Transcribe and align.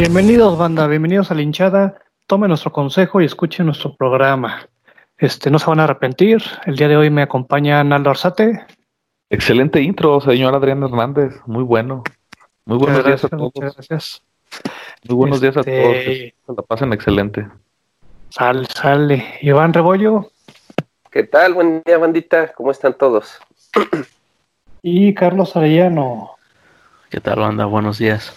Bienvenidos, 0.00 0.56
banda, 0.56 0.86
bienvenidos 0.86 1.30
a 1.30 1.34
la 1.34 1.42
hinchada. 1.42 2.00
Tomen 2.26 2.48
nuestro 2.48 2.72
consejo 2.72 3.20
y 3.20 3.26
escuchen 3.26 3.66
nuestro 3.66 3.94
programa. 3.96 4.66
Este, 5.18 5.50
no 5.50 5.58
se 5.58 5.66
van 5.66 5.78
a 5.78 5.84
arrepentir. 5.84 6.42
El 6.64 6.76
día 6.76 6.88
de 6.88 6.96
hoy 6.96 7.10
me 7.10 7.20
acompaña 7.20 7.84
Naldo 7.84 8.08
Arzate. 8.08 8.64
Excelente 9.28 9.82
intro, 9.82 10.18
señor 10.22 10.54
Adrián 10.54 10.82
Hernández. 10.82 11.34
Muy 11.44 11.62
bueno. 11.64 12.02
Muy 12.64 12.78
buenos 12.78 13.04
días 13.04 13.22
a 13.26 13.28
todos. 13.28 13.52
Muchas 13.54 13.74
gracias. 13.74 14.22
Muy 15.06 15.16
buenos 15.18 15.38
días 15.42 15.58
a 15.58 15.60
este, 15.60 15.82
todos. 15.82 15.94
Que 15.94 16.34
la 16.56 16.62
pasen 16.62 16.94
excelente. 16.94 17.46
Sale, 18.30 18.64
sale. 18.74 19.34
Iván 19.42 19.74
Rebollo. 19.74 20.30
¿Qué 21.10 21.24
tal? 21.24 21.52
Buen 21.52 21.82
día, 21.84 21.98
bandita. 21.98 22.54
¿Cómo 22.54 22.70
están 22.70 22.94
todos? 22.94 23.38
y 24.82 25.12
Carlos 25.12 25.56
Arellano. 25.56 26.30
¿Qué 27.10 27.20
tal, 27.20 27.40
banda? 27.40 27.66
Buenos 27.66 27.98
días. 27.98 28.34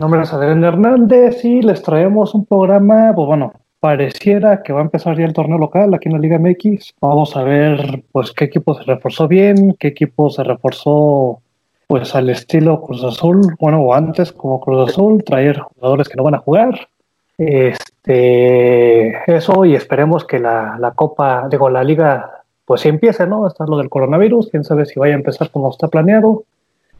Nombre 0.00 0.22
es 0.22 0.32
Adrián 0.32 0.64
Hernández 0.64 1.44
y 1.44 1.60
les 1.60 1.82
traemos 1.82 2.34
un 2.34 2.46
programa, 2.46 3.12
pues 3.14 3.26
bueno, 3.26 3.52
pareciera 3.80 4.62
que 4.62 4.72
va 4.72 4.80
a 4.80 4.84
empezar 4.84 5.14
ya 5.18 5.26
el 5.26 5.34
torneo 5.34 5.58
local 5.58 5.92
aquí 5.92 6.08
en 6.08 6.14
la 6.14 6.18
Liga 6.18 6.38
MX. 6.38 6.94
Vamos 7.02 7.36
a 7.36 7.42
ver 7.42 8.02
pues 8.10 8.32
qué 8.32 8.46
equipo 8.46 8.72
se 8.72 8.84
reforzó 8.84 9.28
bien, 9.28 9.76
qué 9.78 9.88
equipo 9.88 10.30
se 10.30 10.42
reforzó 10.42 11.42
pues 11.86 12.14
al 12.14 12.30
estilo 12.30 12.80
Cruz 12.80 13.04
Azul, 13.04 13.42
bueno, 13.60 13.82
o 13.82 13.92
antes 13.92 14.32
como 14.32 14.58
Cruz 14.58 14.88
Azul, 14.88 15.22
traer 15.22 15.58
jugadores 15.58 16.08
que 16.08 16.16
no 16.16 16.24
van 16.24 16.36
a 16.36 16.38
jugar. 16.38 16.88
Este, 17.36 19.10
eso 19.30 19.66
y 19.66 19.74
esperemos 19.74 20.24
que 20.24 20.38
la, 20.38 20.78
la 20.80 20.92
Copa, 20.92 21.46
digo, 21.50 21.68
la 21.68 21.84
Liga 21.84 22.42
pues 22.64 22.80
sí 22.80 22.88
empiece, 22.88 23.26
¿no? 23.26 23.46
Está 23.46 23.66
lo 23.66 23.76
del 23.76 23.90
coronavirus, 23.90 24.48
quién 24.48 24.64
sabe 24.64 24.86
si 24.86 24.98
vaya 24.98 25.12
a 25.12 25.18
empezar 25.18 25.50
como 25.50 25.68
está 25.68 25.88
planeado. 25.88 26.44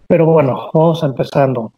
Pero 0.07 0.27
bueno, 0.27 0.69
vamos 0.75 1.03
empezando. 1.03 1.73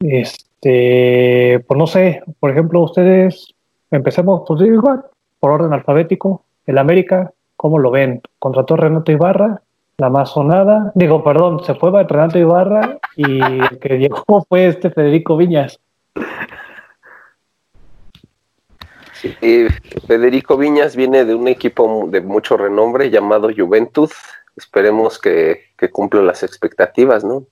Este, 0.00 1.64
pues 1.66 1.78
no 1.78 1.86
sé, 1.86 2.22
por 2.40 2.50
ejemplo, 2.50 2.80
ustedes, 2.80 3.54
empecemos, 3.90 4.42
pues 4.46 4.60
igual, 4.62 5.04
por 5.40 5.52
orden 5.52 5.72
alfabético, 5.72 6.44
el 6.66 6.78
América, 6.78 7.32
¿cómo 7.56 7.78
lo 7.78 7.90
ven? 7.90 8.22
Contrató 8.38 8.76
Renato 8.76 9.12
Ibarra, 9.12 9.62
la 9.96 10.10
más 10.10 10.30
sonada, 10.30 10.92
digo, 10.94 11.22
perdón, 11.22 11.64
se 11.64 11.74
fue 11.74 11.90
Renato 12.04 12.38
Ibarra 12.38 12.98
y 13.16 13.40
el 13.42 13.78
que 13.78 13.98
llegó 13.98 14.44
fue 14.48 14.66
este 14.66 14.90
Federico 14.90 15.36
Viñas. 15.36 15.80
Federico 20.06 20.58
Viñas 20.58 20.96
viene 20.96 21.24
de 21.24 21.34
un 21.34 21.48
equipo 21.48 22.06
de 22.10 22.20
mucho 22.20 22.58
renombre 22.58 23.08
llamado 23.08 23.48
Juventud. 23.56 24.10
Esperemos 24.54 25.18
que 25.18 25.64
cumpla 25.92 26.20
las 26.20 26.42
expectativas, 26.42 27.24
¿no? 27.24 27.46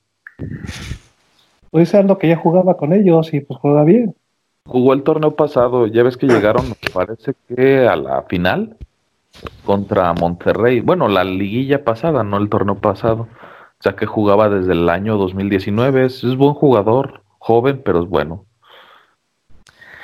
Pues 1.72 1.94
lo 1.94 2.18
que 2.18 2.28
ya 2.28 2.36
jugaba 2.36 2.76
con 2.76 2.92
ellos 2.92 3.32
y 3.32 3.40
pues 3.40 3.58
juega 3.58 3.82
bien. 3.82 4.14
Jugó 4.66 4.92
el 4.92 5.04
torneo 5.04 5.30
pasado, 5.30 5.86
ya 5.86 6.02
ves 6.02 6.18
que 6.18 6.26
llegaron, 6.26 6.68
me 6.68 6.90
parece 6.92 7.32
que 7.48 7.88
a 7.88 7.96
la 7.96 8.24
final 8.24 8.76
contra 9.64 10.12
Monterrey. 10.12 10.80
Bueno, 10.80 11.08
la 11.08 11.24
liguilla 11.24 11.82
pasada, 11.82 12.24
no 12.24 12.36
el 12.36 12.50
torneo 12.50 12.74
pasado. 12.74 13.22
O 13.22 13.82
sea 13.82 13.96
que 13.96 14.04
jugaba 14.04 14.50
desde 14.50 14.72
el 14.72 14.86
año 14.90 15.16
2019. 15.16 16.04
Es, 16.04 16.22
es 16.22 16.36
buen 16.36 16.52
jugador, 16.52 17.22
joven, 17.38 17.80
pero 17.82 18.02
es 18.02 18.08
bueno. 18.08 18.44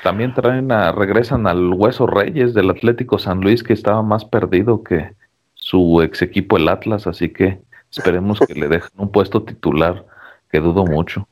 También 0.03 0.33
traen 0.33 0.73
a, 0.73 0.91
regresan 0.93 1.47
al 1.47 1.75
Hueso 1.75 2.07
Reyes 2.07 2.55
del 2.55 2.71
Atlético 2.71 3.19
San 3.19 3.43
Luis, 3.43 3.63
que 3.63 3.75
estaba 3.75 4.03
más 4.03 4.25
perdido 4.25 4.83
que 4.83 5.13
su 5.53 6.01
ex 6.01 6.23
equipo, 6.23 6.57
el 6.57 6.67
Atlas. 6.71 7.07
Así 7.07 7.29
que 7.29 7.61
esperemos 7.91 8.41
que 8.41 8.55
le 8.55 8.69
dejen 8.69 8.93
un 8.97 9.13
puesto 9.13 9.43
titular 9.43 10.07
que 10.51 10.61
dudo 10.61 10.87
mucho. 10.87 11.29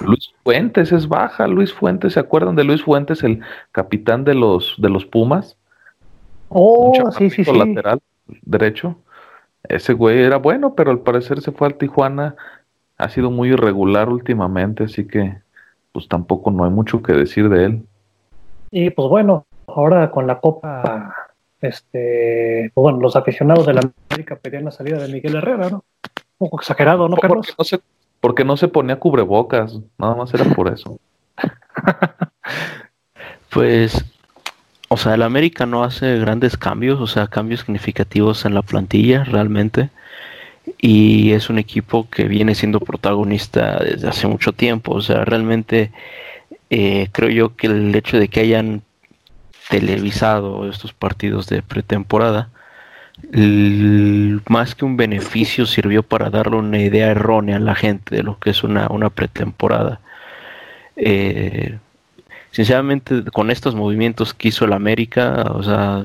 Luis 0.00 0.32
Fuentes 0.44 0.92
es 0.92 1.08
baja, 1.08 1.46
Luis 1.46 1.72
Fuentes, 1.72 2.14
¿se 2.14 2.20
acuerdan 2.20 2.56
de 2.56 2.64
Luis 2.64 2.82
Fuentes, 2.82 3.22
el 3.22 3.40
capitán 3.72 4.24
de 4.24 4.34
los 4.34 4.74
de 4.78 4.88
los 4.88 5.04
Pumas? 5.06 5.56
Oh, 6.48 6.92
sí, 7.16 7.30
sí, 7.30 7.44
sí. 7.44 7.52
lateral 7.52 8.00
derecho. 8.42 8.96
Ese 9.68 9.92
güey 9.92 10.22
era 10.22 10.36
bueno, 10.36 10.74
pero 10.74 10.90
al 10.90 11.00
parecer 11.00 11.40
se 11.40 11.52
fue 11.52 11.68
al 11.68 11.74
Tijuana. 11.74 12.36
Ha 12.98 13.08
sido 13.08 13.30
muy 13.30 13.50
irregular 13.50 14.08
últimamente, 14.08 14.84
así 14.84 15.06
que 15.06 15.38
pues 15.92 16.08
tampoco 16.08 16.50
no 16.50 16.64
hay 16.64 16.70
mucho 16.70 17.02
que 17.02 17.12
decir 17.12 17.48
de 17.48 17.64
él. 17.64 17.86
Y 18.70 18.90
pues 18.90 19.08
bueno, 19.08 19.46
ahora 19.66 20.10
con 20.10 20.26
la 20.26 20.40
Copa, 20.40 21.14
este, 21.60 22.70
pues 22.74 22.82
bueno, 22.82 23.00
los 23.00 23.16
aficionados 23.16 23.66
de 23.66 23.74
la 23.74 23.80
América 24.10 24.36
pedían 24.36 24.64
la 24.64 24.70
salida 24.70 24.98
de 24.98 25.12
Miguel 25.12 25.36
Herrera, 25.36 25.70
¿no? 25.70 25.84
Un 26.38 26.48
poco 26.48 26.60
exagerado, 26.60 27.08
¿no, 27.08 27.16
Carlos? 27.16 27.46
Porque 27.46 27.54
no 27.58 27.64
se, 27.64 27.80
porque 28.26 28.44
no 28.44 28.56
se 28.56 28.66
ponía 28.66 28.96
cubrebocas, 28.96 29.78
nada 29.98 30.16
más 30.16 30.34
era 30.34 30.46
por 30.46 30.66
eso. 30.66 30.98
pues, 33.50 34.04
o 34.88 34.96
sea, 34.96 35.14
el 35.14 35.22
América 35.22 35.64
no 35.64 35.84
hace 35.84 36.18
grandes 36.18 36.56
cambios, 36.56 37.00
o 37.00 37.06
sea, 37.06 37.28
cambios 37.28 37.60
significativos 37.60 38.44
en 38.44 38.54
la 38.54 38.62
plantilla 38.62 39.22
realmente. 39.22 39.90
Y 40.76 41.34
es 41.34 41.50
un 41.50 41.60
equipo 41.60 42.10
que 42.10 42.24
viene 42.24 42.56
siendo 42.56 42.80
protagonista 42.80 43.78
desde 43.78 44.08
hace 44.08 44.26
mucho 44.26 44.52
tiempo. 44.52 44.94
O 44.94 45.02
sea, 45.02 45.24
realmente 45.24 45.92
eh, 46.68 47.06
creo 47.12 47.30
yo 47.30 47.54
que 47.54 47.68
el 47.68 47.94
hecho 47.94 48.18
de 48.18 48.26
que 48.26 48.40
hayan 48.40 48.82
televisado 49.70 50.68
estos 50.68 50.92
partidos 50.92 51.46
de 51.46 51.62
pretemporada 51.62 52.50
más 54.48 54.74
que 54.74 54.84
un 54.84 54.96
beneficio 54.96 55.66
sirvió 55.66 56.02
para 56.02 56.30
darle 56.30 56.56
una 56.56 56.78
idea 56.78 57.10
errónea 57.10 57.56
a 57.56 57.60
la 57.60 57.74
gente 57.74 58.14
de 58.16 58.22
lo 58.22 58.38
que 58.38 58.50
es 58.50 58.62
una, 58.62 58.88
una 58.88 59.10
pretemporada. 59.10 60.00
Eh, 60.96 61.78
sinceramente, 62.50 63.24
con 63.32 63.50
estos 63.50 63.74
movimientos 63.74 64.34
que 64.34 64.48
hizo 64.48 64.64
el 64.64 64.72
América, 64.72 65.44
o 65.50 65.62
sea, 65.62 66.02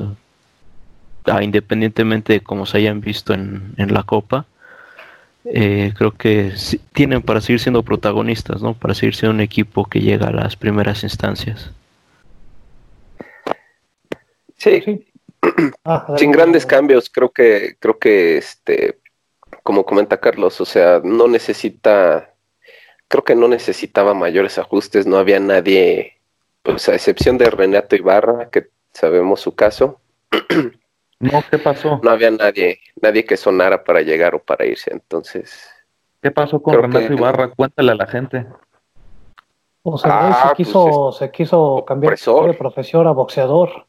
ah, 1.26 1.44
independientemente 1.44 2.34
de 2.34 2.42
cómo 2.42 2.66
se 2.66 2.78
hayan 2.78 3.02
visto 3.02 3.34
en, 3.34 3.74
la 3.78 4.04
Copa, 4.04 4.46
eh, 5.46 5.94
creo 5.98 6.12
que 6.12 6.54
tienen 6.94 7.22
para 7.22 7.42
seguir 7.42 7.60
siendo 7.60 7.84
protagonistas, 7.84 8.62
¿no? 8.62 8.74
Para 8.74 8.94
seguir 8.94 9.16
siendo 9.16 9.34
un 9.36 9.42
equipo 9.42 9.86
que 9.86 10.02
llega 10.02 10.28
a 10.28 10.32
las 10.32 10.56
primeras 10.56 11.04
instancias. 11.04 11.72
Sí, 14.58 15.04
Ah, 15.84 16.16
Sin 16.18 16.32
grandes 16.32 16.66
cambios, 16.66 17.10
creo 17.10 17.32
que, 17.32 17.76
creo 17.80 17.98
que 17.98 18.38
este, 18.38 19.00
como 19.64 19.86
comenta 19.86 20.20
Carlos, 20.20 20.62
o 20.62 20.66
sea, 20.66 21.02
no 21.04 21.28
necesita, 21.28 22.34
creo 23.08 23.24
que 23.24 23.36
no 23.36 23.48
necesitaba 23.48 24.14
mayores 24.14 24.60
ajustes, 24.60 25.08
no 25.08 25.18
había 25.18 25.40
nadie, 25.40 26.20
pues 26.62 26.88
a 26.90 26.94
excepción 26.94 27.38
de 27.38 27.50
Renato 27.50 27.96
Ibarra, 27.96 28.50
que 28.50 28.70
sabemos 28.94 29.42
su 29.42 29.56
caso. 29.56 30.00
No, 31.22 31.44
¿qué 31.52 31.60
pasó? 31.60 32.00
No 32.02 32.10
había 32.10 32.32
nadie, 32.32 32.80
nadie 33.00 33.24
que 33.24 33.38
sonara 33.38 33.84
para 33.84 34.02
llegar 34.02 34.34
o 34.34 34.40
para 34.40 34.66
irse, 34.66 34.92
entonces. 34.92 35.70
¿Qué 36.20 36.32
pasó 36.32 36.60
con 36.64 36.74
Renato 36.74 37.14
Ibarra? 37.14 37.52
Cuéntale 37.52 37.92
a 37.92 37.96
la 37.96 38.08
gente. 38.08 38.48
O 39.84 40.00
sea, 40.00 40.10
se 40.10 40.18
ah, 40.18 40.42
pues 40.46 40.54
quiso, 40.56 41.12
se 41.12 41.30
quiso 41.30 41.86
cambiar 41.86 42.18
de 42.18 42.54
profesión 42.56 43.06
a 43.06 43.12
boxeador. 43.12 43.86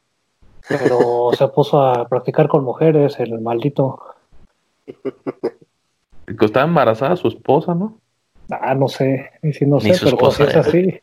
Pero 0.67 1.31
se 1.37 1.47
puso 1.49 1.81
a 1.81 2.07
practicar 2.07 2.47
con 2.47 2.63
mujeres, 2.63 3.19
el 3.19 3.39
maldito. 3.41 3.99
Estaba 6.27 6.65
embarazada 6.65 7.15
su 7.15 7.27
esposa, 7.27 7.75
¿no? 7.75 7.99
Ah, 8.49 8.75
no 8.75 8.87
sé, 8.87 9.31
si 9.53 9.65
no 9.65 9.79
sé, 9.79 9.93
pero 10.01 10.17
pues 10.17 10.39
es 10.39 10.55
así. 10.55 10.99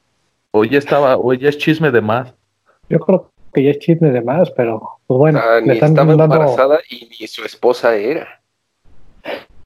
Hoy 0.53 0.71
ya 0.71 0.79
estaba, 0.79 1.17
hoy 1.17 1.39
ya 1.39 1.49
es 1.49 1.59
chisme 1.59 1.91
de 1.91 2.01
más. 2.01 2.35
Yo 2.89 2.99
creo 3.01 3.31
que 3.53 3.63
ya 3.63 3.71
es 3.71 3.79
chisme 3.79 4.11
de 4.11 4.21
más, 4.21 4.51
pero 4.51 4.99
pues 5.07 5.19
bueno. 5.19 5.41
Ah, 5.43 5.61
ni 5.61 5.73
estaba 5.73 6.13
embarazada 6.13 6.81
y 6.89 7.09
ni 7.09 7.27
su 7.27 7.45
esposa 7.45 7.97
era. 7.97 8.41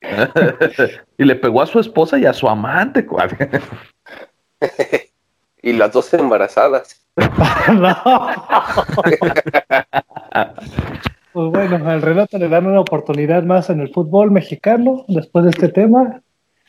y 1.19 1.25
le 1.25 1.37
pegó 1.37 1.63
a 1.63 1.67
su 1.67 1.81
esposa 1.81 2.19
y 2.19 2.27
a 2.27 2.33
su 2.33 2.49
amante, 2.49 3.07
¿cuál? 3.07 3.31
y 5.65 5.73
las 5.73 5.93
dos 5.93 6.13
embarazadas. 6.13 7.01
pues 7.17 7.29
bueno, 11.51 11.89
al 11.89 12.03
Renato 12.03 12.37
le 12.39 12.49
dan 12.49 12.67
una 12.67 12.81
oportunidad 12.81 13.45
más 13.45 13.71
en 13.71 13.79
el 13.81 13.91
fútbol 13.93 14.31
mexicano 14.31 15.05
después 15.09 15.45
de 15.45 15.51
este 15.51 15.69
tema. 15.69 16.21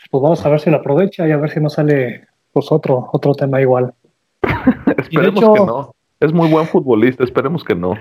Pues 0.09 0.21
vamos 0.21 0.45
a 0.45 0.49
ver 0.49 0.61
si 0.61 0.69
lo 0.69 0.77
aprovecha 0.77 1.27
y 1.27 1.31
a 1.31 1.37
ver 1.37 1.51
si 1.51 1.59
no 1.59 1.69
sale 1.69 2.27
pues 2.53 2.71
otro, 2.71 3.09
otro 3.11 3.35
tema 3.35 3.59
igual. 3.59 3.93
esperemos 4.97 5.41
que 5.41 5.65
no. 5.65 5.93
Es 6.21 6.31
muy 6.31 6.49
buen 6.49 6.65
futbolista, 6.65 7.25
esperemos 7.25 7.65
que 7.65 7.75
no. 7.75 7.95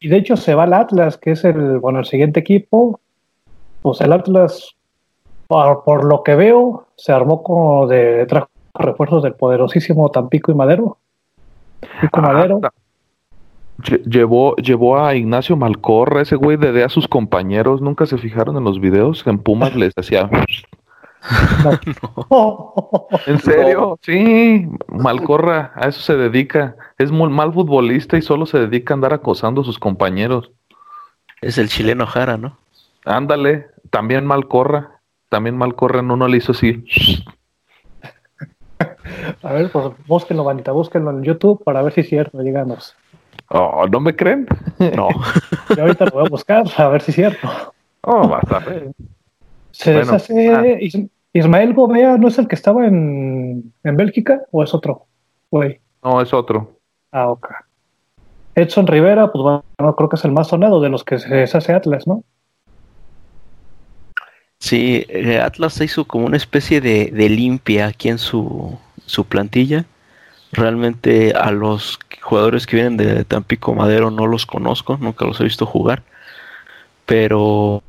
Y 0.00 0.08
de 0.08 0.16
hecho 0.16 0.38
se 0.38 0.54
va 0.54 0.62
al 0.62 0.72
Atlas, 0.72 1.18
que 1.18 1.32
es 1.32 1.44
el, 1.44 1.78
bueno, 1.78 1.98
el 1.98 2.06
siguiente 2.06 2.40
equipo. 2.40 2.98
Pues 3.82 4.00
el 4.00 4.14
Atlas, 4.14 4.74
por, 5.46 6.04
lo 6.04 6.22
que 6.22 6.34
veo, 6.34 6.86
se 6.96 7.12
armó 7.12 7.42
como 7.42 7.86
de 7.86 8.24
trajo 8.24 8.48
refuerzos 8.74 9.22
del 9.22 9.34
poderosísimo 9.34 10.10
Tampico 10.10 10.52
y 10.52 10.54
Madero. 10.54 10.98
Ah, 12.12 12.70
llevó, 14.04 14.56
llevó 14.56 15.04
a 15.04 15.14
Ignacio 15.14 15.56
Malcorra, 15.56 16.22
ese 16.22 16.36
güey 16.36 16.56
de, 16.56 16.84
a 16.84 16.88
sus 16.88 17.08
compañeros, 17.08 17.80
nunca 17.80 18.06
se 18.06 18.18
fijaron 18.18 18.56
en 18.56 18.64
los 18.64 18.80
videos, 18.80 19.26
en 19.26 19.38
Pumas 19.38 19.74
les 19.74 19.92
hacía 19.96 20.28
¿En 23.26 23.38
serio? 23.40 23.98
Sí, 24.02 24.66
Malcorra, 24.88 25.72
a 25.74 25.88
eso 25.88 26.00
se 26.00 26.16
dedica. 26.16 26.76
Es 26.98 27.12
muy 27.12 27.28
mal 27.28 27.52
futbolista 27.52 28.16
y 28.16 28.22
solo 28.22 28.46
se 28.46 28.58
dedica 28.58 28.94
a 28.94 28.96
andar 28.96 29.12
acosando 29.12 29.60
a 29.60 29.64
sus 29.64 29.78
compañeros. 29.78 30.50
Es 31.42 31.58
el 31.58 31.68
chileno 31.68 32.06
Jara, 32.06 32.38
¿no? 32.38 32.56
Ándale, 33.04 33.66
también 33.90 34.24
Malcorra. 34.24 35.00
También 35.28 35.56
Malcorra 35.56 36.02
no, 36.02 36.16
no 36.16 36.26
le 36.26 36.38
hizo 36.38 36.52
así. 36.52 36.84
A 39.42 39.52
ver, 39.52 39.70
pues 39.70 39.86
búsquenlo, 40.06 40.44
Vanita, 40.44 40.72
búsquenlo 40.72 41.10
en 41.10 41.22
YouTube 41.22 41.62
para 41.64 41.82
ver 41.82 41.92
si 41.92 42.02
es 42.02 42.08
cierto, 42.08 42.38
díganos. 42.38 42.94
Oh, 43.48 43.86
¿no 43.90 44.00
me 44.00 44.14
creen? 44.14 44.46
No. 44.96 45.08
Yo 45.76 45.82
ahorita 45.82 46.06
lo 46.06 46.10
voy 46.12 46.26
a 46.26 46.30
buscar 46.30 46.64
a 46.76 46.88
ver 46.88 47.02
si 47.02 47.10
es 47.10 47.16
cierto. 47.16 47.48
Oh, 48.02 48.28
vas 48.28 48.50
a 48.50 48.58
ver. 48.60 48.92
Se 49.72 49.92
deshace. 49.92 50.52
Ah. 50.52 50.64
Ismael 51.32 51.74
Gobea, 51.74 52.16
¿no 52.16 52.28
es 52.28 52.38
el 52.38 52.48
que 52.48 52.56
estaba 52.56 52.86
en, 52.86 53.72
en 53.84 53.96
Bélgica 53.96 54.42
o 54.50 54.62
es 54.62 54.74
otro? 54.74 55.06
No, 56.02 56.20
es 56.20 56.32
otro. 56.32 56.78
Ah, 57.12 57.28
ok. 57.28 57.48
Edson 58.54 58.86
Rivera, 58.86 59.30
pues 59.32 59.42
bueno, 59.42 59.96
creo 59.96 60.08
que 60.08 60.16
es 60.16 60.24
el 60.24 60.32
más 60.32 60.48
sonado 60.48 60.80
de 60.80 60.88
los 60.88 61.04
que 61.04 61.18
se 61.18 61.34
deshace 61.34 61.72
Atlas, 61.72 62.06
¿no? 62.06 62.24
Sí, 64.58 65.06
eh, 65.08 65.40
Atlas 65.40 65.74
se 65.74 65.84
hizo 65.84 66.04
como 66.04 66.26
una 66.26 66.36
especie 66.36 66.80
de, 66.80 67.10
de 67.10 67.28
limpia 67.28 67.86
aquí 67.86 68.08
en 68.08 68.18
su, 68.18 68.78
su 69.10 69.24
plantilla. 69.24 69.84
Realmente 70.52 71.32
a 71.32 71.50
los 71.50 71.98
jugadores 72.20 72.66
que 72.66 72.76
vienen 72.76 72.96
de 72.96 73.24
Tampico 73.24 73.74
Madero 73.74 74.10
no 74.10 74.26
los 74.26 74.46
conozco, 74.46 74.98
nunca 75.00 75.24
los 75.24 75.40
he 75.40 75.44
visto 75.44 75.66
jugar, 75.66 76.02
pero 77.06 77.82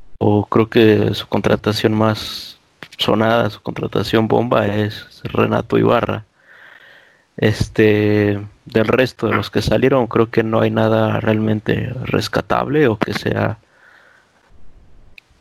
creo 0.50 0.70
que 0.70 1.14
su 1.14 1.28
contratación 1.28 1.94
más 1.94 2.60
sonada, 2.98 3.50
su 3.50 3.62
contratación 3.62 4.28
bomba 4.28 4.68
es 4.68 5.22
Renato 5.24 5.78
Ibarra. 5.78 6.26
Este, 7.38 8.40
del 8.66 8.88
resto 8.88 9.28
de 9.28 9.36
los 9.36 9.50
que 9.50 9.62
salieron, 9.62 10.06
creo 10.06 10.30
que 10.30 10.44
no 10.44 10.62
hay 10.62 10.70
nada 10.70 11.20
realmente 11.20 11.92
rescatable 12.04 12.88
o 12.88 12.98
que 12.98 13.14
sea 13.14 13.58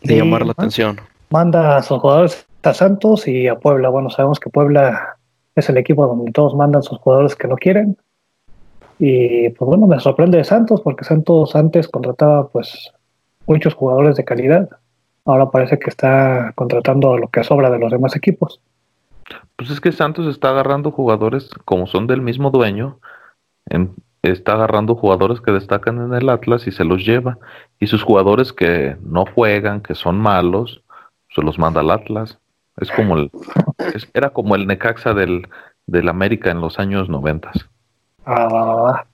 de 0.03 0.17
llamar 0.17 0.47
la 0.47 0.53
atención. 0.53 1.01
Manda 1.29 1.77
a 1.77 1.83
sus 1.83 2.01
jugadores 2.01 2.47
a 2.63 2.73
Santos 2.73 3.29
y 3.29 3.49
a 3.49 3.59
Puebla. 3.59 3.89
Bueno, 3.91 4.09
sabemos 4.09 4.41
que 4.41 4.51
Puebla 4.51 5.17
es 5.61 5.69
el 5.69 5.79
equipo 5.79 6.07
donde 6.07 6.33
todos 6.33 6.55
mandan 6.55 6.83
sus 6.83 6.99
jugadores 6.99 7.37
que 7.37 7.49
no 7.49 7.57
quieren. 7.57 7.97
Y 8.99 9.49
pues 9.51 9.67
bueno, 9.67 9.87
me 9.87 9.99
sorprende 9.99 10.45
Santos 10.45 10.83
porque 10.83 11.05
Santos 11.05 11.57
antes 11.57 11.89
contrataba 11.89 12.49
pues 12.49 12.93
muchos 13.47 13.75
jugadores 13.75 14.17
de 14.17 14.25
calidad. 14.25 14.69
Ahora 15.25 15.51
parece 15.51 15.79
que 15.79 15.89
está 15.89 16.53
contratando 16.55 17.17
lo 17.17 17.29
que 17.29 17.45
sobra 17.45 17.71
de 17.71 17.79
los 17.79 17.91
demás 17.91 18.15
equipos. 18.17 18.61
Pues 19.57 19.71
es 19.71 19.81
que 19.81 19.93
Santos 19.93 20.27
está 20.27 20.51
agarrando 20.51 20.91
jugadores 20.91 21.51
como 21.65 21.87
son 21.87 22.07
del 22.07 22.21
mismo 22.21 22.51
dueño, 22.51 22.99
está 24.23 24.55
agarrando 24.55 24.95
jugadores 24.95 25.41
que 25.41 25.53
destacan 25.53 25.99
en 25.99 26.15
el 26.15 26.29
Atlas 26.29 26.67
y 26.67 26.73
se 26.73 26.85
los 26.85 27.05
lleva. 27.05 27.39
Y 27.79 27.87
sus 27.87 28.03
jugadores 28.03 28.53
que 28.53 28.97
no 29.03 29.25
juegan, 29.27 29.81
que 29.81 29.95
son 29.95 30.19
malos, 30.19 30.83
se 31.35 31.43
los 31.43 31.59
manda 31.59 31.81
al 31.81 31.91
Atlas. 31.91 32.39
Es 32.77 32.91
como 32.91 33.17
el, 33.17 33.31
era 34.15 34.31
como 34.31 34.55
el 34.55 34.67
Necaxa 34.67 35.15
del, 35.15 35.47
del 35.87 36.09
América 36.09 36.51
en 36.51 36.61
los 36.61 36.79
años 36.79 37.09
noventas. 37.09 37.69
Ah, 38.25 39.05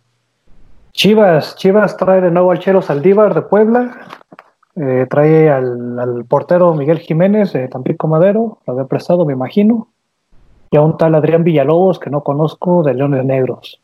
Chivas, 0.92 1.56
Chivas 1.56 1.96
trae 1.96 2.20
de 2.20 2.30
nuevo 2.30 2.50
al 2.50 2.58
Chelo 2.58 2.82
Saldívar 2.82 3.34
de 3.34 3.42
Puebla, 3.42 3.98
eh, 4.76 5.06
trae 5.08 5.50
al, 5.50 6.24
portero 6.28 6.74
Miguel 6.74 6.98
Jiménez 6.98 7.52
de 7.52 7.68
Tampico 7.68 8.08
Madero, 8.08 8.58
lo 8.66 8.72
había 8.72 8.86
prestado, 8.86 9.24
me 9.24 9.32
imagino, 9.32 9.88
y 10.70 10.76
a 10.76 10.80
un 10.80 10.96
tal 10.96 11.14
Adrián 11.14 11.44
Villalobos 11.44 11.98
que 11.98 12.10
no 12.10 12.22
conozco 12.22 12.82
de 12.82 12.94
Leones 12.94 13.24
Negros. 13.24 13.80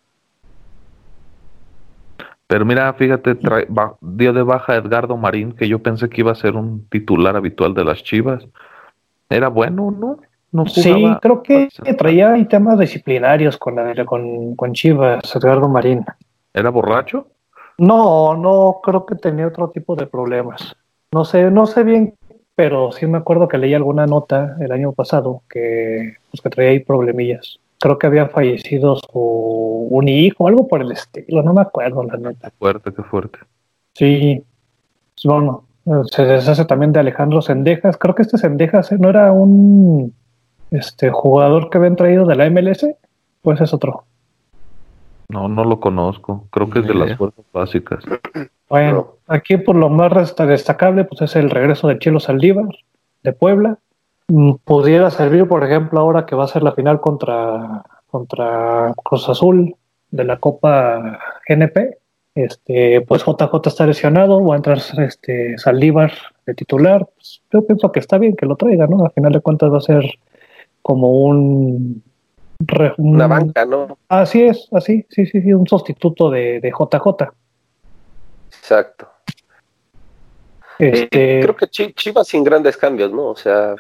Pero 2.46 2.66
mira, 2.66 2.92
fíjate, 2.92 3.38
dio 4.00 4.32
de 4.34 4.42
baja 4.42 4.76
Edgardo 4.76 5.16
Marín, 5.16 5.52
que 5.52 5.68
yo 5.68 5.78
pensé 5.78 6.10
que 6.10 6.20
iba 6.20 6.32
a 6.32 6.34
ser 6.34 6.56
un 6.56 6.86
titular 6.88 7.36
habitual 7.36 7.72
de 7.72 7.84
las 7.84 8.02
Chivas. 8.02 8.46
Era 9.32 9.48
bueno, 9.48 9.90
¿no? 9.90 10.66
sí, 10.66 10.92
creo 11.22 11.42
que 11.42 11.68
traía 11.96 12.36
temas 12.48 12.78
disciplinarios 12.78 13.56
con, 13.56 13.76
la, 13.76 14.04
con, 14.04 14.54
con 14.54 14.72
Chivas, 14.74 15.34
Edgardo 15.34 15.68
Marín. 15.68 16.04
¿Era 16.52 16.68
borracho? 16.68 17.28
No, 17.78 18.36
no, 18.36 18.80
creo 18.82 19.06
que 19.06 19.14
tenía 19.14 19.46
otro 19.46 19.70
tipo 19.70 19.96
de 19.96 20.06
problemas. 20.06 20.76
No 21.12 21.24
sé, 21.24 21.50
no 21.50 21.66
sé 21.66 21.82
bien, 21.82 22.14
pero 22.54 22.92
sí 22.92 23.06
me 23.06 23.18
acuerdo 23.18 23.48
que 23.48 23.58
leí 23.58 23.74
alguna 23.74 24.06
nota 24.06 24.56
el 24.60 24.70
año 24.72 24.92
pasado 24.92 25.42
que, 25.48 26.16
pues, 26.30 26.40
que 26.42 26.50
traía 26.50 26.70
ahí 26.70 26.80
problemillas. 26.80 27.58
Creo 27.78 27.98
que 27.98 28.06
había 28.06 28.28
fallecido 28.28 28.96
su, 28.96 29.18
un 29.90 30.08
hijo, 30.08 30.46
algo 30.46 30.68
por 30.68 30.82
el 30.82 30.92
estilo, 30.92 31.42
no 31.42 31.54
me 31.54 31.62
acuerdo 31.62 32.04
la 32.04 32.16
neta. 32.16 32.50
Qué 32.50 32.56
fuerte, 32.58 32.92
qué 32.92 33.02
fuerte. 33.02 33.38
Sí, 33.94 34.44
bueno, 35.24 35.64
se 36.10 36.24
deshace 36.24 36.64
también 36.64 36.92
de 36.92 37.00
Alejandro 37.00 37.42
Sendejas. 37.42 37.96
Creo 37.96 38.14
que 38.14 38.22
este 38.22 38.38
Sendejas 38.38 38.92
¿eh? 38.92 38.96
no 38.98 39.08
era 39.08 39.32
un 39.32 40.14
este 40.70 41.10
jugador 41.10 41.70
que 41.70 41.78
habían 41.78 41.96
traído 41.96 42.24
de 42.26 42.36
la 42.36 42.48
MLS, 42.48 42.86
pues 43.42 43.60
es 43.60 43.74
otro. 43.74 44.04
No, 45.28 45.48
no 45.48 45.64
lo 45.64 45.80
conozco. 45.80 46.46
Creo 46.50 46.70
que 46.70 46.80
es 46.80 46.86
de 46.86 46.94
las 46.94 47.16
fuerzas 47.16 47.44
básicas. 47.52 48.04
Bueno, 48.68 49.16
aquí 49.26 49.58
por 49.58 49.76
lo 49.76 49.90
más 49.90 50.34
destacable, 50.36 51.04
pues 51.04 51.22
es 51.22 51.36
el 51.36 51.50
regreso 51.50 51.88
de 51.88 51.98
Chelo 51.98 52.20
Saldívar 52.20 52.68
de 53.22 53.32
Puebla. 53.32 53.78
Mm, 54.28 54.54
pudiera 54.64 55.10
servir, 55.10 55.46
por 55.46 55.64
ejemplo, 55.64 56.00
ahora 56.00 56.26
que 56.26 56.34
va 56.34 56.44
a 56.44 56.48
ser 56.48 56.62
la 56.62 56.72
final 56.72 57.00
contra, 57.00 57.82
contra 58.10 58.92
Cruz 59.04 59.28
Azul 59.28 59.76
de 60.10 60.24
la 60.24 60.38
Copa 60.38 61.18
GNP. 61.48 61.98
Este, 62.34 63.02
pues 63.02 63.22
JJ 63.24 63.66
está 63.66 63.86
lesionado, 63.86 64.42
va 64.44 64.54
a 64.54 64.56
entrar 64.56 64.78
este 64.98 65.58
Saldívar 65.58 66.12
de 66.46 66.54
titular. 66.54 67.06
Pues, 67.14 67.42
yo 67.52 67.66
pienso 67.66 67.92
que 67.92 68.00
está 68.00 68.18
bien 68.18 68.36
que 68.36 68.46
lo 68.46 68.56
traiga, 68.56 68.86
¿no? 68.86 69.04
Al 69.04 69.12
final 69.12 69.32
de 69.32 69.40
cuentas 69.40 69.72
va 69.72 69.78
a 69.78 69.82
ser 69.82 70.04
como 70.80 71.12
un 71.24 72.02
una 72.98 73.26
banca, 73.26 73.64
¿no? 73.64 73.98
Así 74.08 74.42
es, 74.42 74.68
así, 74.72 75.04
sí, 75.10 75.26
sí, 75.26 75.42
sí, 75.42 75.52
un 75.52 75.66
sustituto 75.66 76.30
de, 76.30 76.60
de 76.60 76.70
JJ. 76.70 77.32
Exacto. 78.48 79.08
Este... 80.78 81.40
creo 81.40 81.56
que 81.56 81.68
Chivas 81.68 82.28
sin 82.28 82.44
grandes 82.44 82.76
cambios, 82.76 83.12
¿no? 83.12 83.28
O 83.28 83.36
sea, 83.36 83.74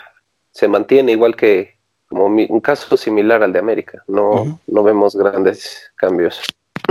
se 0.50 0.68
mantiene 0.68 1.12
igual 1.12 1.36
que 1.36 1.76
como 2.08 2.26
un 2.26 2.60
caso 2.60 2.96
similar 2.96 3.42
al 3.42 3.52
de 3.52 3.58
América. 3.58 4.04
No, 4.06 4.60
no 4.66 4.82
vemos 4.82 5.16
grandes 5.16 5.90
cambios. 5.96 6.42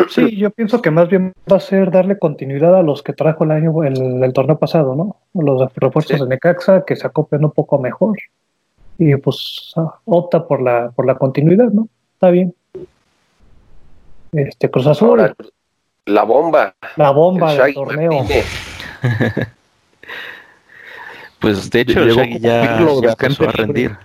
Sí, 0.09 0.35
yo 0.37 0.49
pienso 0.51 0.81
que 0.81 0.91
más 0.91 1.09
bien 1.09 1.33
va 1.51 1.57
a 1.57 1.59
ser 1.59 1.91
darle 1.91 2.17
continuidad 2.17 2.75
a 2.75 2.83
los 2.83 3.03
que 3.03 3.13
trajo 3.13 3.43
el 3.43 3.51
año, 3.51 3.83
el, 3.83 4.23
el 4.23 4.33
torneo 4.33 4.57
pasado, 4.57 4.95
¿no? 4.95 5.17
Los 5.33 5.73
refuerzos 5.75 6.19
de 6.19 6.27
Necaxa 6.27 6.83
que 6.85 6.95
se 6.95 7.07
acoplen 7.07 7.45
un 7.45 7.51
poco 7.51 7.79
mejor 7.79 8.17
y 9.01 9.15
pues 9.15 9.73
opta 10.05 10.47
por 10.47 10.61
la, 10.61 10.91
por 10.91 11.07
la 11.07 11.15
continuidad, 11.15 11.71
¿no? 11.71 11.87
Está 12.13 12.29
bien. 12.29 12.53
Este 14.31 14.69
Cruz 14.69 14.85
Azul. 14.85 15.33
la 16.05 16.23
bomba. 16.23 16.75
La 16.97 17.09
bomba 17.09 17.55
del 17.55 17.73
torneo. 17.73 18.11
pues 21.39 21.71
de 21.71 21.79
hecho 21.81 21.99
el 22.03 22.11
Shaggy 22.11 22.39
ya, 22.39 22.77
empezó 22.77 23.49
a 23.49 23.51
rendir. 23.51 23.97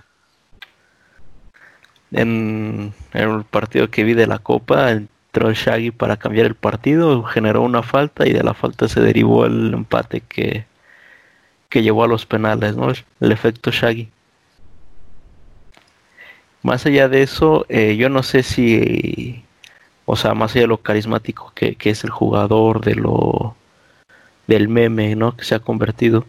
En, 2.11 2.91
el 3.13 3.43
partido 3.43 3.91
que 3.91 4.03
vi 4.03 4.15
de 4.15 4.25
la 4.25 4.39
Copa, 4.39 4.99
entró 5.37 5.53
Shaggy 5.53 5.91
para 5.91 6.17
cambiar 6.17 6.47
el 6.47 6.55
partido, 6.55 7.23
generó 7.23 7.61
una 7.61 7.83
falta 7.83 8.27
y 8.27 8.33
de 8.33 8.43
la 8.43 8.53
falta 8.53 8.87
se 8.87 9.01
derivó 9.01 9.45
el 9.45 9.73
empate 9.73 10.21
que, 10.21 10.65
que 11.69 11.83
llevó 11.83 12.03
a 12.03 12.07
los 12.07 12.25
penales, 12.25 12.75
¿no? 12.75 12.89
El 13.19 13.31
efecto 13.31 13.71
Shaggy. 13.71 14.09
Más 16.63 16.85
allá 16.85 17.07
de 17.07 17.21
eso, 17.21 17.65
eh, 17.69 17.95
yo 17.97 18.09
no 18.09 18.23
sé 18.23 18.43
si, 18.43 19.43
o 20.05 20.15
sea, 20.15 20.33
más 20.33 20.51
allá 20.51 20.61
de 20.61 20.67
lo 20.67 20.79
carismático 20.79 21.51
que, 21.55 21.77
es 21.79 22.03
el 22.03 22.09
jugador, 22.09 22.83
de 22.83 22.95
lo 22.95 23.55
del 24.47 24.67
meme, 24.69 25.15
¿no? 25.15 25.37
Que 25.37 25.45
se 25.45 25.55
ha 25.55 25.59
convertido. 25.59 26.25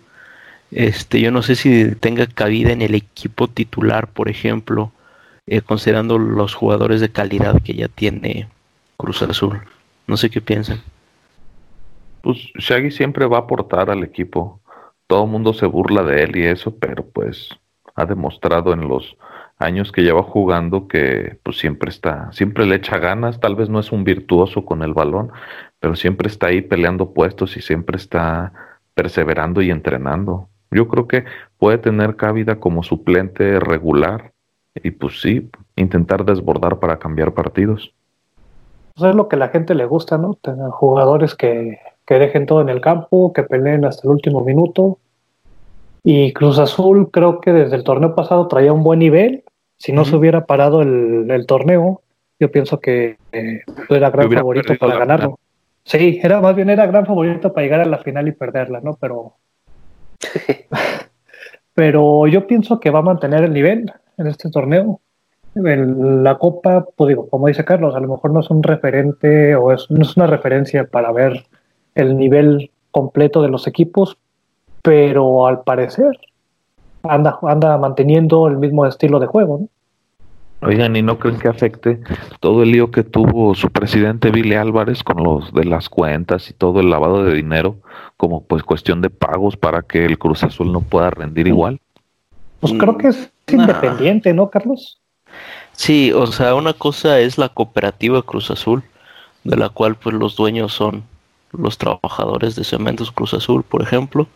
Este, 0.70 1.20
yo 1.20 1.30
no 1.30 1.42
sé 1.42 1.56
si 1.56 1.94
tenga 1.96 2.26
cabida 2.26 2.72
en 2.72 2.82
el 2.82 2.94
equipo 2.94 3.48
titular, 3.48 4.08
por 4.08 4.28
ejemplo, 4.28 4.92
eh, 5.46 5.62
considerando 5.62 6.18
los 6.18 6.54
jugadores 6.54 7.00
de 7.00 7.10
calidad 7.10 7.62
que 7.62 7.74
ya 7.74 7.88
tiene 7.88 8.48
Cruz 8.98 9.22
Azul. 9.22 9.60
No 10.08 10.16
sé 10.16 10.28
qué 10.28 10.40
piensan. 10.40 10.82
Pues 12.20 12.36
Shaggy 12.56 12.90
siempre 12.90 13.26
va 13.26 13.36
a 13.36 13.40
aportar 13.42 13.90
al 13.90 14.02
equipo. 14.02 14.60
Todo 15.06 15.24
el 15.24 15.30
mundo 15.30 15.54
se 15.54 15.66
burla 15.66 16.02
de 16.02 16.24
él 16.24 16.36
y 16.36 16.44
eso, 16.46 16.76
pero 16.76 17.06
pues 17.06 17.48
ha 17.94 18.06
demostrado 18.06 18.72
en 18.72 18.88
los 18.88 19.16
años 19.56 19.92
que 19.92 20.02
lleva 20.02 20.24
jugando 20.24 20.88
que 20.88 21.38
pues 21.44 21.58
siempre 21.58 21.90
está, 21.90 22.30
siempre 22.32 22.66
le 22.66 22.74
echa 22.76 22.98
ganas, 22.98 23.40
tal 23.40 23.54
vez 23.54 23.68
no 23.68 23.78
es 23.78 23.92
un 23.92 24.02
virtuoso 24.02 24.64
con 24.64 24.82
el 24.82 24.94
balón, 24.94 25.30
pero 25.78 25.94
siempre 25.94 26.28
está 26.28 26.48
ahí 26.48 26.60
peleando 26.60 27.12
puestos 27.14 27.56
y 27.56 27.60
siempre 27.60 27.96
está 27.96 28.52
perseverando 28.94 29.62
y 29.62 29.70
entrenando. 29.70 30.48
Yo 30.72 30.88
creo 30.88 31.06
que 31.06 31.24
puede 31.56 31.78
tener 31.78 32.16
cabida 32.16 32.58
como 32.58 32.82
suplente 32.82 33.60
regular 33.60 34.32
y 34.74 34.90
pues 34.90 35.20
sí, 35.20 35.48
intentar 35.76 36.24
desbordar 36.24 36.80
para 36.80 36.98
cambiar 36.98 37.32
partidos. 37.32 37.94
Pues 38.98 39.10
es 39.10 39.16
lo 39.16 39.28
que 39.28 39.36
a 39.36 39.38
la 39.38 39.48
gente 39.48 39.74
le 39.74 39.86
gusta, 39.86 40.18
¿no? 40.18 40.34
Tener 40.34 40.70
jugadores 40.70 41.36
que, 41.36 41.78
que 42.04 42.18
dejen 42.18 42.46
todo 42.46 42.60
en 42.60 42.68
el 42.68 42.80
campo, 42.80 43.32
que 43.32 43.44
peleen 43.44 43.84
hasta 43.84 44.08
el 44.08 44.10
último 44.10 44.42
minuto. 44.42 44.98
Y 46.02 46.32
Cruz 46.32 46.58
Azul 46.58 47.10
creo 47.12 47.40
que 47.40 47.52
desde 47.52 47.76
el 47.76 47.84
torneo 47.84 48.16
pasado 48.16 48.48
traía 48.48 48.72
un 48.72 48.82
buen 48.82 48.98
nivel. 48.98 49.44
Si 49.76 49.92
no 49.92 50.04
se 50.04 50.16
hubiera 50.16 50.46
parado 50.46 50.82
el, 50.82 51.30
el, 51.30 51.46
torneo, 51.46 52.02
yo 52.40 52.50
pienso 52.50 52.80
que 52.80 53.18
eh, 53.30 53.60
era 53.88 54.10
gran 54.10 54.32
favorito 54.32 54.74
para 54.76 54.98
ganarlo. 54.98 55.38
Sí, 55.84 56.18
era 56.20 56.40
más 56.40 56.56
bien 56.56 56.68
era 56.68 56.86
gran 56.86 57.06
favorito 57.06 57.52
para 57.52 57.64
llegar 57.64 57.80
a 57.80 57.84
la 57.84 57.98
final 57.98 58.26
y 58.26 58.32
perderla, 58.32 58.80
¿no? 58.80 58.98
Pero 59.00 59.34
pero 61.74 62.26
yo 62.26 62.48
pienso 62.48 62.80
que 62.80 62.90
va 62.90 62.98
a 62.98 63.02
mantener 63.02 63.44
el 63.44 63.52
nivel 63.52 63.92
en 64.16 64.26
este 64.26 64.50
torneo. 64.50 65.00
La 65.62 66.38
Copa, 66.38 66.86
pues 66.96 67.08
digo, 67.08 67.28
como 67.28 67.48
dice 67.48 67.64
Carlos, 67.64 67.94
a 67.94 68.00
lo 68.00 68.08
mejor 68.08 68.32
no 68.32 68.40
es 68.40 68.50
un 68.50 68.62
referente 68.62 69.54
o 69.56 69.72
es, 69.72 69.90
no 69.90 70.02
es 70.02 70.16
una 70.16 70.26
referencia 70.26 70.86
para 70.86 71.12
ver 71.12 71.46
el 71.94 72.16
nivel 72.16 72.70
completo 72.90 73.42
de 73.42 73.48
los 73.48 73.66
equipos, 73.66 74.18
pero 74.82 75.46
al 75.46 75.62
parecer 75.62 76.18
anda, 77.02 77.38
anda 77.42 77.76
manteniendo 77.78 78.48
el 78.48 78.58
mismo 78.58 78.86
estilo 78.86 79.18
de 79.18 79.26
juego. 79.26 79.58
¿no? 79.60 79.68
Oigan, 80.60 80.96
¿y 80.96 81.02
no 81.02 81.18
creen 81.18 81.38
que 81.38 81.48
afecte 81.48 82.00
todo 82.40 82.64
el 82.64 82.72
lío 82.72 82.90
que 82.90 83.04
tuvo 83.04 83.54
su 83.54 83.70
presidente 83.70 84.30
Billy 84.30 84.54
Álvarez 84.54 85.04
con 85.04 85.22
los 85.22 85.52
de 85.52 85.64
las 85.64 85.88
cuentas 85.88 86.50
y 86.50 86.52
todo 86.52 86.80
el 86.80 86.90
lavado 86.90 87.24
de 87.24 87.34
dinero 87.34 87.76
como 88.16 88.42
pues 88.42 88.64
cuestión 88.64 89.00
de 89.00 89.10
pagos 89.10 89.56
para 89.56 89.82
que 89.82 90.04
el 90.04 90.18
Cruz 90.18 90.42
Azul 90.42 90.72
no 90.72 90.80
pueda 90.80 91.10
rendir 91.10 91.46
igual? 91.46 91.80
Pues 92.58 92.72
creo 92.72 92.98
que 92.98 93.08
es 93.08 93.32
independiente, 93.46 94.34
¿no, 94.34 94.50
Carlos? 94.50 95.00
Sí, 95.72 96.12
o 96.12 96.26
sea, 96.26 96.54
una 96.54 96.72
cosa 96.72 97.20
es 97.20 97.38
la 97.38 97.48
cooperativa 97.48 98.22
Cruz 98.22 98.50
Azul, 98.50 98.82
de 99.44 99.56
la 99.56 99.68
cual 99.68 99.94
pues 99.94 100.14
los 100.14 100.36
dueños 100.36 100.72
son 100.72 101.04
los 101.52 101.78
trabajadores 101.78 102.56
de 102.56 102.64
Cementos 102.64 103.10
Cruz 103.10 103.34
Azul, 103.34 103.62
por 103.62 103.82
ejemplo, 103.82 104.26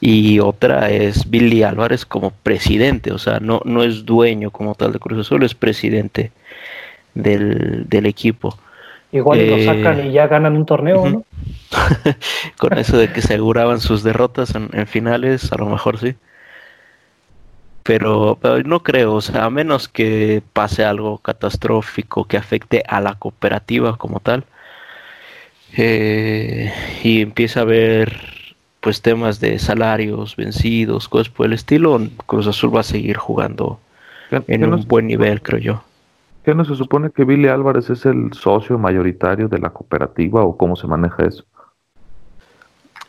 y 0.00 0.40
otra 0.40 0.90
es 0.90 1.30
Billy 1.30 1.62
Álvarez 1.62 2.04
como 2.04 2.30
presidente, 2.30 3.12
o 3.12 3.18
sea, 3.18 3.38
no, 3.40 3.62
no 3.64 3.82
es 3.82 4.04
dueño 4.04 4.50
como 4.50 4.74
tal 4.74 4.92
de 4.92 4.98
Cruz 4.98 5.20
Azul, 5.20 5.44
es 5.44 5.54
presidente 5.54 6.32
del, 7.14 8.06
equipo. 8.06 8.56
Igual 9.12 9.46
lo 9.46 9.56
eh, 9.56 9.64
sacan 9.64 10.06
y 10.06 10.12
ya 10.12 10.26
ganan 10.26 10.56
un 10.56 10.66
torneo, 10.66 11.08
¿no? 11.08 11.24
Con 12.58 12.78
eso 12.78 12.96
de 12.96 13.12
que 13.12 13.20
se 13.20 13.34
aseguraban 13.34 13.80
sus 13.80 14.02
derrotas 14.02 14.54
en, 14.54 14.86
finales, 14.86 15.52
a 15.52 15.58
lo 15.58 15.66
mejor 15.66 15.98
sí. 15.98 16.14
Pero, 17.82 18.38
no 18.64 18.82
creo, 18.82 19.14
o 19.14 19.20
sea, 19.20 19.44
a 19.44 19.50
menos 19.50 19.88
que 19.88 20.42
pase 20.52 20.84
algo 20.84 21.18
catastrófico 21.18 22.26
que 22.26 22.36
afecte 22.36 22.84
a 22.86 23.00
la 23.00 23.16
cooperativa 23.16 23.96
como 23.96 24.20
tal. 24.20 24.44
Eh, 25.76 26.72
y 27.02 27.22
empieza 27.22 27.60
a 27.60 27.62
haber 27.62 28.32
pues 28.80 29.00
temas 29.00 29.40
de 29.40 29.58
salarios 29.58 30.34
vencidos, 30.36 31.08
cosas 31.08 31.28
por 31.28 31.46
el 31.46 31.52
estilo, 31.52 32.00
Cruz 32.26 32.48
Azul 32.48 32.74
va 32.74 32.80
a 32.80 32.84
seguir 32.84 33.16
jugando 33.16 33.78
en 34.48 34.64
un 34.64 34.86
buen 34.88 35.06
nivel, 35.06 35.40
creo 35.40 35.60
yo. 35.60 35.84
¿Qué 36.44 36.54
no 36.54 36.64
se 36.64 36.74
supone 36.74 37.10
que 37.10 37.24
Billy 37.24 37.46
Álvarez 37.46 37.90
es 37.90 38.04
el 38.06 38.32
socio 38.32 38.78
mayoritario 38.78 39.48
de 39.48 39.60
la 39.60 39.70
cooperativa 39.70 40.42
o 40.42 40.56
cómo 40.56 40.74
se 40.74 40.88
maneja 40.88 41.24
eso? 41.24 41.44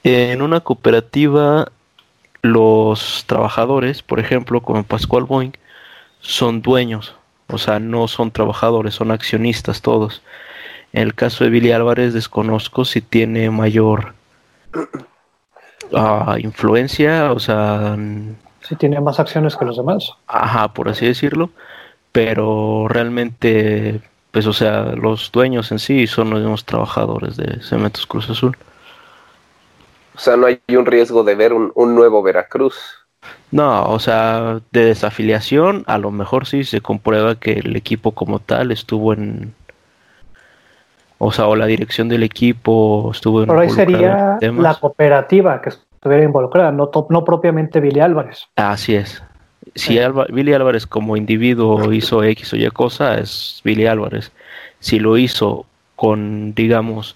En 0.03 0.41
una 0.43 0.59
cooperativa, 0.59 1.71
los 2.43 3.23
trabajadores, 3.25 4.03
por 4.03 4.19
ejemplo, 4.19 4.61
como 4.61 4.83
Pascual 4.83 5.23
Boeing, 5.23 5.53
son 6.19 6.61
dueños, 6.61 7.15
o 7.47 7.57
sea, 7.57 7.79
no 7.79 8.07
son 8.07 8.31
trabajadores, 8.31 8.93
son 8.93 9.11
accionistas 9.11 9.81
todos. 9.81 10.21
En 10.91 11.01
el 11.01 11.15
caso 11.15 11.43
de 11.43 11.49
Billy 11.49 11.71
Álvarez, 11.71 12.13
desconozco 12.13 12.85
si 12.85 13.01
tiene 13.01 13.49
mayor 13.49 14.13
influencia, 16.39 17.31
o 17.31 17.39
sea... 17.39 17.97
Sí, 18.61 18.75
tiene 18.75 18.99
más 19.01 19.19
acciones 19.19 19.55
que 19.55 19.65
los 19.65 19.77
demás. 19.77 20.11
Ajá, 20.27 20.73
por 20.73 20.89
así 20.89 21.05
decirlo, 21.05 21.49
pero 22.11 22.87
realmente, 22.87 24.01
pues 24.31 24.47
o 24.47 24.53
sea, 24.53 24.93
los 24.95 25.31
dueños 25.31 25.71
en 25.71 25.79
sí 25.79 26.07
son 26.07 26.29
los 26.29 26.39
mismos 26.39 26.65
trabajadores 26.65 27.37
de 27.37 27.61
Cementos 27.61 28.05
Cruz 28.05 28.29
Azul. 28.29 28.57
O 30.15 30.19
sea, 30.19 30.35
no 30.37 30.47
hay 30.47 30.59
un 30.77 30.85
riesgo 30.85 31.23
de 31.23 31.35
ver 31.35 31.53
un, 31.53 31.71
un 31.75 31.95
nuevo 31.95 32.21
Veracruz. 32.21 32.75
No, 33.51 33.85
o 33.85 33.99
sea, 33.99 34.59
de 34.71 34.85
desafiliación, 34.85 35.83
a 35.87 35.97
lo 35.97 36.11
mejor 36.11 36.45
sí 36.45 36.63
se 36.63 36.81
comprueba 36.81 37.35
que 37.35 37.53
el 37.53 37.75
equipo 37.75 38.11
como 38.11 38.39
tal 38.39 38.71
estuvo 38.71 39.13
en, 39.13 39.53
o 41.25 41.31
sea, 41.31 41.47
o 41.47 41.55
la 41.55 41.67
dirección 41.67 42.09
del 42.09 42.23
equipo 42.23 43.11
estuvo 43.13 43.41
en 43.41 43.47
Pero 43.47 43.61
ahí 43.61 43.69
sería 43.69 44.37
la 44.41 44.75
cooperativa 44.75 45.61
que 45.61 45.69
estuviera 45.69 46.23
involucrada, 46.23 46.71
no, 46.71 46.91
no 47.09 47.23
propiamente 47.23 47.79
Billy 47.79 48.01
Álvarez. 48.01 48.47
Así 48.55 48.95
es. 48.95 49.23
Si 49.75 49.97
Billy 50.29 50.53
Álvarez 50.53 50.85
como 50.85 51.15
individuo 51.15 51.93
hizo 51.93 52.23
X 52.23 52.53
o 52.53 52.57
Y 52.57 52.69
cosa, 52.71 53.17
es 53.19 53.61
Billy 53.63 53.87
Álvarez. 53.87 54.31
Si 54.79 54.99
lo 54.99 55.17
hizo 55.17 55.65
con, 55.95 56.53
digamos... 56.53 57.15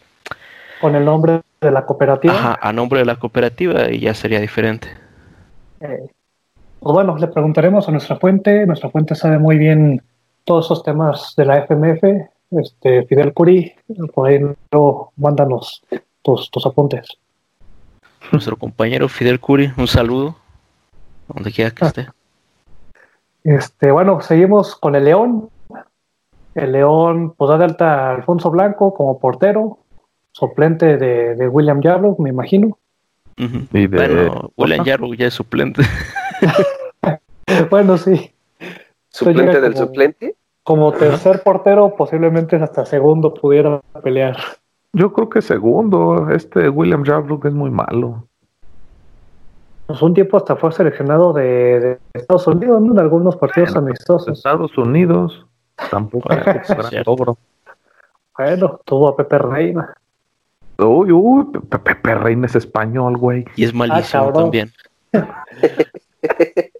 Con 0.80 0.96
el 0.96 1.04
nombre 1.04 1.42
de 1.62 1.72
la 1.72 1.86
cooperativa. 1.86 2.34
Ajá, 2.34 2.60
a 2.62 2.74
nombre 2.74 3.00
de 3.00 3.06
la 3.06 3.16
cooperativa 3.18 3.90
y 3.92 4.00
ya 4.00 4.14
sería 4.14 4.40
diferente. 4.40 4.88
Eh, 5.80 6.08
pues 6.80 6.94
bueno, 6.94 7.18
le 7.18 7.28
preguntaremos 7.28 7.88
a 7.88 7.92
nuestra 7.92 8.18
fuente. 8.18 8.66
Nuestra 8.66 8.90
fuente 8.90 9.16
sabe 9.16 9.40
muy 9.40 9.58
bien 9.58 10.02
todos 10.44 10.66
esos 10.66 10.84
temas 10.84 11.34
de 11.36 11.46
la 11.46 11.58
FMF 11.58 12.04
este, 12.52 13.06
Fidel 13.06 13.34
Curi, 13.34 13.74
por 14.14 14.30
ahí 14.30 14.40
no, 14.72 15.12
mándanos 15.18 15.84
tus, 16.22 16.50
tus 16.50 16.66
apuntes. 16.66 17.18
Nuestro 18.32 18.58
compañero 18.58 19.10
Fidel 19.10 19.40
Curi, 19.40 19.72
un 19.78 19.88
saludo, 19.88 20.36
donde 21.28 21.52
quiera 21.52 21.72
que 21.72 21.86
ah. 21.86 21.88
esté. 21.88 22.08
Este, 23.44 23.92
bueno, 23.92 24.22
seguimos 24.22 24.76
con 24.76 24.96
el 24.96 25.06
León. 25.06 25.50
El 26.56 26.72
León, 26.72 27.34
pues 27.38 27.50
da 27.50 27.58
de 27.58 27.66
alta 27.66 28.12
Alfonso 28.12 28.50
Blanco 28.50 28.94
como 28.94 29.20
portero, 29.20 29.80
suplente 30.38 30.98
de, 30.98 31.48
William 31.48 31.82
Yarrow, 31.82 32.16
me 32.20 32.30
imagino. 32.30 32.78
Bueno, 33.72 34.52
William 34.56 34.86
Yarrow 34.86 35.14
ya 35.16 35.28
es 35.28 35.34
suplente. 35.34 35.82
bueno, 37.72 37.98
sí. 37.98 38.32
¿Suplente 39.10 39.62
del 39.62 39.76
suplente? 39.76 40.36
como 40.64 40.92
tercer 40.92 41.42
portero, 41.44 41.96
posiblemente 41.96 42.58
hasta 42.58 42.86
segundo 42.86 43.34
pudiera 43.34 43.80
pelear. 44.04 44.36
Yo 44.92 45.14
creo 45.14 45.30
que 45.30 45.42
segundo. 45.42 46.30
Este 46.30 46.68
William 46.68 47.06
Jablock 47.06 47.46
es 47.46 47.54
muy 47.54 47.72
malo. 47.72 48.28
Pues 49.86 50.02
un 50.02 50.14
tiempo 50.14 50.36
hasta 50.36 50.58
fue 50.58 50.74
seleccionado 50.74 51.32
de, 51.32 51.98
Estados 52.14 52.46
Unidos, 52.48 52.82
¿no? 52.82 52.92
En 52.92 53.00
algunos 53.00 53.38
partidos 53.38 53.78
amistosos. 53.78 54.38
Estados 54.40 54.78
Unidos. 54.78 55.46
Tampoco 55.90 56.28
Bueno, 58.38 58.82
tuvo 58.84 59.08
a 59.08 59.16
Pepe 59.16 59.38
Reina. 59.38 59.96
Uy, 60.80 61.12
uy, 61.12 61.46
Pepe 61.70 62.16
Reina 62.16 62.46
es 62.46 62.56
español, 62.56 63.18
güey. 63.18 63.46
Y 63.56 63.64
es 63.64 63.74
malísimo 63.74 64.30
ah, 64.30 64.34
también. 64.34 64.72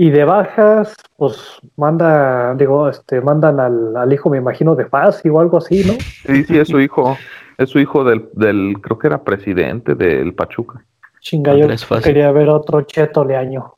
Y 0.00 0.10
de 0.10 0.22
bajas, 0.22 0.94
pues 1.16 1.58
manda, 1.76 2.54
digo, 2.54 2.88
este, 2.88 3.20
mandan 3.20 3.58
al, 3.58 4.12
hijo, 4.12 4.30
me 4.30 4.38
imagino, 4.38 4.76
de 4.76 4.86
Fasi 4.86 5.28
o 5.28 5.40
algo 5.40 5.58
así, 5.58 5.82
¿no? 5.84 5.94
Sí, 6.24 6.44
sí, 6.44 6.56
es 6.56 6.68
su 6.68 6.80
hijo. 6.80 7.18
Es 7.58 7.70
su 7.70 7.80
hijo 7.80 8.04
del, 8.04 8.28
del 8.34 8.76
creo 8.80 8.96
que 8.96 9.08
era 9.08 9.24
presidente 9.24 9.96
del 9.96 10.34
Pachuca. 10.34 10.84
Chinga, 11.18 11.52
yo 11.56 11.66
quería 12.00 12.30
ver 12.30 12.48
otro 12.48 12.82
Cheto 12.82 13.24
Leaño. 13.24 13.74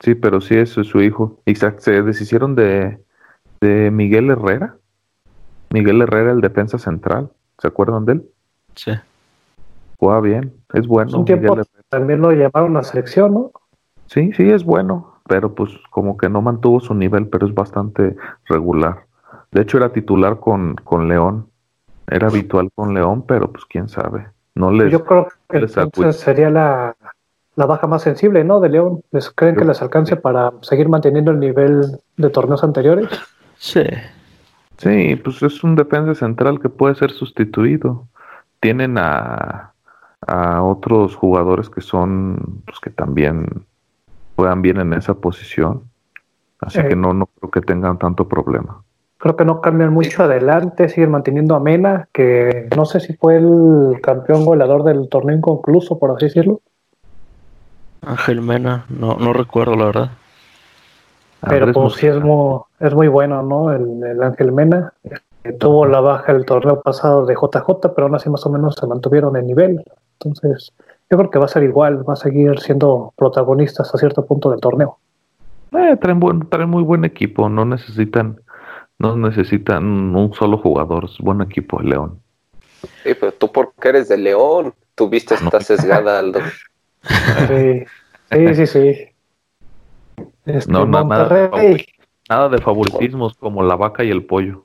Sí, 0.00 0.14
pero 0.14 0.40
sí, 0.40 0.56
es 0.56 0.70
su 0.70 1.02
hijo. 1.02 1.38
Y 1.44 1.54
se 1.54 2.02
deshicieron 2.02 2.54
de, 2.54 2.98
de 3.60 3.90
Miguel 3.90 4.30
Herrera. 4.30 4.76
Miguel 5.68 6.00
Herrera, 6.00 6.32
el 6.32 6.40
defensa 6.40 6.78
central. 6.78 7.28
¿Se 7.58 7.68
acuerdan 7.68 8.04
de 8.04 8.12
él? 8.14 8.30
Sí. 8.74 8.92
Juega 9.98 10.20
bien, 10.20 10.52
es 10.72 10.86
bueno. 10.86 11.18
Un 11.18 11.24
tiempo 11.24 11.58
también 11.88 12.20
lo 12.20 12.30
llevaron 12.30 12.76
a 12.76 12.82
selección, 12.82 13.34
¿no? 13.34 13.52
Sí, 14.06 14.32
sí, 14.32 14.50
es 14.50 14.64
bueno, 14.64 15.14
pero 15.26 15.54
pues 15.54 15.70
como 15.90 16.16
que 16.16 16.28
no 16.28 16.40
mantuvo 16.40 16.80
su 16.80 16.94
nivel, 16.94 17.26
pero 17.26 17.46
es 17.46 17.54
bastante 17.54 18.16
regular. 18.46 19.06
De 19.50 19.62
hecho, 19.62 19.78
era 19.78 19.92
titular 19.92 20.38
con, 20.38 20.76
con 20.76 21.08
León. 21.08 21.48
Era 22.06 22.28
habitual 22.28 22.70
con 22.74 22.94
León, 22.94 23.24
pero 23.26 23.50
pues 23.50 23.64
quién 23.66 23.88
sabe. 23.88 24.28
No 24.54 24.70
les, 24.70 24.90
Yo 24.90 25.04
creo 25.04 25.28
que 25.48 25.68
sería 26.12 26.50
la, 26.50 26.96
baja 27.54 27.86
más 27.86 28.02
sensible, 28.02 28.44
¿no? 28.44 28.60
De 28.60 28.68
León. 28.68 29.02
¿Les 29.10 29.30
creen 29.30 29.56
que 29.56 29.64
les 29.64 29.82
alcance 29.82 30.16
para 30.16 30.52
seguir 30.62 30.88
manteniendo 30.88 31.30
el 31.30 31.40
nivel 31.40 31.98
de 32.16 32.30
torneos 32.30 32.64
anteriores? 32.64 33.08
Sí. 33.58 33.82
Sí, 34.78 35.16
pues 35.16 35.42
es 35.42 35.62
un 35.64 35.74
defensa 35.74 36.14
central 36.14 36.60
que 36.60 36.68
puede 36.68 36.94
ser 36.94 37.10
sustituido. 37.10 38.06
Tienen 38.60 38.96
a, 38.96 39.72
a 40.26 40.62
otros 40.62 41.14
jugadores 41.16 41.68
que 41.68 41.80
son, 41.80 42.62
pues 42.64 42.78
que 42.80 42.90
también 42.90 43.66
juegan 44.36 44.62
bien 44.62 44.78
en 44.78 44.92
esa 44.92 45.14
posición. 45.14 45.82
Así 46.60 46.80
que 46.82 46.96
no, 46.96 47.12
no 47.12 47.26
creo 47.26 47.50
que 47.50 47.60
tengan 47.60 47.98
tanto 47.98 48.28
problema. 48.28 48.82
Creo 49.18 49.36
que 49.36 49.44
no 49.44 49.60
cambian 49.60 49.92
mucho 49.92 50.22
adelante, 50.22 50.88
siguen 50.88 51.10
manteniendo 51.10 51.56
a 51.56 51.60
Mena, 51.60 52.08
que 52.12 52.68
no 52.76 52.84
sé 52.84 53.00
si 53.00 53.14
fue 53.14 53.36
el 53.36 54.00
campeón 54.00 54.44
goleador 54.44 54.84
del 54.84 55.08
torneo 55.08 55.36
inconcluso, 55.36 55.98
por 55.98 56.12
así 56.12 56.26
decirlo. 56.26 56.60
Ángel 58.06 58.42
Mena, 58.42 58.86
no, 58.88 59.16
no 59.16 59.32
recuerdo 59.32 59.74
la 59.74 59.86
verdad. 59.86 60.10
Pero 61.46 61.72
pues 61.72 61.94
sí 61.94 62.06
es 62.06 62.20
muy, 62.20 62.60
es 62.80 62.94
muy 62.94 63.08
bueno, 63.08 63.42
¿no? 63.42 63.72
El, 63.72 64.22
Ángel 64.22 64.52
Mena. 64.52 64.92
tuvo 65.58 65.86
la 65.86 66.00
baja 66.00 66.32
el 66.32 66.44
torneo 66.44 66.80
pasado 66.80 67.26
de 67.26 67.34
JJ, 67.34 67.94
pero 67.94 68.06
aún 68.06 68.14
así 68.14 68.28
más 68.28 68.44
o 68.44 68.50
menos 68.50 68.74
se 68.74 68.86
mantuvieron 68.86 69.36
en 69.36 69.46
nivel. 69.46 69.84
Entonces, 70.20 70.72
yo 71.10 71.16
creo 71.16 71.30
que 71.30 71.38
va 71.38 71.44
a 71.44 71.48
ser 71.48 71.62
igual, 71.62 72.08
va 72.08 72.14
a 72.14 72.16
seguir 72.16 72.58
siendo 72.58 73.12
protagonistas 73.16 73.94
a 73.94 73.98
cierto 73.98 74.26
punto 74.26 74.50
del 74.50 74.60
torneo. 74.60 74.98
Eh, 75.72 75.96
traen, 76.00 76.18
buen, 76.18 76.48
traen 76.48 76.68
muy 76.68 76.82
buen 76.82 77.04
equipo, 77.04 77.48
no 77.48 77.64
necesitan, 77.64 78.40
no 78.98 79.16
necesitan 79.16 79.84
un 80.16 80.34
solo 80.34 80.58
jugador, 80.58 81.04
es 81.04 81.18
buen 81.18 81.40
equipo 81.40 81.80
el 81.80 81.90
León. 81.90 82.20
Sí, 83.04 83.14
pero 83.18 83.32
tú 83.32 83.52
porque 83.52 83.88
eres 83.88 84.08
de 84.08 84.16
León, 84.16 84.74
tu 84.94 85.08
vista 85.08 85.34
está 85.34 85.60
sesgada, 85.60 86.18
Aldo. 86.18 86.40
Sí, 87.48 87.84
sí, 88.30 88.54
sí. 88.54 88.66
sí. 88.66 89.08
Este, 90.48 90.72
no, 90.72 90.86
nada, 90.86 92.48
de 92.48 92.58
favoritismos 92.58 93.34
como 93.34 93.62
la 93.62 93.76
vaca 93.76 94.02
y 94.02 94.10
el 94.10 94.24
pollo. 94.24 94.64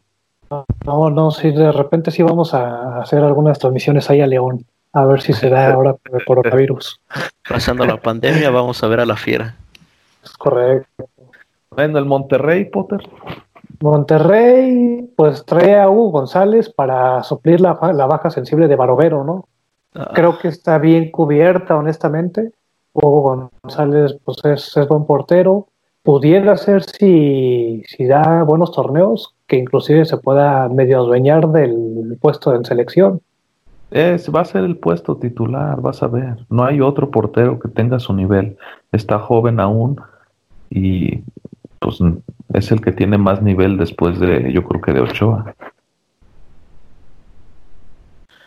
No, 0.86 1.10
no, 1.10 1.32
sí, 1.32 1.52
de 1.52 1.72
repente 1.72 2.12
sí 2.12 2.24
vamos 2.24 2.54
a 2.54 3.00
hacer 3.02 3.24
algunas 3.24 3.60
transmisiones 3.60 4.10
ahí 4.10 4.22
a 4.22 4.28
León, 4.28 4.66
a 4.94 5.04
ver 5.06 5.22
si 5.22 5.34
se 5.34 5.50
da 5.50 5.68
ahora 5.74 5.94
por 5.94 6.20
el 6.20 6.26
coronavirus. 6.26 7.02
Pasando 7.48 7.86
la 7.86 7.98
pandemia, 7.98 8.50
vamos 8.50 8.82
a 8.82 8.88
ver 8.88 9.02
a 9.02 9.06
la 9.06 9.18
fiera. 9.18 9.56
Es 10.24 10.32
correcto. 10.38 11.06
Bueno, 11.72 12.00
el 12.00 12.06
Monterrey, 12.06 12.66
Potter. 12.66 13.02
Monterrey, 13.82 15.12
pues 15.18 15.44
trae 15.44 15.78
a 15.78 15.90
Hugo 15.90 16.12
González 16.12 16.70
para 16.70 17.24
suplir 17.24 17.60
la, 17.60 17.78
la 17.94 18.06
baja 18.06 18.30
sensible 18.30 18.70
de 18.70 18.78
Barovero, 18.78 19.26
¿no? 19.26 19.50
Ah. 19.96 20.12
Creo 20.14 20.38
que 20.40 20.48
está 20.48 20.78
bien 20.78 21.12
cubierta, 21.12 21.76
honestamente. 21.76 22.54
Hugo 22.94 23.50
González, 23.62 24.16
pues 24.24 24.38
es, 24.46 24.78
es 24.78 24.88
buen 24.88 25.06
portero. 25.06 25.68
Pudiera 26.04 26.58
ser 26.58 26.84
si, 26.84 27.84
si 27.88 28.06
da 28.06 28.44
buenos 28.44 28.72
torneos, 28.74 29.34
que 29.48 29.56
inclusive 29.56 30.04
se 30.06 30.18
pueda 30.18 30.68
medio 30.68 31.00
adueñar 31.00 31.48
del 31.50 32.18
puesto 32.20 32.54
en 32.54 32.66
selección. 32.66 33.22
Es, 33.90 34.30
va 34.34 34.42
a 34.42 34.46
ser 34.46 34.64
el 34.64 34.78
puesto 34.78 35.16
titular, 35.18 35.80
vas 35.80 36.04
a 36.04 36.08
ver. 36.08 36.46
No 36.50 36.66
hay 36.66 36.82
otro 36.82 37.10
portero 37.10 37.60
que 37.60 37.70
tenga 37.70 38.00
su 38.00 38.14
nivel. 38.14 38.58
Está 38.92 39.20
joven 39.20 39.60
aún 39.60 40.02
y 40.70 41.22
pues 41.80 42.00
es 42.54 42.72
el 42.72 42.82
que 42.82 42.92
tiene 42.92 43.18
más 43.18 43.42
nivel 43.42 43.78
después 43.78 44.20
de, 44.20 44.52
yo 44.52 44.64
creo 44.64 44.82
que 44.82 44.94
de 44.94 45.02
Ochoa. 45.02 45.56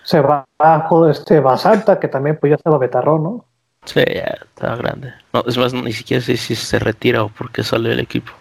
Se 0.02 0.20
va 0.20 0.44
bajo 0.58 1.08
este 1.08 1.40
Basalta, 1.40 1.98
que 2.00 2.08
también 2.08 2.38
pues 2.40 2.50
ya 2.50 2.56
estaba 2.56 2.78
Betarrón, 2.78 3.22
¿no? 3.22 3.44
Sí, 3.86 4.02
ya 4.14 4.36
estaba 4.44 4.76
grande. 4.76 5.14
No, 5.32 5.42
es 5.46 5.56
más, 5.56 5.72
ni 5.72 5.92
siquiera 5.92 6.22
sé 6.22 6.36
si 6.36 6.54
se 6.54 6.78
retira 6.78 7.24
o 7.24 7.28
por 7.28 7.50
qué 7.50 7.62
sale 7.62 7.88
del 7.88 8.00
equipo. 8.00 8.32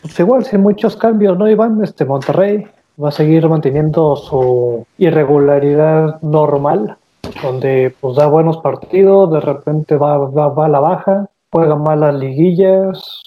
Pues 0.00 0.20
igual, 0.20 0.44
sin 0.44 0.60
muchos 0.60 0.96
cambios, 0.96 1.36
¿no, 1.36 1.48
Iván? 1.50 1.82
Este 1.82 2.04
Monterrey 2.04 2.64
va 3.02 3.08
a 3.08 3.12
seguir 3.12 3.48
manteniendo 3.48 4.14
su 4.14 4.86
irregularidad 4.98 6.22
normal 6.22 6.96
donde 7.42 7.94
pues 8.00 8.16
da 8.16 8.26
buenos 8.26 8.58
partidos, 8.58 9.32
de 9.32 9.40
repente 9.40 9.96
va, 9.96 10.18
va, 10.18 10.66
a 10.66 10.68
la 10.68 10.80
baja, 10.80 11.30
juega 11.50 11.76
malas 11.76 12.14
liguillas. 12.14 13.22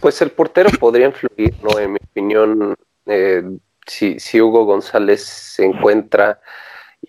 Pues 0.00 0.20
el 0.22 0.30
portero 0.30 0.70
podría 0.78 1.06
influir, 1.06 1.54
¿no? 1.62 1.78
En 1.78 1.92
mi 1.92 1.98
opinión, 2.02 2.74
eh, 3.06 3.42
si, 3.86 4.40
Hugo 4.40 4.64
González 4.64 5.22
se 5.22 5.64
encuentra 5.64 6.40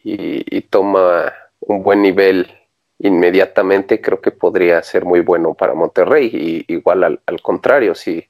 y, 0.04 0.62
toma 0.62 1.34
un 1.60 1.84
buen 1.84 2.02
nivel 2.02 2.52
inmediatamente, 3.00 4.02
creo 4.02 4.22
que 4.22 4.32
podría 4.32 4.82
ser 4.84 5.06
muy 5.06 5.22
bueno 5.22 5.54
para 5.54 5.74
Monterrey. 5.74 6.30
Y 6.68 6.74
igual 6.74 7.04
al, 7.04 7.22
al 7.26 7.42
contrario, 7.42 7.96
si, 7.96 8.28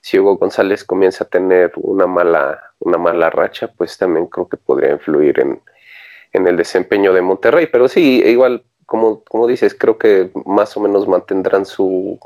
si 0.00 0.18
Hugo 0.18 0.36
González 0.36 0.84
comienza 0.84 1.24
a 1.24 1.28
tener 1.28 1.72
una 1.76 2.06
mala, 2.06 2.72
una 2.80 2.98
mala 2.98 3.30
racha, 3.30 3.68
pues 3.68 3.96
también 3.98 4.26
creo 4.26 4.48
que 4.48 4.56
podría 4.56 4.92
influir 4.92 5.40
en, 5.40 5.60
en 6.32 6.46
el 6.46 6.56
desempeño 6.56 7.12
de 7.12 7.22
Monterrey. 7.22 7.66
Pero 7.66 7.88
sí, 7.88 8.22
igual, 8.24 8.64
como, 8.86 9.24
como 9.24 9.46
dices, 9.46 9.74
creo 9.74 9.98
que 9.98 10.30
más 10.44 10.76
o 10.76 10.80
menos 10.80 11.08
mantendrán 11.08 11.64
su, 11.64 12.18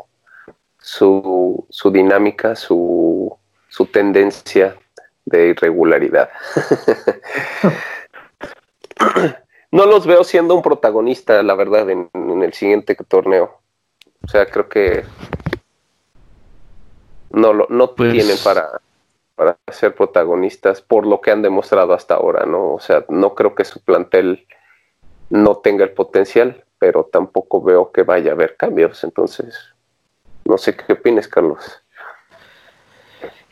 su, 0.79 1.67
su 1.71 1.91
dinámica, 1.91 2.57
su, 2.57 3.37
su 3.69 3.87
tendencia 3.87 4.77
de 5.29 5.49
irregularidad. 5.49 6.31
no 9.71 9.87
los 9.87 10.07
veo 10.07 10.25
siendo 10.25 10.55
un 10.55 10.63
protagonista, 10.63 11.43
la 11.43 11.55
verdad, 11.55 11.89
en, 11.91 12.11
el 12.43 12.53
siguiente 12.53 12.95
torneo. 12.95 13.61
O 14.25 14.29
sea, 14.29 14.47
creo 14.47 14.69
que 14.69 15.05
no, 17.31 17.53
lo, 17.53 17.67
no 17.69 17.95
pues 17.95 18.13
tienen 18.13 18.37
para, 18.43 18.81
para 19.35 19.59
ser 19.71 19.95
protagonistas 19.95 20.81
por 20.81 21.07
lo 21.07 21.21
que 21.21 21.31
han 21.31 21.43
demostrado 21.43 21.93
hasta 21.93 22.15
ahora, 22.15 22.47
¿no? 22.47 22.75
O 22.75 22.81
sea, 22.81 23.05
no 23.09 23.35
creo 23.35 23.55
que 23.55 23.65
su 23.65 23.81
plantel 23.81 24.47
no 25.31 25.59
tenga 25.59 25.85
el 25.85 25.93
potencial, 25.93 26.65
pero 26.79 27.05
tampoco 27.05 27.63
veo 27.63 27.93
que 27.93 28.03
vaya 28.03 28.31
a 28.31 28.35
haber 28.35 28.57
cambios, 28.57 29.05
entonces 29.05 29.75
no 30.45 30.57
sé 30.57 30.75
qué 30.75 30.95
opinas, 30.95 31.29
Carlos. 31.29 31.83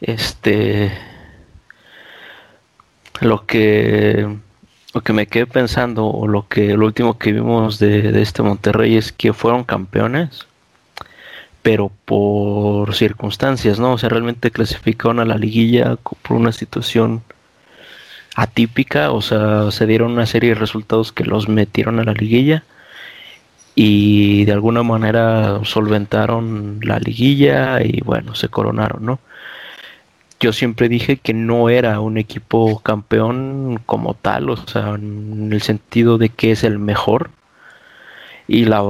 Este 0.01 0.91
lo 3.21 3.47
que 3.47 4.27
lo 4.95 5.01
que 5.03 5.13
me 5.13 5.27
quedé 5.27 5.47
pensando 5.47 6.07
o 6.07 6.27
lo 6.27 6.49
que 6.49 6.77
lo 6.77 6.87
último 6.87 7.19
que 7.19 7.33
vimos 7.33 7.79
de, 7.79 8.13
de 8.13 8.23
este 8.23 8.43
Monterrey 8.43 8.97
es 8.97 9.13
que 9.13 9.33
fueron 9.33 9.65
campeones 9.65 10.47
pero 11.67 11.91
por 12.05 12.95
circunstancias, 12.95 13.81
¿no? 13.81 13.95
O 13.95 13.99
sea, 13.99 14.09
realmente 14.09 14.53
clasificaron 14.53 15.19
a 15.19 15.25
la 15.25 15.37
liguilla 15.37 15.97
por 15.97 16.37
una 16.37 16.53
situación 16.53 17.25
atípica, 18.37 19.11
o 19.11 19.21
sea, 19.21 19.73
se 19.73 19.85
dieron 19.85 20.13
una 20.13 20.27
serie 20.27 20.51
de 20.51 20.55
resultados 20.55 21.11
que 21.11 21.25
los 21.25 21.49
metieron 21.49 21.99
a 21.99 22.05
la 22.05 22.13
liguilla 22.13 22.63
y 23.75 24.45
de 24.45 24.53
alguna 24.53 24.85
manera 24.85 25.59
solventaron 25.65 26.79
la 26.85 27.01
liguilla 27.01 27.83
y 27.83 28.01
bueno, 28.03 28.37
se 28.37 28.49
coronaron, 28.49 29.05
¿no? 29.05 29.19
Yo 30.39 30.53
siempre 30.53 30.89
dije 30.89 31.17
que 31.17 31.35
no 31.35 31.71
era 31.71 32.01
un 32.01 32.19
equipo 32.19 32.81
campeón 32.81 33.81
como 33.87 34.15
tal, 34.15 34.51
o 34.51 34.57
sea, 34.57 34.95
en 34.95 35.51
el 35.53 35.63
sentido 35.63 36.19
de 36.19 36.29
que 36.29 36.53
es 36.53 36.65
el 36.65 36.79
mejor. 36.79 37.31
Y 38.49 38.67
la 38.67 38.83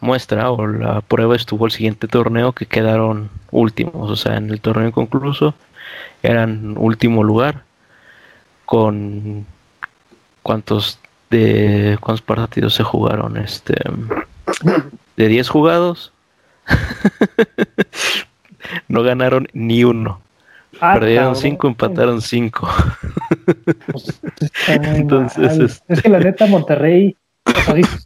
muestra 0.00 0.50
o 0.50 0.66
la 0.66 1.00
prueba 1.00 1.36
estuvo 1.36 1.66
el 1.66 1.72
siguiente 1.72 2.08
torneo 2.08 2.52
que 2.52 2.66
quedaron 2.66 3.30
últimos, 3.50 4.10
o 4.10 4.16
sea, 4.16 4.36
en 4.36 4.50
el 4.50 4.60
torneo 4.60 4.88
inconcluso 4.88 5.54
eran 6.22 6.76
último 6.76 7.24
lugar 7.24 7.64
con 8.64 9.46
cuántos 10.42 10.98
de 11.30 11.98
cuántos 12.00 12.22
partidos 12.22 12.74
se 12.74 12.82
jugaron 12.82 13.36
este 13.36 13.74
de 15.16 15.28
10 15.28 15.48
jugados 15.48 16.12
no 18.88 19.02
ganaron 19.02 19.48
ni 19.52 19.84
uno 19.84 20.20
ah, 20.80 20.94
perdieron 20.94 21.36
5 21.36 21.68
empataron 21.68 22.20
5 22.20 22.68
pues, 23.92 24.20
entonces 24.68 25.82
es 25.88 26.02
que 26.02 26.08
la 26.08 26.20
neta 26.20 26.46
Monterrey 26.46 27.16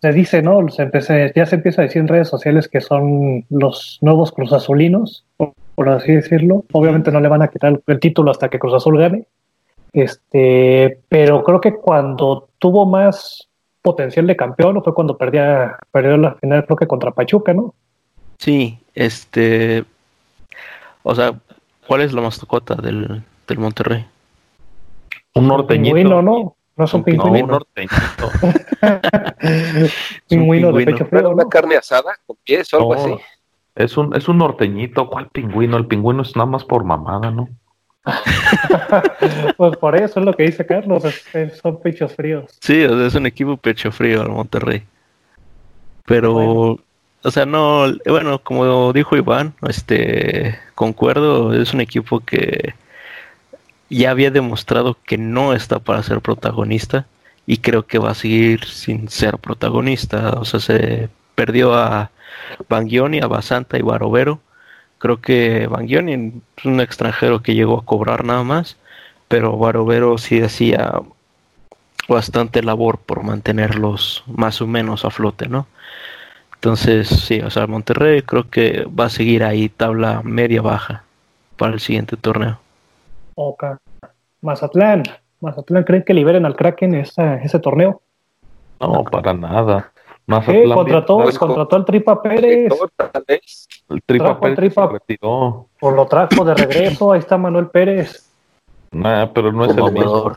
se 0.00 0.12
dice, 0.12 0.42
¿no? 0.42 0.68
Se 0.68 0.90
ya 1.34 1.46
se 1.46 1.56
empieza 1.56 1.82
a 1.82 1.84
decir 1.84 2.00
en 2.00 2.08
redes 2.08 2.28
sociales 2.28 2.68
que 2.68 2.80
son 2.80 3.44
los 3.50 3.98
nuevos 4.00 4.32
Cruz 4.32 4.52
Azulinos, 4.52 5.24
por, 5.36 5.88
así 5.88 6.12
decirlo. 6.12 6.64
Obviamente 6.72 7.10
no 7.10 7.20
le 7.20 7.28
van 7.28 7.42
a 7.42 7.48
quitar 7.48 7.80
el, 7.86 8.00
título 8.00 8.30
hasta 8.30 8.48
que 8.48 8.58
Cruz 8.58 8.74
Azul 8.74 8.98
gane. 8.98 9.26
Este, 9.92 11.00
pero 11.08 11.42
creo 11.44 11.60
que 11.60 11.74
cuando 11.74 12.48
tuvo 12.58 12.86
más 12.86 13.48
potencial 13.82 14.26
de 14.26 14.36
campeón 14.36 14.82
fue 14.82 14.94
cuando 14.94 15.16
perdía, 15.16 15.76
perdió 15.92 16.16
la 16.16 16.34
final, 16.34 16.64
creo 16.64 16.76
que 16.76 16.86
contra 16.86 17.12
Pachuca, 17.12 17.52
¿no? 17.52 17.74
Sí, 18.38 18.78
este. 18.94 19.84
O 21.02 21.14
sea, 21.14 21.34
¿cuál 21.86 22.02
es 22.02 22.12
la 22.12 22.20
mascota 22.20 22.74
del, 22.74 23.22
del 23.46 23.58
Monterrey? 23.58 24.06
Un 25.34 25.48
norteñito. 25.48 26.22
¿no? 26.22 26.56
No 26.76 26.86
son 26.86 27.04
pingüinos. 27.04 27.62
No, 27.78 27.88
pingüino 30.28 30.72
de 30.72 30.84
pecho 30.84 31.06
frío. 31.06 31.30
¿Una 31.30 31.48
carne 31.48 31.76
asada 31.76 32.16
con 32.26 32.36
pies 32.42 32.72
o 32.74 32.78
algo 32.78 32.94
así? 32.94 33.14
Es 33.76 33.96
un, 33.96 34.14
es 34.16 34.28
un 34.28 34.38
norteñito. 34.38 35.08
¿Cuál 35.08 35.28
pingüino? 35.28 35.76
El 35.76 35.86
pingüino 35.86 36.22
es 36.22 36.34
nada 36.34 36.46
más 36.46 36.64
por 36.64 36.84
mamada, 36.84 37.30
¿no? 37.30 37.48
pues 39.56 39.76
por 39.78 39.96
eso 39.96 40.20
es 40.20 40.26
lo 40.26 40.34
que 40.34 40.42
dice 40.42 40.66
Carlos, 40.66 41.04
son 41.62 41.80
pechos 41.80 42.14
fríos. 42.14 42.58
Sí, 42.60 42.82
es 42.82 43.14
un 43.14 43.26
equipo 43.26 43.56
pecho 43.56 43.90
frío 43.90 44.22
el 44.22 44.28
Monterrey. 44.28 44.82
Pero, 46.04 46.78
o 47.24 47.30
sea, 47.30 47.46
no, 47.46 47.86
bueno, 48.06 48.38
como 48.40 48.92
dijo 48.92 49.16
Iván, 49.16 49.54
este, 49.66 50.58
concuerdo, 50.74 51.54
es 51.54 51.72
un 51.72 51.80
equipo 51.80 52.20
que 52.20 52.74
ya 53.88 54.10
había 54.10 54.30
demostrado 54.30 54.98
que 55.06 55.16
no 55.18 55.54
está 55.54 55.78
para 55.78 56.02
ser 56.02 56.20
protagonista 56.20 57.06
y 57.46 57.58
creo 57.58 57.86
que 57.86 57.98
va 57.98 58.10
a 58.10 58.14
seguir 58.14 58.64
sin 58.66 59.08
ser 59.08 59.38
protagonista. 59.38 60.34
O 60.38 60.44
sea, 60.44 60.60
se 60.60 61.08
perdió 61.34 61.74
a 61.74 62.10
Bangioni, 62.68 63.20
a 63.20 63.26
Basanta 63.26 63.78
y 63.78 63.82
Barovero. 63.82 64.40
Creo 64.98 65.20
que 65.20 65.66
Bangioni 65.66 66.42
es 66.56 66.64
un 66.64 66.80
extranjero 66.80 67.42
que 67.42 67.54
llegó 67.54 67.78
a 67.78 67.84
cobrar 67.84 68.24
nada 68.24 68.42
más, 68.44 68.76
pero 69.28 69.56
Barovero 69.56 70.18
sí 70.18 70.42
hacía 70.42 70.92
bastante 72.08 72.62
labor 72.62 72.98
por 72.98 73.22
mantenerlos 73.22 74.24
más 74.26 74.60
o 74.60 74.66
menos 74.66 75.06
a 75.06 75.10
flote, 75.10 75.48
¿no? 75.48 75.66
Entonces, 76.64 77.08
sí, 77.08 77.40
o 77.40 77.50
sea, 77.50 77.66
Monterrey 77.66 78.22
creo 78.22 78.48
que 78.48 78.86
va 78.86 79.04
a 79.04 79.10
seguir 79.10 79.44
ahí 79.44 79.68
tabla 79.68 80.22
media 80.24 80.62
baja 80.62 81.04
para 81.58 81.74
el 81.74 81.80
siguiente 81.80 82.16
torneo. 82.16 82.58
Ok. 83.34 83.64
Mazatlán. 84.40 85.02
Mazatlán, 85.42 85.84
¿creen 85.84 86.04
que 86.04 86.14
liberen 86.14 86.46
al 86.46 86.56
Kraken 86.56 86.94
ese, 86.94 87.34
ese 87.44 87.58
torneo? 87.58 88.00
No, 88.80 89.04
para 89.04 89.34
nada. 89.34 89.92
Mazatlán 90.24 90.72
contrató, 90.72 91.18
contrató 91.38 91.76
al 91.76 91.84
Tripa 91.84 92.22
Pérez. 92.22 92.72
El 93.90 94.02
Tripa 94.02 94.40
Pérez 94.40 94.56
tripa, 94.56 94.88
retiró. 94.90 95.66
O 95.82 95.90
lo 95.90 96.06
trajo 96.06 96.46
de 96.46 96.54
regreso, 96.54 97.12
ahí 97.12 97.18
está 97.18 97.36
Manuel 97.36 97.66
Pérez. 97.66 98.32
Nah, 98.90 99.26
pero 99.34 99.52
no 99.52 99.66
es 99.66 99.76
el 99.76 99.92
mismo. 99.92 100.32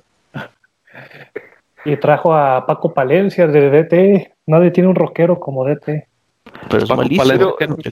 Y 1.86 1.96
trajo 1.96 2.34
a 2.34 2.66
Paco 2.66 2.94
Palencia 2.94 3.48
de 3.48 3.70
DT. 3.70 4.34
Nadie 4.46 4.72
tiene 4.72 4.90
un 4.90 4.96
rockero 4.96 5.40
como 5.40 5.64
DT. 5.64 6.06
Pero 6.70 6.84
es 6.84 6.90
Paco 6.90 7.04
Palencia, 7.16 7.48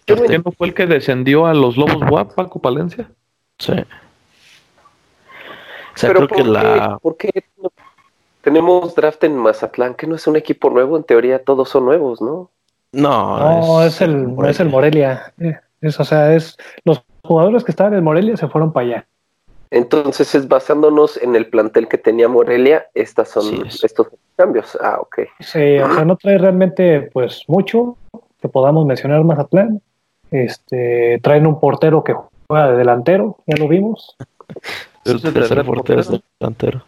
¿qué, 0.05 0.41
no 0.43 0.51
fue 0.51 0.67
el 0.67 0.73
que 0.73 0.85
descendió 0.85 1.45
a 1.45 1.53
los 1.53 1.77
Lobos 1.77 2.01
WAP, 2.09 2.33
Paco 2.33 2.59
Palencia? 2.59 3.09
Sí. 3.57 3.73
O 3.73 5.97
sea, 5.97 6.13
creo 6.13 6.27
que 6.27 6.43
la... 6.43 6.97
¿Por 7.01 7.17
qué 7.17 7.31
tenemos 8.41 8.93
draft 8.95 9.23
en 9.23 9.37
Mazatlán, 9.37 9.95
que 9.95 10.07
no 10.07 10.15
es 10.15 10.27
un 10.27 10.35
equipo 10.35 10.69
nuevo? 10.69 10.97
En 10.97 11.03
teoría 11.03 11.43
todos 11.43 11.69
son 11.69 11.85
nuevos, 11.85 12.21
¿no? 12.21 12.51
No, 12.91 13.39
no 13.39 13.83
es, 13.83 14.01
el, 14.01 14.27
Morelia. 14.27 14.51
es 14.51 14.59
el 14.59 14.69
Morelia. 14.69 15.33
Es, 15.81 15.99
o 15.99 16.05
sea, 16.05 16.33
es 16.33 16.57
los 16.83 17.03
jugadores 17.23 17.63
que 17.63 17.71
estaban 17.71 17.93
en 17.93 18.03
Morelia 18.03 18.37
se 18.37 18.47
fueron 18.47 18.71
para 18.71 18.85
allá. 18.85 19.07
Entonces 19.71 20.33
es 20.35 20.47
basándonos 20.47 21.17
en 21.17 21.35
el 21.35 21.47
plantel 21.47 21.87
que 21.87 21.97
tenía 21.97 22.29
Morelia, 22.29 22.87
estas 22.93 23.29
son 23.29 23.65
estos 23.65 24.07
cambios. 24.37 24.77
Ah, 24.81 24.99
ok. 25.01 25.21
Sí, 25.39 25.79
o 25.79 25.93
sea, 25.93 26.05
no 26.05 26.15
trae 26.15 26.37
realmente 26.37 27.09
pues 27.11 27.43
mucho 27.47 27.97
que 28.45 28.51
podamos 28.51 28.85
mencionar 28.85 29.23
Mazatlán. 29.23 29.81
Este, 30.29 31.19
traen 31.23 31.47
un 31.47 31.59
portero 31.59 32.03
que 32.03 32.15
juega 32.47 32.71
de 32.71 32.77
delantero, 32.77 33.37
ya 33.47 33.57
lo 33.57 33.67
vimos. 33.67 34.15
Es 35.03 35.23
el 35.23 35.33
tercer 35.33 35.65
portero, 35.65 36.01
es 36.01 36.11
delantero. 36.39 36.83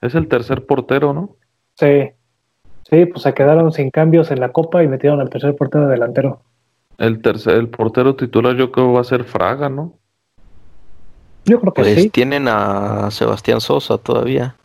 Es 0.00 0.14
el 0.14 0.28
tercer 0.28 0.64
portero, 0.64 1.12
¿no? 1.12 1.30
Sí. 1.74 2.10
Sí, 2.88 3.06
pues 3.06 3.22
se 3.22 3.34
quedaron 3.34 3.72
sin 3.72 3.90
cambios 3.90 4.30
en 4.30 4.40
la 4.40 4.50
copa 4.50 4.82
y 4.82 4.88
metieron 4.88 5.20
al 5.20 5.30
tercer 5.30 5.54
portero 5.54 5.88
delantero. 5.88 6.40
El 6.98 7.22
tercer, 7.22 7.56
el 7.56 7.68
portero 7.68 8.16
titular 8.16 8.56
yo 8.56 8.72
creo 8.72 8.92
va 8.92 9.00
a 9.00 9.04
ser 9.04 9.24
Fraga, 9.24 9.68
¿no? 9.68 9.94
Yo 11.44 11.60
creo 11.60 11.72
que 11.72 11.82
pues 11.82 11.94
sí. 11.94 12.10
Tienen 12.10 12.48
a 12.48 13.10
Sebastián 13.10 13.60
Sosa 13.60 13.98
todavía. 13.98 14.56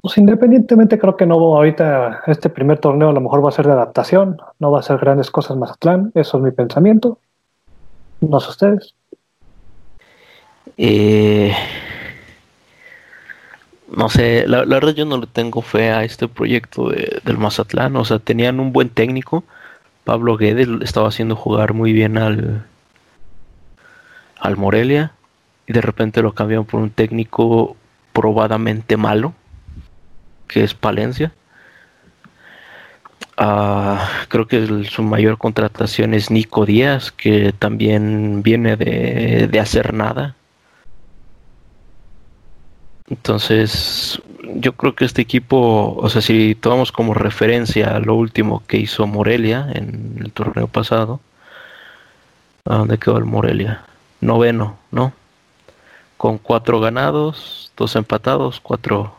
Pues 0.00 0.16
independientemente 0.16 0.98
creo 0.98 1.16
que 1.16 1.26
no 1.26 1.34
ahorita 1.34 2.22
este 2.26 2.48
primer 2.48 2.78
torneo 2.78 3.08
a 3.10 3.12
lo 3.12 3.20
mejor 3.20 3.44
va 3.44 3.48
a 3.48 3.52
ser 3.52 3.66
de 3.66 3.72
adaptación, 3.72 4.40
no 4.58 4.70
va 4.70 4.80
a 4.80 4.82
ser 4.82 4.98
grandes 4.98 5.30
cosas 5.30 5.56
Mazatlán, 5.56 6.12
eso 6.14 6.38
es 6.38 6.44
mi 6.44 6.50
pensamiento. 6.52 7.18
No 8.20 8.38
sé 8.40 8.50
ustedes. 8.50 8.94
Eh, 10.76 11.52
no 13.96 14.08
sé, 14.08 14.46
la, 14.46 14.64
verdad 14.64 14.94
yo 14.94 15.04
no 15.04 15.18
le 15.18 15.26
tengo 15.26 15.62
fe 15.62 15.90
a 15.90 16.04
este 16.04 16.28
proyecto 16.28 16.90
de, 16.90 17.20
del 17.24 17.38
Mazatlán, 17.38 17.96
o 17.96 18.04
sea, 18.04 18.20
tenían 18.20 18.60
un 18.60 18.72
buen 18.72 18.90
técnico, 18.90 19.42
Pablo 20.04 20.36
Guedes 20.36 20.68
estaba 20.82 21.08
haciendo 21.08 21.34
jugar 21.34 21.74
muy 21.74 21.92
bien 21.92 22.18
al, 22.18 22.64
al 24.38 24.56
Morelia 24.56 25.12
y 25.66 25.72
de 25.72 25.80
repente 25.80 26.22
lo 26.22 26.32
cambiaron 26.32 26.64
por 26.64 26.80
un 26.80 26.90
técnico 26.90 27.76
probadamente 28.12 28.96
malo 28.96 29.34
que 30.48 30.64
es 30.64 30.74
Palencia. 30.74 31.32
Ah, 33.36 34.08
creo 34.28 34.48
que 34.48 34.84
su 34.90 35.02
mayor 35.02 35.38
contratación 35.38 36.12
es 36.14 36.30
Nico 36.30 36.66
Díaz, 36.66 37.12
que 37.12 37.52
también 37.52 38.42
viene 38.42 38.76
de, 38.76 39.60
hacer 39.60 39.94
nada. 39.94 40.34
Entonces, 43.08 44.20
yo 44.56 44.72
creo 44.72 44.94
que 44.94 45.04
este 45.04 45.22
equipo, 45.22 45.94
o 45.96 46.08
sea, 46.10 46.20
si 46.20 46.54
tomamos 46.56 46.92
como 46.92 47.14
referencia 47.14 47.98
lo 48.00 48.14
último 48.16 48.62
que 48.66 48.78
hizo 48.78 49.06
Morelia 49.06 49.68
en 49.72 50.18
el 50.20 50.32
torneo 50.32 50.66
pasado, 50.66 51.20
¿a 52.64 52.76
dónde 52.76 52.98
quedó 52.98 53.18
el 53.18 53.24
Morelia? 53.24 53.84
Noveno, 54.20 54.78
¿no? 54.90 55.12
Con 56.16 56.38
cuatro 56.38 56.80
ganados, 56.80 57.72
dos 57.76 57.94
empatados, 57.96 58.60
cuatro 58.60 59.17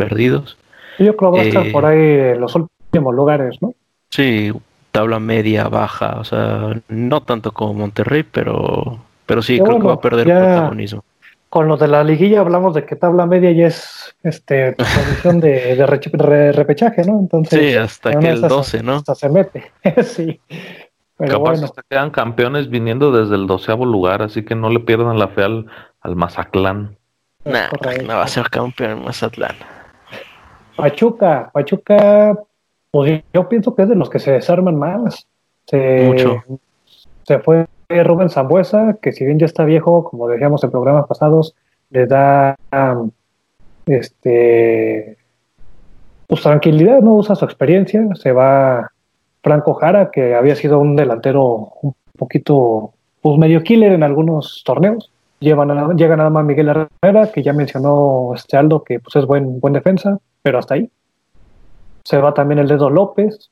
perdidos. 0.00 0.56
Yo 0.98 1.16
creo 1.16 1.32
que 1.32 1.38
va 1.38 1.44
a 1.44 1.46
estar 1.46 1.72
por 1.72 1.84
eh, 1.84 1.88
ahí 1.88 2.32
en 2.34 2.40
los 2.40 2.54
últimos 2.54 3.14
lugares, 3.14 3.58
¿no? 3.60 3.74
Sí, 4.10 4.52
tabla 4.92 5.20
media, 5.20 5.68
baja, 5.68 6.18
o 6.18 6.24
sea, 6.24 6.80
no 6.88 7.22
tanto 7.22 7.52
como 7.52 7.74
Monterrey, 7.74 8.24
pero, 8.24 8.98
pero 9.26 9.42
sí, 9.42 9.60
creo 9.60 9.78
que 9.78 9.86
va 9.86 9.94
a 9.94 10.00
perder 10.00 10.26
protagonismo. 10.26 11.04
Con 11.48 11.66
los 11.66 11.80
de 11.80 11.88
la 11.88 12.04
liguilla 12.04 12.40
hablamos 12.40 12.74
de 12.74 12.84
que 12.84 12.94
tabla 12.94 13.26
media 13.26 13.50
ya 13.50 13.66
es 13.66 14.14
este 14.22 14.72
posición 14.72 15.40
de, 15.40 15.74
de 15.74 16.52
repechaje, 16.52 17.02
¿no? 17.04 17.18
Entonces, 17.18 17.58
sí, 17.58 17.76
hasta 17.76 18.18
que 18.18 18.28
el 18.28 18.40
12, 18.40 18.82
¿no? 18.82 18.96
Hasta 18.96 19.14
se 19.14 19.28
mete, 19.28 19.72
sí. 20.04 20.40
Pero 21.16 21.32
Capaz 21.32 21.50
bueno. 21.50 21.64
hasta 21.66 21.82
quedan 21.88 22.10
campeones 22.10 22.70
viniendo 22.70 23.10
desde 23.12 23.34
el 23.34 23.46
doceavo 23.46 23.84
lugar, 23.84 24.22
así 24.22 24.44
que 24.44 24.54
no 24.54 24.70
le 24.70 24.80
pierdan 24.80 25.18
la 25.18 25.28
fe 25.28 25.42
al, 25.42 25.66
al 26.00 26.16
Mazatlán. 26.16 26.96
Nah, 27.44 27.68
no 28.06 28.16
va 28.16 28.22
a 28.22 28.28
ser 28.28 28.48
campeón 28.48 29.04
Mazatlán. 29.04 29.56
Pachuca, 30.80 31.50
Pachuca, 31.52 32.38
pues 32.90 33.22
yo 33.32 33.48
pienso 33.48 33.74
que 33.74 33.82
es 33.82 33.88
de 33.88 33.96
los 33.96 34.10
que 34.10 34.18
se 34.18 34.32
desarman 34.32 34.76
más. 34.76 35.26
Se, 35.66 36.06
Mucho. 36.06 36.42
Se 37.24 37.38
fue 37.38 37.66
Rubén 37.88 38.30
Zambuesa, 38.30 38.96
que 39.00 39.12
si 39.12 39.24
bien 39.24 39.38
ya 39.38 39.46
está 39.46 39.64
viejo, 39.64 40.04
como 40.04 40.28
decíamos 40.28 40.62
en 40.64 40.70
programas 40.70 41.06
pasados, 41.06 41.54
le 41.90 42.06
da 42.06 42.56
este 43.86 45.16
pues 46.26 46.42
tranquilidad, 46.42 47.00
no 47.00 47.14
usa 47.14 47.34
su 47.34 47.44
experiencia, 47.44 48.06
se 48.14 48.30
va 48.30 48.92
Franco 49.42 49.74
Jara, 49.74 50.12
que 50.12 50.36
había 50.36 50.54
sido 50.54 50.78
un 50.78 50.94
delantero 50.94 51.72
un 51.82 51.94
poquito, 52.16 52.92
pues 53.20 53.36
medio 53.36 53.64
killer 53.64 53.92
en 53.92 54.04
algunos 54.04 54.62
torneos. 54.64 55.10
Lleva 55.40 55.64
llega 55.94 56.16
nada 56.16 56.30
más 56.30 56.44
Miguel 56.44 56.68
Herrera, 56.68 57.32
que 57.32 57.42
ya 57.42 57.52
mencionó 57.52 58.32
este 58.36 58.56
Aldo, 58.56 58.84
que 58.84 59.00
pues 59.00 59.16
es 59.16 59.26
buen, 59.26 59.58
buen 59.58 59.72
defensa, 59.72 60.18
pero 60.42 60.58
hasta 60.58 60.74
ahí. 60.74 60.90
Se 62.04 62.18
va 62.18 62.34
también 62.34 62.58
el 62.58 62.68
dedo 62.68 62.90
López. 62.90 63.50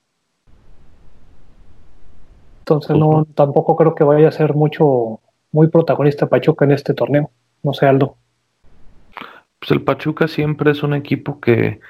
Entonces 2.61 2.96
no, 2.96 3.27
tampoco 3.35 3.77
creo 3.77 3.94
que 3.94 4.05
vaya 4.05 4.29
a 4.29 4.33
ser 4.33 4.55
mucho, 4.55 5.20
muy 5.53 5.68
protagonista 5.68 6.29
Pachuca 6.29 6.64
en 6.64 6.72
este 6.72 6.94
torneo. 6.94 7.31
No 7.62 7.72
sé, 7.72 7.87
Aldo. 7.87 8.16
Pues 9.59 9.70
el 9.70 9.83
Pachuca 9.83 10.29
siempre 10.29 10.70
es 10.70 10.83
un 10.83 10.94
equipo 10.94 11.40
que, 11.40 11.81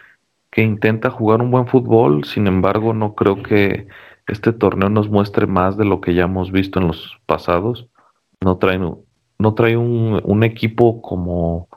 que 0.51 0.63
intenta 0.63 1.11
jugar 1.11 1.43
un 1.43 1.51
buen 1.51 1.67
fútbol, 1.67 2.25
sin 2.25 2.47
embargo 2.47 2.95
no 2.95 3.15
creo 3.15 3.43
que 3.43 3.89
este 4.27 4.53
torneo 4.53 4.89
nos 4.89 5.09
muestre 5.09 5.47
más 5.47 5.77
de 5.77 5.85
lo 5.85 6.01
que 6.01 6.15
ya 6.15 6.25
hemos 6.25 6.53
visto 6.53 6.81
en 6.81 6.89
los 6.89 7.19
pasados. 7.27 7.89
No 8.41 8.59
traen, 8.59 8.95
no 9.39 9.55
trae 9.55 9.77
un, 9.77 10.21
un 10.23 10.43
equipo 10.45 11.03
como 11.03 11.69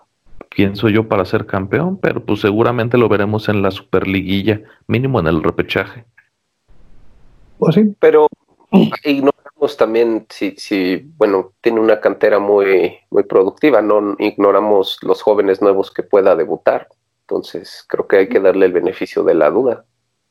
pienso 0.53 0.89
yo 0.89 1.07
para 1.07 1.25
ser 1.25 1.45
campeón, 1.45 1.97
pero 1.97 2.23
pues 2.23 2.41
seguramente 2.41 2.97
lo 2.97 3.09
veremos 3.09 3.49
en 3.49 3.61
la 3.61 3.71
Superliguilla, 3.71 4.61
mínimo 4.87 5.19
en 5.19 5.27
el 5.27 5.41
repechaje. 5.41 6.05
Pues 7.57 7.75
sí. 7.75 7.95
Pero 7.99 8.27
ignoramos 9.03 9.77
también 9.77 10.25
si, 10.29 10.55
si, 10.57 10.97
bueno, 11.17 11.53
tiene 11.61 11.79
una 11.79 11.99
cantera 11.99 12.39
muy, 12.39 12.97
muy 13.09 13.23
productiva, 13.23 13.81
no 13.81 14.15
ignoramos 14.19 14.97
los 15.01 15.21
jóvenes 15.21 15.61
nuevos 15.61 15.91
que 15.91 16.03
pueda 16.03 16.35
debutar. 16.35 16.89
Entonces, 17.21 17.85
creo 17.87 18.07
que 18.07 18.17
hay 18.17 18.29
que 18.29 18.39
darle 18.39 18.65
el 18.65 18.73
beneficio 18.73 19.23
de 19.23 19.35
la 19.35 19.49
duda. 19.49 19.85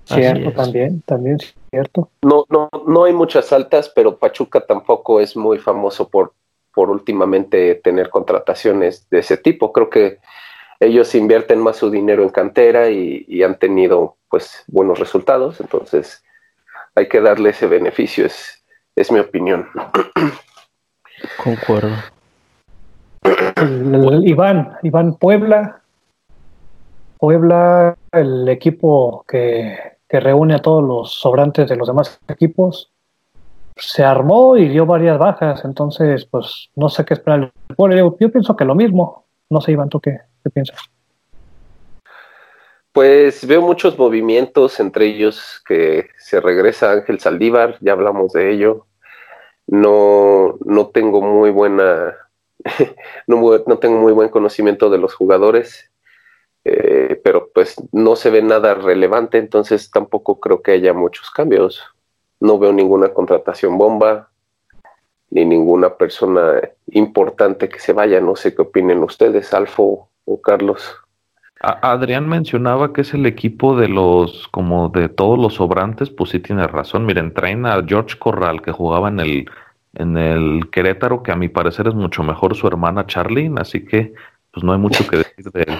Cierto, 0.04 0.52
también, 0.52 1.02
también 1.02 1.38
cierto. 1.70 2.11
No, 2.22 2.44
no, 2.48 2.68
no 2.87 3.04
hay 3.04 3.12
muchas 3.12 3.52
altas, 3.52 3.90
pero 3.94 4.18
Pachuca 4.18 4.66
tampoco 4.66 5.20
es 5.20 5.37
muy 5.37 5.59
famoso 5.59 6.09
por, 6.09 6.33
por 6.74 6.90
últimamente 6.90 7.74
tener 7.76 8.11
contrataciones 8.11 9.09
de 9.11 9.20
ese 9.20 9.37
tipo. 9.37 9.72
Creo 9.72 9.90
que 9.90 10.18
ellos 10.80 11.14
invierten 11.14 11.61
más 11.61 11.76
su 11.76 11.90
dinero 11.90 12.22
en 12.22 12.30
cantera 12.30 12.90
y, 12.90 13.42
han 13.42 13.59
tenido 13.59 14.16
pues 14.28 14.64
buenos 14.66 14.98
resultados, 14.98 15.61
entonces 15.61 16.24
hay 16.94 17.09
que 17.09 17.20
darle 17.20 17.50
ese 17.50 17.66
beneficio, 17.66 18.26
es, 18.26 18.64
es 18.96 19.11
mi 19.11 19.18
opinión. 19.18 19.68
Concuerdo. 21.42 21.90
Iván, 24.22 24.76
Iván 24.83 25.14
Puebla, 25.16 25.80
Puebla, 27.18 27.98
el 28.12 28.48
equipo 28.48 29.26
que, 29.28 29.98
reúne 30.09 30.54
a 30.54 30.62
todos 30.62 30.83
los 30.83 31.12
sobrantes 31.12 31.68
de 31.68 31.76
los 31.76 31.87
demás 31.87 32.18
equipos, 32.26 32.89
se 33.76 34.04
armó 34.04 34.56
y 34.56 34.68
dio 34.68 34.87
varias 34.87 35.18
bajas, 35.18 35.64
entonces 35.64 36.24
pues 36.26 36.70
no 36.76 36.88
sé 36.88 37.04
qué 37.04 37.14
esperar. 37.14 37.52
Yo, 37.78 38.16
yo 38.18 38.33
pienso 38.33 38.56
que 38.56 38.64
lo 38.64 38.74
mismo. 38.74 39.26
No 39.48 39.61
sé, 39.61 39.72
Iván, 39.72 39.88
¿tú 39.88 40.00
qué, 40.00 40.18
qué 40.44 40.50
piensas? 40.50 40.78
Pues 42.92 43.46
veo 43.46 43.62
muchos 43.62 43.96
movimientos, 43.98 44.80
entre 44.80 45.06
ellos 45.06 45.62
que 45.66 46.09
se 46.18 46.40
regresa 46.40 46.90
Ángel 46.90 47.20
Saldívar, 47.20 47.76
ya 47.80 47.92
hablamos 47.92 48.33
de 48.33 48.52
ello. 48.52 48.87
No, 49.68 50.59
no 50.64 50.88
tengo 50.88 51.22
muy 51.22 51.50
buena, 51.50 52.16
no, 53.28 53.40
no 53.66 53.78
tengo 53.78 53.98
muy 53.98 54.12
buen 54.12 54.28
conocimiento 54.28 54.90
de 54.90 54.98
los 54.98 55.14
jugadores, 55.14 55.92
eh, 56.64 57.20
pero 57.22 57.50
pues 57.54 57.76
no 57.92 58.16
se 58.16 58.30
ve 58.30 58.42
nada 58.42 58.74
relevante, 58.74 59.38
entonces 59.38 59.90
tampoco 59.92 60.40
creo 60.40 60.61
que 60.61 60.72
haya 60.72 60.92
muchos 60.92 61.30
cambios. 61.30 61.80
No 62.40 62.59
veo 62.59 62.72
ninguna 62.72 63.11
contratación 63.11 63.79
bomba, 63.79 64.31
ni 65.31 65.44
ninguna 65.44 65.90
persona 65.90 66.61
importante 66.92 67.68
que 67.68 67.79
se 67.79 67.92
vaya. 67.92 68.20
No 68.20 68.37
sé 68.37 68.55
qué 68.55 68.62
opinen 68.62 69.03
ustedes, 69.03 69.55
Alfo 69.55 70.09
o 70.24 70.40
Carlos. 70.40 70.96
Adrián 71.62 72.26
mencionaba 72.26 72.94
que 72.94 73.03
es 73.03 73.12
el 73.12 73.26
equipo 73.26 73.76
de 73.76 73.88
los, 73.88 74.48
como 74.48 74.88
de 74.88 75.11
todos 75.11 75.38
los 75.38 75.55
sobrantes, 75.55 76.09
pues 76.09 76.31
sí 76.31 76.40
tiene 76.40 76.66
razón. 76.66 77.05
Miren, 77.05 77.35
traen 77.35 77.66
a 77.66 77.85
George 77.87 78.18
Corral 78.18 78.62
que 78.62 78.72
jugaba 78.72 79.09
en 79.09 79.20
el, 79.20 79.50
en 79.94 80.16
el 80.16 80.70
Querétaro, 80.70 81.22
que 81.22 81.33
a 81.33 81.37
mi 81.37 81.48
parecer 81.50 81.87
es 81.87 81.94
mucho 81.94 82.22
mejor 82.22 82.57
su 82.57 82.66
hermana 82.66 83.07
Charlene, 83.07 83.61
así 83.61 83.85
que 83.85 84.14
pues 84.53 84.64
no 84.64 84.72
hay 84.72 84.79
mucho 84.79 85.07
que 85.07 85.18
decir 85.18 85.53
de 85.53 85.62
él. 85.62 85.79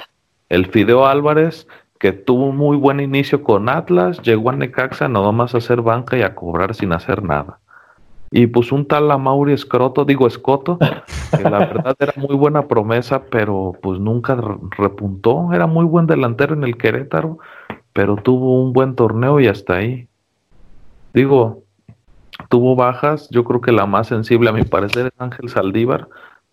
El 0.51 0.67
Fideo 0.67 1.07
Álvarez, 1.07 1.67
que 2.01 2.13
tuvo 2.13 2.47
un 2.47 2.57
muy 2.57 2.79
buen 2.79 2.99
inicio 2.99 3.45
con 3.45 3.69
Atlas, 3.69 4.23
llegó 4.23 4.49
a 4.49 4.57
Necaxa 4.57 5.07
nada 5.07 5.33
más 5.33 5.55
a 5.55 5.59
hacer 5.59 5.83
banca 5.83 6.17
y 6.17 6.23
a 6.23 6.35
cobrar 6.35 6.75
sin 6.75 6.95
hacer 6.95 7.23
nada. 7.23 7.61
Y 8.31 8.47
pues 8.47 8.73
un 8.73 8.87
tal 8.87 9.07
Mauri 9.19 9.53
Escroto, 9.53 10.07
digo 10.07 10.27
Escoto, 10.27 10.79
que 10.79 11.43
la 11.43 11.59
verdad 11.59 11.95
era 11.99 12.15
muy 12.17 12.35
buena 12.37 12.69
promesa, 12.69 13.25
pero 13.25 13.75
pues 13.83 14.01
nunca 14.01 14.35
repuntó. 14.79 15.53
Era 15.53 15.67
muy 15.67 15.85
buen 15.85 16.07
delantero 16.07 16.55
en 16.55 16.65
el 16.65 16.79
Querétaro, 16.79 17.39
pero 17.93 18.17
tuvo 18.17 18.63
un 18.63 18.73
buen 18.73 18.95
torneo 18.95 19.39
y 19.39 19.49
hasta 19.49 19.75
ahí. 19.75 20.09
Digo, 21.13 21.65
tuvo 22.49 22.77
bajas. 22.77 23.29
Yo 23.31 23.45
creo 23.45 23.61
que 23.61 23.73
la 23.73 23.85
más 23.85 24.07
sensible 24.07 24.49
a 24.49 24.55
mi 24.55 24.63
parecer 24.63 25.09
es 25.09 25.21
Ángel 25.21 25.51
Saldívar, 25.51 26.09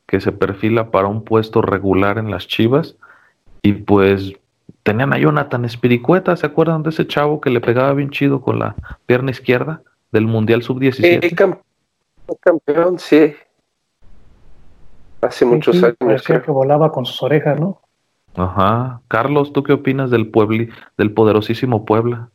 que 0.08 0.20
se 0.20 0.34
perfila 0.34 0.92
para 0.92 1.08
un 1.08 1.24
puesto 1.24 1.62
regular 1.62 2.18
en 2.18 2.32
las 2.32 2.48
Chivas. 2.48 2.98
Y 3.62 3.74
pues 3.74 4.34
tenían 4.88 5.12
a 5.12 5.18
Jonathan 5.18 5.66
Espiricueta, 5.66 6.38
¿se 6.38 6.46
acuerdan 6.46 6.82
de 6.82 6.92
ese 6.92 7.06
chavo 7.06 7.42
que 7.42 7.50
le 7.50 7.60
pegaba 7.60 7.92
bien 7.92 8.10
chido 8.10 8.40
con 8.40 8.58
la 8.58 8.74
pierna 9.06 9.32
izquierda 9.32 9.82
del 10.14 10.28
Mundial 10.28 10.64
Sub-17? 10.64 11.60
campeón, 12.40 12.98
sí. 12.98 13.36
Hace 15.20 15.44
muchos 15.44 15.84
años. 15.84 15.98
Parecía 16.00 16.42
que 16.42 16.52
volaba 16.52 16.94
con 16.94 17.06
sus 17.06 17.22
orejas, 17.22 17.60
¿no? 17.60 17.82
Ajá. 18.36 19.02
Carlos, 19.10 19.52
¿tú 19.52 19.62
qué 19.62 19.74
opinas 19.74 20.10
del 20.10 20.28
Puebli, 20.28 20.70
del 20.98 21.12
poderosísimo 21.12 21.84
Puebla? 21.84 22.30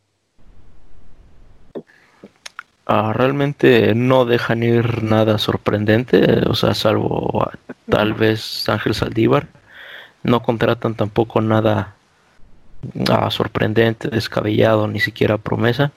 Ah, 2.85 3.13
realmente 3.15 3.95
no 3.95 4.25
dejan 4.25 4.61
ir 4.61 5.01
nada 5.01 5.39
sorprendente, 5.39 6.43
o 6.47 6.53
sea, 6.53 6.75
salvo 6.75 7.49
tal 7.89 8.13
vez 8.13 8.69
Ángel 8.69 8.93
Saldívar. 8.93 9.47
No 10.21 10.43
contratan 10.43 10.93
tampoco 10.93 11.41
nada 11.41 11.95
ah, 13.09 13.29
sorprendente, 13.31 14.09
descabellado, 14.09 14.87
ni 14.87 14.99
siquiera 14.99 15.37
promesa. 15.37 15.91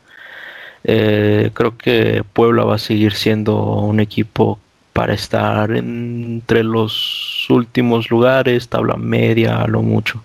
Eh, 0.85 1.51
creo 1.55 1.77
que 1.77 2.25
Puebla 2.33 2.65
va 2.65 2.77
a 2.77 2.79
seguir 2.79 3.15
siendo 3.15 3.57
un 3.79 4.01
equipo 4.01 4.59
para 4.93 5.15
estar 5.15 5.73
entre 5.73 6.63
los 6.63 7.47
últimos 7.51 8.11
lugares, 8.11 8.69
tabla 8.69 8.97
media, 8.97 9.63
a 9.63 9.67
lo 9.67 9.83
mucho. 9.83 10.23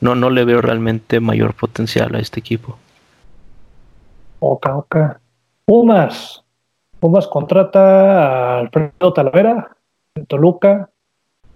No, 0.00 0.14
no 0.14 0.30
le 0.30 0.44
veo 0.44 0.60
realmente 0.60 1.20
mayor 1.20 1.54
potencial 1.54 2.14
a 2.14 2.18
este 2.18 2.40
equipo. 2.40 2.78
Ok, 4.40 4.66
ok. 4.74 4.96
Pumas. 5.64 6.44
Pumas 7.00 7.26
contrata 7.26 7.80
a 7.80 8.58
Alfredo 8.60 9.12
Talavera 9.12 9.76
Toluca 10.28 10.90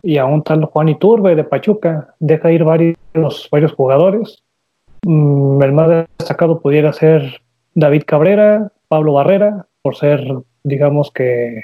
y 0.02 0.18
a 0.18 0.26
un 0.26 0.42
tal 0.42 0.64
Juan 0.64 0.88
Iturbe 0.88 1.34
de 1.34 1.44
Pachuca. 1.44 2.14
Deja 2.18 2.50
ir 2.52 2.64
varios, 2.64 3.48
varios 3.50 3.72
jugadores. 3.72 4.42
Mm, 5.02 5.62
el 5.62 5.72
más 5.72 6.06
destacado 6.18 6.60
pudiera 6.60 6.92
ser 6.92 7.40
David 7.74 8.02
Cabrera, 8.06 8.72
Pablo 8.88 9.14
Barrera, 9.14 9.66
por 9.82 9.96
ser, 9.96 10.20
digamos 10.64 11.10
que, 11.10 11.62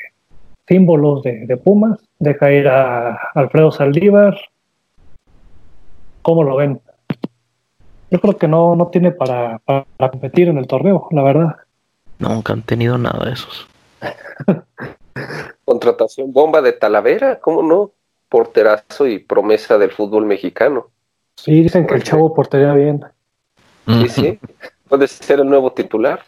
símbolos 0.67 1.23
de, 1.23 1.57
Pumas. 1.57 1.99
Deja 2.19 2.53
ir 2.53 2.69
a 2.69 3.19
Alfredo 3.35 3.71
Saldívar. 3.71 4.37
¿Cómo 6.23 6.43
lo 6.43 6.57
ven? 6.57 6.81
Yo 8.11 8.21
creo 8.21 8.37
que 8.37 8.49
no, 8.49 8.77
no 8.77 8.89
tiene 8.89 9.11
para, 9.11 9.61
competir 9.99 10.49
en 10.49 10.59
el 10.59 10.67
torneo, 10.67 11.09
la 11.11 11.23
verdad. 11.23 11.57
Nunca 12.19 12.53
han 12.53 12.63
tenido 12.63 12.97
nada 12.97 13.27
de 13.27 13.33
esos. 13.33 13.67
Contratación 15.65 16.33
bomba 16.33 16.63
de 16.63 16.73
Talavera, 16.73 17.41
¿cómo 17.41 17.63
no? 17.63 17.91
Porterazo 18.35 19.07
y 19.07 19.21
promesa 19.21 19.79
del 19.79 19.93
fútbol 19.93 20.27
mexicano. 20.27 20.91
Sí, 21.37 21.63
dicen 21.63 21.87
que 21.87 21.95
el 21.95 22.03
chavo 22.03 22.35
portería 22.35 22.75
bien. 22.75 23.05
Sí, 23.87 24.09
sí 24.09 24.41
puede 24.89 25.07
ser 25.09 25.39
el 25.39 25.49
nuevo 25.49 25.73
titular. 25.73 26.25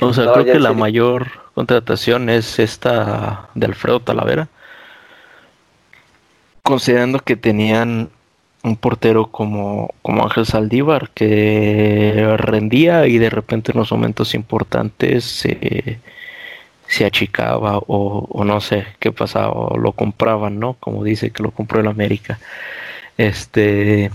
O 0.00 0.12
sea, 0.12 0.32
creo 0.32 0.44
que 0.44 0.58
la 0.58 0.72
mayor 0.72 1.28
contratación 1.54 2.28
es 2.28 2.58
esta 2.58 3.48
de 3.54 3.66
Alfredo 3.66 4.00
Talavera. 4.00 4.48
Considerando 6.62 7.20
que 7.20 7.36
tenían 7.36 8.10
un 8.62 8.76
portero 8.76 9.26
como, 9.26 9.92
como 10.02 10.24
Ángel 10.24 10.46
Saldívar 10.46 11.10
que 11.10 12.36
rendía 12.36 13.06
y 13.06 13.18
de 13.18 13.30
repente 13.30 13.70
en 13.72 13.78
los 13.78 13.92
momentos 13.92 14.34
importantes 14.34 15.24
se, 15.24 16.00
se 16.90 17.06
achicaba 17.06 17.78
o, 17.78 18.26
o, 18.28 18.44
no 18.44 18.60
sé 18.60 18.84
qué 18.98 19.12
pasaba, 19.12 19.52
o 19.52 19.78
lo 19.78 19.92
compraban, 19.92 20.58
¿no? 20.58 20.74
Como 20.74 21.04
dice 21.04 21.30
que 21.30 21.42
lo 21.42 21.52
compró 21.52 21.80
el 21.80 21.86
América. 21.86 22.40
Este, 23.16 24.10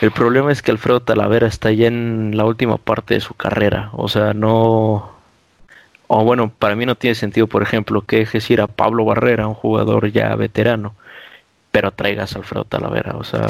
el 0.00 0.12
problema 0.12 0.52
es 0.52 0.62
que 0.62 0.70
Alfredo 0.70 1.00
Talavera 1.00 1.48
está 1.48 1.72
ya 1.72 1.88
en 1.88 2.36
la 2.36 2.44
última 2.44 2.76
parte 2.76 3.14
de 3.14 3.20
su 3.20 3.34
carrera. 3.34 3.90
O 3.92 4.08
sea, 4.08 4.34
no. 4.34 5.10
O 6.06 6.24
bueno, 6.24 6.52
para 6.56 6.76
mí 6.76 6.86
no 6.86 6.94
tiene 6.94 7.16
sentido, 7.16 7.48
por 7.48 7.62
ejemplo, 7.62 8.02
que 8.02 8.18
dejes 8.18 8.48
ir 8.48 8.60
a 8.60 8.68
Pablo 8.68 9.04
Barrera, 9.04 9.48
un 9.48 9.54
jugador 9.54 10.12
ya 10.12 10.36
veterano, 10.36 10.94
pero 11.72 11.90
traigas 11.90 12.36
a 12.36 12.38
Alfredo 12.38 12.64
Talavera. 12.64 13.16
O 13.16 13.24
sea. 13.24 13.48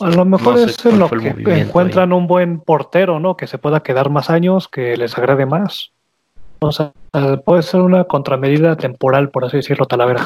A 0.00 0.08
lo 0.08 0.24
mejor 0.24 0.58
es 0.58 0.84
en 0.86 0.98
lo 0.98 1.10
que 1.10 1.60
encuentran 1.60 2.14
un 2.14 2.26
buen 2.26 2.60
portero, 2.60 3.20
¿no? 3.20 3.36
Que 3.36 3.46
se 3.46 3.58
pueda 3.58 3.82
quedar 3.82 4.08
más 4.08 4.30
años, 4.30 4.66
que 4.66 4.96
les 4.96 5.18
agrade 5.18 5.44
más. 5.44 5.92
O 6.62 6.72
sea, 6.72 6.92
puede 7.44 7.62
ser 7.62 7.80
una 7.80 8.04
contramedida 8.04 8.76
temporal, 8.76 9.30
por 9.30 9.44
así 9.44 9.58
decirlo, 9.58 9.86
Talavera 9.86 10.24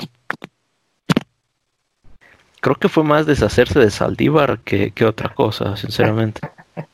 creo 2.66 2.74
que 2.74 2.88
fue 2.88 3.04
más 3.04 3.26
deshacerse 3.26 3.78
de 3.78 3.90
Saldívar 3.90 4.58
que, 4.58 4.92
otra 5.04 5.32
cosa, 5.32 5.76
sinceramente. 5.76 6.40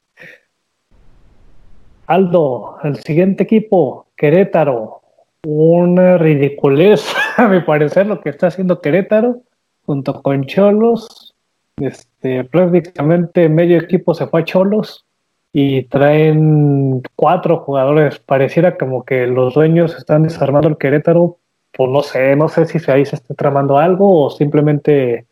Aldo, 2.06 2.76
el 2.84 2.96
siguiente 2.96 3.44
equipo, 3.44 4.06
Querétaro. 4.14 5.00
Una 5.44 6.18
ridiculez, 6.18 7.14
a 7.38 7.48
mi 7.48 7.60
parecer, 7.60 8.06
lo 8.06 8.20
que 8.20 8.28
está 8.28 8.48
haciendo 8.48 8.82
Querétaro, 8.82 9.40
junto 9.86 10.20
con 10.20 10.44
Cholos. 10.44 11.32
Este, 11.78 12.44
prácticamente 12.44 13.48
medio 13.48 13.78
equipo 13.78 14.12
se 14.14 14.26
fue 14.26 14.42
a 14.42 14.44
Cholos 14.44 15.06
y 15.52 15.82
traen 15.84 17.02
cuatro 17.14 17.58
jugadores. 17.58 18.18
Pareciera 18.18 18.76
como 18.78 19.04
que 19.04 19.26
los 19.26 19.54
dueños 19.54 19.96
están 19.96 20.22
desarmando 20.22 20.68
el 20.68 20.78
Querétaro. 20.78 21.38
Pues 21.72 21.90
no 21.90 22.02
sé, 22.02 22.36
no 22.36 22.48
sé 22.48 22.66
si 22.66 22.90
ahí 22.90 23.06
se 23.06 23.16
está 23.16 23.34
tramando 23.34 23.78
algo 23.78 24.24
o 24.24 24.30
simplemente 24.30 25.26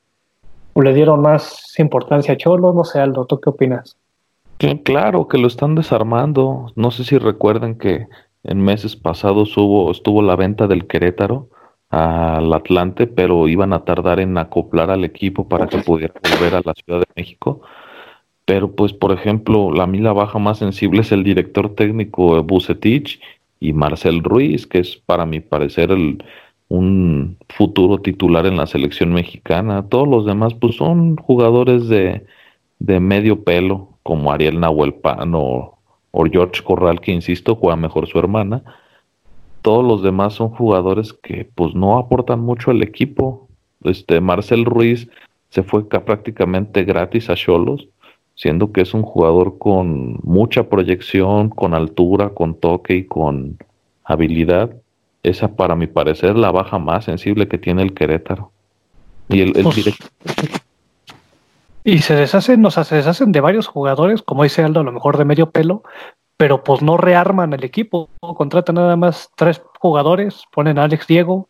le 0.75 0.95
dieron 0.95 1.21
más 1.21 1.79
importancia 1.79 2.35
a 2.35 2.37
Cholo, 2.37 2.73
no 2.73 2.85
sé, 2.85 3.01
Aldo, 3.01 3.27
¿tú 3.27 3.41
qué 3.41 3.51
opinas? 3.51 3.97
Claro 4.85 5.29
que 5.29 5.39
lo 5.39 5.47
están 5.47 5.75
desarmando. 5.75 6.67
No 6.77 6.91
sé 6.91 7.05
si 7.05 7.19
recuerdan 7.19 7.77
que 7.77 8.07
en 8.45 8.61
meses 8.61 8.97
pasados 8.97 9.57
hubo, 9.57 9.91
estuvo 9.91 10.23
la 10.23 10.37
venta 10.37 10.67
del 10.67 10.87
Querétaro 10.87 11.49
al 11.89 12.53
Atlante, 12.53 13.07
pero 13.07 13.49
iban 13.49 13.73
a 13.73 13.85
tardar 13.85 14.21
en 14.21 14.37
acoplar 14.39 14.91
al 14.91 15.05
equipo 15.05 15.49
para 15.49 15.67
que 15.67 15.79
pudiera 15.79 16.15
volver 16.23 16.55
a 16.55 16.63
la 16.65 16.75
Ciudad 16.75 17.01
de 17.01 17.07
México. 17.17 17.63
Pero 18.51 18.73
pues, 18.73 18.93
por 18.93 19.13
ejemplo, 19.13 19.71
la 19.73 19.87
mila 19.87 20.13
baja 20.13 20.41
más 20.41 20.59
sensible 20.59 21.03
es 21.03 21.13
el 21.13 21.23
director 21.23 21.73
técnico 21.77 22.43
Bucetich 22.43 23.21
y 23.61 23.73
Marcel 23.73 24.25
Ruiz, 24.25 24.67
que 24.67 24.81
es 24.81 24.97
para 24.97 25.25
mi 25.25 25.39
parecer 25.39 25.93
el, 25.93 26.25
un 26.69 27.37
futuro 27.49 27.99
titular 27.99 28.47
en 28.47 28.57
la 28.57 28.67
selección 28.67 29.13
mexicana. 29.13 29.89
Todos 29.89 30.09
los 30.09 30.27
demás 30.27 30.55
pues 30.55 30.75
son 30.75 31.15
jugadores 31.15 31.87
de, 31.87 32.27
de 32.81 32.99
medio 32.99 33.45
pelo, 33.45 33.91
como 34.03 34.33
Ariel 34.33 34.59
Nahuelpan 34.59 35.33
o, 35.37 35.79
o 36.11 36.25
George 36.25 36.65
Corral, 36.65 37.01
que 37.01 37.13
insisto, 37.13 37.55
juega 37.55 37.77
mejor 37.77 38.09
su 38.09 38.19
hermana 38.19 38.65
todos 39.63 39.85
los 39.85 40.03
demás 40.03 40.33
son 40.33 40.49
jugadores 40.49 41.13
que 41.13 41.49
pues 41.55 41.75
no 41.75 41.99
aportan 41.99 42.41
mucho 42.41 42.71
al 42.71 42.83
equipo. 42.83 43.47
Este 43.85 44.21
Marcel 44.21 44.65
Ruiz 44.65 45.09
se 45.51 45.63
fue 45.63 45.87
prácticamente 45.87 46.83
gratis 46.83 47.29
a 47.29 47.35
Cholos, 47.35 47.87
siendo 48.41 48.73
que 48.73 48.81
es 48.81 48.95
un 48.95 49.03
jugador 49.03 49.59
con 49.59 50.19
mucha 50.23 50.71
proyección, 50.71 51.51
con 51.51 51.75
altura, 51.75 52.31
con 52.31 52.55
toque 52.55 52.95
y 52.95 53.05
con 53.05 53.59
habilidad. 54.03 54.71
Esa 55.23 55.49
para 55.49 55.77
mi 55.77 55.87
parecer 55.87 56.37
la 56.37 56.51
baja 56.51 56.79
más 56.79 57.05
sensible 57.05 57.49
que 57.49 57.59
tiene 57.59 57.83
el 57.83 57.93
Querétaro. 57.93 58.51
Y 59.29 59.43
el, 59.43 59.53
pues, 59.53 59.95
Y 61.85 61.99
se 61.99 62.15
deshacen, 62.15 62.65
o 62.65 62.71
sea, 62.71 62.85
se 62.85 62.97
deshacen 62.97 63.31
de 63.31 63.43
varios 63.43 63.67
jugadores, 63.67 64.23
como 64.23 64.43
dice 64.45 64.63
Aldo, 64.63 64.81
a 64.81 64.85
lo 64.85 64.93
mejor 64.93 65.19
de 65.19 65.27
medio 65.27 65.51
pelo, 65.51 65.83
pero 66.39 66.65
pues 66.65 66.81
no 66.81 66.97
rearman 66.97 67.53
el 67.53 67.63
equipo, 67.63 68.09
contratan 68.21 68.77
nada 68.77 68.97
más 68.97 69.31
tres 69.37 69.61
jugadores, 69.81 70.45
ponen 70.51 70.79
a 70.79 70.85
Alex 70.85 71.07
Diego, 71.07 71.47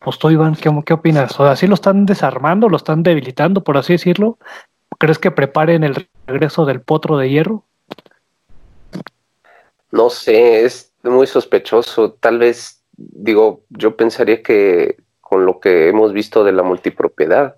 pues 0.00 0.18
tú 0.18 0.30
Iván, 0.30 0.56
¿qué, 0.56 0.68
qué 0.84 0.94
opinas? 0.94 1.38
O 1.38 1.44
sea, 1.44 1.54
¿sí 1.54 1.68
lo 1.68 1.74
están 1.74 2.06
desarmando, 2.06 2.68
lo 2.68 2.76
están 2.76 3.04
debilitando, 3.04 3.62
por 3.62 3.76
así 3.76 3.92
decirlo? 3.92 4.38
¿Crees 4.98 5.18
que 5.18 5.30
preparen 5.30 5.84
el 5.84 6.08
regreso 6.26 6.64
del 6.64 6.80
potro 6.80 7.16
de 7.16 7.30
hierro? 7.30 7.64
No 9.90 10.10
sé, 10.10 10.64
es 10.64 10.92
muy 11.02 11.26
sospechoso. 11.26 12.12
Tal 12.12 12.38
vez, 12.38 12.82
digo, 12.96 13.62
yo 13.70 13.96
pensaría 13.96 14.42
que 14.42 14.96
con 15.20 15.46
lo 15.46 15.60
que 15.60 15.88
hemos 15.88 16.12
visto 16.12 16.42
de 16.42 16.52
la 16.52 16.62
multipropiedad, 16.62 17.56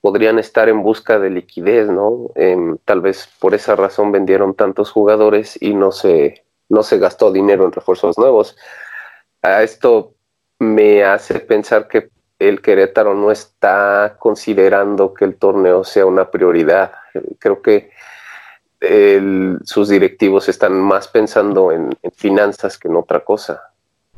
podrían 0.00 0.38
estar 0.38 0.68
en 0.68 0.82
busca 0.82 1.18
de 1.18 1.30
liquidez, 1.30 1.88
¿no? 1.88 2.30
Em, 2.34 2.78
tal 2.84 3.00
vez 3.00 3.28
por 3.38 3.54
esa 3.54 3.76
razón 3.76 4.12
vendieron 4.12 4.54
tantos 4.54 4.90
jugadores 4.90 5.56
y 5.60 5.74
no 5.74 5.92
se, 5.92 6.44
no 6.68 6.82
se 6.82 6.98
gastó 6.98 7.32
dinero 7.32 7.64
en 7.64 7.72
refuerzos 7.72 8.18
nuevos. 8.18 8.56
A 9.42 9.62
esto 9.62 10.14
me 10.58 11.04
hace 11.04 11.38
pensar 11.40 11.86
que 11.88 12.10
el 12.40 12.62
Querétaro 12.62 13.14
no 13.14 13.30
está 13.30 14.16
considerando 14.18 15.14
que 15.14 15.26
el 15.26 15.36
torneo 15.36 15.84
sea 15.84 16.06
una 16.06 16.30
prioridad. 16.30 16.92
Creo 17.38 17.62
que 17.62 17.90
sus 19.64 19.88
directivos 19.90 20.48
están 20.48 20.80
más 20.80 21.06
pensando 21.06 21.70
en 21.70 21.90
finanzas 22.16 22.78
que 22.78 22.88
en 22.88 22.96
otra 22.96 23.20
cosa. 23.20 23.62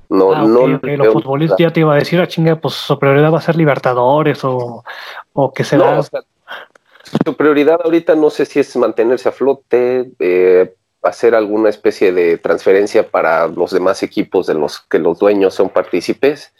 No, 0.08 0.32
ah, 0.32 0.44
no 0.46 0.66
Los 0.68 1.12
futbolistas 1.12 1.58
ya 1.58 1.72
te 1.72 1.80
iba 1.80 1.94
a 1.94 1.96
decir, 1.96 2.20
a 2.20 2.24
ah, 2.24 2.28
chinga, 2.28 2.56
pues 2.56 2.74
su 2.74 2.98
prioridad 2.98 3.32
va 3.32 3.38
a 3.38 3.42
ser 3.42 3.56
Libertadores 3.56 4.44
o, 4.44 4.85
o 5.32 5.52
que 5.52 5.64
será. 5.64 6.02
su 6.02 7.37
prioridad 7.37 7.80
ahorita 7.82 8.14
no 8.14 8.30
sé 8.30 8.44
si 8.44 8.61
es 8.61 8.76
mantenerse 8.76 9.30
a 9.30 9.32
flote, 9.32 10.12
eh, 10.18 10.74
hacer 11.02 11.35
alguna 11.35 11.70
especie 11.70 12.12
de 12.12 12.38
transferencia 12.38 13.08
para 13.08 13.48
los 13.48 13.72
demás 13.72 14.02
equipos 14.02 14.46
de 14.46 14.54
los 14.54 14.80
que 14.80 14.98
los 14.98 15.18
dueños 15.18 15.54
son 15.54 15.70
partícipes, 15.70 16.52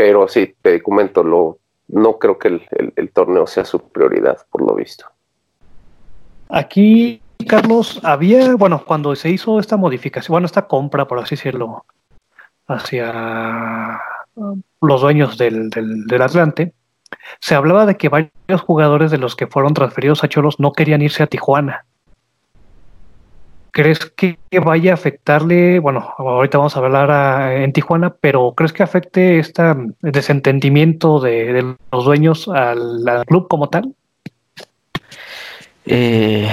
pero 0.00 0.26
sí, 0.28 0.54
te 0.62 0.82
comento, 0.82 1.22
lo, 1.22 1.58
no 1.88 2.18
creo 2.18 2.38
que 2.38 2.48
el, 2.48 2.62
el 2.96 3.10
torneo 3.10 3.46
sea 3.46 3.66
su 3.66 3.80
prioridad, 3.90 4.38
por 4.50 4.62
lo 4.62 4.74
visto. 4.74 5.04
Aquí, 6.48 7.20
Carlos, 7.46 8.00
había, 8.02 8.54
bueno, 8.54 8.82
cuando 8.86 9.14
se 9.14 9.28
hizo 9.28 9.60
esta 9.60 9.76
modificación, 9.76 10.32
bueno, 10.32 10.46
esta 10.46 10.66
compra, 10.66 11.06
por 11.06 11.18
así 11.18 11.36
decirlo, 11.36 11.84
hacia 12.66 14.00
los 14.80 15.00
dueños 15.02 15.36
del, 15.36 15.68
del, 15.68 16.22
Atlante, 16.22 16.72
se 17.38 17.54
hablaba 17.54 17.84
de 17.84 17.98
que 17.98 18.08
varios 18.08 18.62
jugadores 18.64 19.10
de 19.10 19.18
los 19.18 19.36
que 19.36 19.48
fueron 19.48 19.74
transferidos 19.74 20.24
a 20.24 20.28
Cholos 20.28 20.58
no 20.60 20.72
querían 20.72 21.02
irse 21.02 21.22
a 21.22 21.26
Tijuana. 21.26 21.84
¿Crees 23.72 23.98
que 24.00 24.38
vaya 24.64 24.92
a 24.92 24.94
afectarle? 24.94 25.78
Bueno, 25.78 26.14
ahorita 26.18 26.58
vamos 26.58 26.76
a 26.76 26.80
hablar 26.80 27.52
en 27.52 27.72
Tijuana, 27.72 28.14
pero 28.20 28.52
¿crees 28.56 28.72
que 28.72 28.82
afecte 28.82 29.38
este 29.38 29.62
desentendimiento 30.00 31.20
de, 31.20 31.76
los 31.92 32.04
dueños 32.04 32.48
al, 32.48 33.04
club 33.26 33.46
como 33.48 33.68
tal? 33.68 33.94
Eh, 35.86 36.48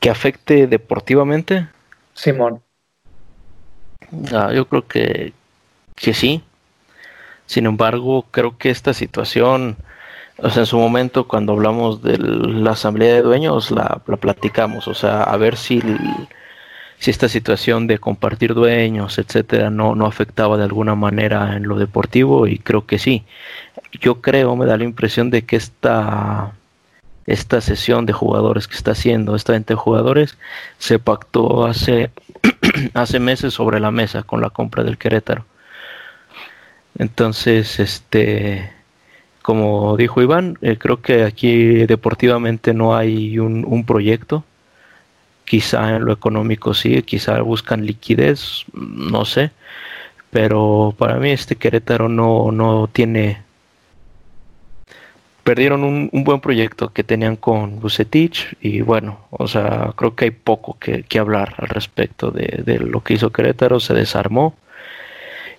¿Que 0.00 0.10
afecte 0.10 0.66
deportivamente? 0.66 1.68
Simón. 2.14 2.62
Ah, 4.32 4.52
yo 4.54 4.66
creo 4.66 4.86
que, 4.86 5.32
que 5.94 6.14
sí. 6.14 6.42
Sin 7.46 7.66
embargo, 7.66 8.26
creo 8.30 8.56
que 8.58 8.70
esta 8.70 8.94
situación, 8.94 9.76
o 10.38 10.50
sea, 10.50 10.62
en 10.62 10.66
su 10.66 10.78
momento 10.78 11.26
cuando 11.26 11.52
hablamos 11.52 12.02
de 12.02 12.18
la 12.18 12.72
asamblea 12.72 13.14
de 13.14 13.22
dueños, 13.22 13.70
la, 13.70 14.00
platicamos, 14.20 14.88
o 14.88 14.94
sea, 14.94 15.22
a 15.24 15.36
ver 15.36 15.56
si, 15.56 15.82
si 16.98 17.10
esta 17.10 17.28
situación 17.28 17.86
de 17.86 17.98
compartir 17.98 18.54
dueños, 18.54 19.18
etcétera, 19.18 19.70
no, 19.70 19.94
no 19.94 20.06
afectaba 20.06 20.56
de 20.56 20.64
alguna 20.64 20.94
manera 20.94 21.56
en 21.56 21.66
lo 21.68 21.76
deportivo 21.76 22.46
y 22.46 22.58
creo 22.58 22.86
que 22.86 22.98
sí. 22.98 23.24
Yo 24.00 24.20
creo, 24.20 24.54
me 24.56 24.66
da 24.66 24.76
la 24.76 24.84
impresión 24.84 25.30
de 25.30 25.42
que 25.44 25.56
esta 25.56 26.52
esta 27.28 27.60
sesión 27.60 28.06
de 28.06 28.14
jugadores 28.14 28.66
que 28.66 28.74
está 28.74 28.92
haciendo 28.92 29.36
esta 29.36 29.52
gente 29.52 29.74
jugadores 29.74 30.38
se 30.78 30.98
pactó 30.98 31.66
hace, 31.66 32.10
hace 32.94 33.20
meses 33.20 33.52
sobre 33.52 33.80
la 33.80 33.90
mesa 33.90 34.22
con 34.22 34.40
la 34.40 34.48
compra 34.48 34.82
del 34.82 34.96
Querétaro. 34.96 35.44
Entonces, 36.98 37.78
este, 37.80 38.72
como 39.48 39.96
dijo 39.96 40.20
Iván, 40.20 40.58
eh, 40.60 40.76
creo 40.76 41.00
que 41.00 41.24
aquí 41.24 41.86
deportivamente 41.86 42.74
no 42.74 42.94
hay 42.94 43.38
un, 43.38 43.64
un, 43.66 43.82
proyecto. 43.86 44.44
Quizá 45.46 45.96
en 45.96 46.04
lo 46.04 46.12
económico 46.12 46.74
sí, 46.74 47.02
quizá 47.02 47.40
buscan 47.40 47.86
liquidez, 47.86 48.66
no 48.74 49.24
sé. 49.24 49.50
Pero 50.30 50.94
para 50.98 51.16
mí 51.16 51.30
este 51.30 51.56
Querétaro 51.56 52.10
no, 52.10 52.52
no 52.52 52.90
tiene 52.92 53.38
perdieron 55.44 55.82
un, 55.82 56.10
buen 56.24 56.40
proyecto 56.40 56.92
que 56.92 57.02
tenían 57.02 57.36
con 57.36 57.80
Bucetich 57.80 58.54
y 58.60 58.82
bueno, 58.82 59.20
o 59.30 59.48
sea, 59.48 59.94
creo 59.96 60.14
que 60.14 60.26
hay 60.26 60.30
poco 60.30 60.76
que, 60.78 61.18
hablar 61.18 61.54
al 61.56 61.68
respecto 61.70 62.30
de, 62.30 62.80
lo 62.80 63.02
que 63.02 63.14
hizo 63.14 63.32
Querétaro, 63.32 63.80
se 63.80 63.94
desarmó 63.94 64.54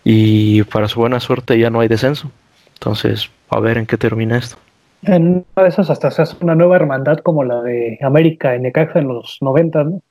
y 0.04 0.62
para 0.66 0.88
su 0.88 1.00
buena 1.00 1.20
suerte 1.20 1.58
ya 1.58 1.72
no 1.72 1.80
hay 1.80 1.88
descenso. 1.88 2.30
Entonces, 2.76 3.32
a 3.50 3.60
ver 3.60 3.78
en 3.78 3.86
qué 3.86 3.98
termina 3.98 4.38
esto. 4.38 4.58
En 5.04 5.46
una 5.56 5.64
de 5.64 5.70
esas 5.70 5.90
hasta 5.90 6.12
se 6.12 6.22
hace 6.22 6.36
una 6.42 6.56
nueva 6.56 6.76
hermandad 6.76 7.20
como 7.20 7.44
la 7.44 7.62
de 7.62 7.98
América 8.02 8.56
en 8.56 8.64
Necaxa 8.64 9.00
en 9.00 9.08
los 9.08 9.38
90, 9.42 9.84
¿no? 9.86 10.02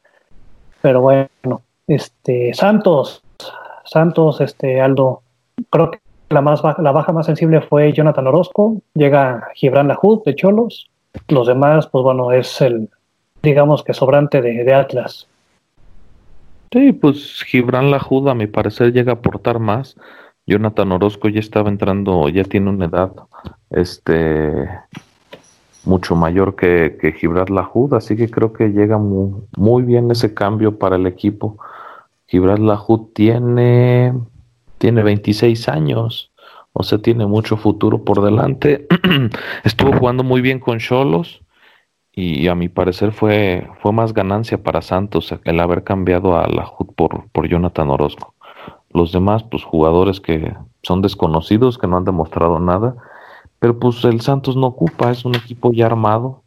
Pero 0.80 1.00
bueno, 1.00 1.28
este 1.86 2.54
Santos, 2.54 3.22
Santos, 3.84 4.40
este 4.40 4.80
Aldo, 4.80 5.22
creo 5.70 5.90
que 5.90 5.98
la, 6.30 6.40
más 6.40 6.62
baja, 6.62 6.80
la 6.82 6.92
baja 6.92 7.12
más 7.12 7.26
sensible 7.26 7.60
fue 7.60 7.92
Jonathan 7.92 8.26
Orozco, 8.26 8.80
llega 8.94 9.48
Gibran 9.54 9.88
Lahoud 9.88 10.24
de 10.24 10.34
Cholos, 10.34 10.90
los 11.28 11.46
demás, 11.46 11.86
pues 11.88 12.02
bueno, 12.02 12.32
es 12.32 12.60
el, 12.60 12.88
digamos 13.42 13.82
que 13.82 13.94
sobrante 13.94 14.42
de, 14.42 14.74
Atlas. 14.74 15.26
Sí, 16.72 16.92
pues 16.92 17.42
Gibran 17.44 17.90
Lahoud 17.90 18.28
a 18.28 18.34
mi 18.34 18.46
parecer 18.46 18.92
llega 18.92 19.12
a 19.12 19.16
aportar 19.16 19.58
más. 19.58 19.96
Jonathan 20.48 20.92
Orozco 20.92 21.28
ya 21.28 21.40
estaba 21.40 21.68
entrando, 21.68 22.28
ya 22.30 22.42
tiene 22.42 22.70
una 22.70 22.86
edad 22.86 23.12
este 23.70 24.66
mucho 25.84 26.16
mayor 26.16 26.56
que, 26.56 26.96
que 27.00 27.14
Lahoud, 27.50 27.92
así 27.94 28.16
que 28.16 28.30
creo 28.30 28.52
que 28.54 28.68
llega 28.68 28.98
muy, 28.98 29.82
bien 29.82 30.10
ese 30.10 30.32
cambio 30.32 30.78
para 30.78 30.96
el 30.96 31.06
equipo. 31.06 31.58
Gibran 32.26 32.66
Lahoud 32.66 33.12
tiene 33.14 34.14
tiene 34.78 35.02
26 35.02 35.68
años, 35.68 36.32
o 36.72 36.82
sea, 36.82 36.98
tiene 36.98 37.26
mucho 37.26 37.56
futuro 37.56 38.04
por 38.04 38.22
delante. 38.22 38.86
Estuvo 39.64 39.92
jugando 39.98 40.22
muy 40.24 40.40
bien 40.40 40.60
con 40.60 40.78
Cholos 40.78 41.42
y 42.12 42.48
a 42.48 42.54
mi 42.54 42.68
parecer 42.68 43.12
fue, 43.12 43.68
fue 43.82 43.92
más 43.92 44.14
ganancia 44.14 44.62
para 44.62 44.80
Santos 44.80 45.34
el 45.44 45.60
haber 45.60 45.84
cambiado 45.84 46.38
a 46.38 46.48
la 46.48 46.66
HUD 46.66 46.94
por, 46.94 47.28
por 47.32 47.48
Jonathan 47.48 47.90
Orozco. 47.90 48.34
Los 48.90 49.12
demás, 49.12 49.42
pues 49.42 49.64
jugadores 49.64 50.20
que 50.20 50.54
son 50.82 51.02
desconocidos, 51.02 51.78
que 51.78 51.86
no 51.86 51.96
han 51.96 52.04
demostrado 52.04 52.58
nada, 52.58 52.96
pero 53.58 53.78
pues 53.78 54.04
el 54.04 54.20
Santos 54.20 54.56
no 54.56 54.68
ocupa, 54.68 55.10
es 55.10 55.24
un 55.24 55.34
equipo 55.34 55.72
ya 55.72 55.86
armado, 55.86 56.42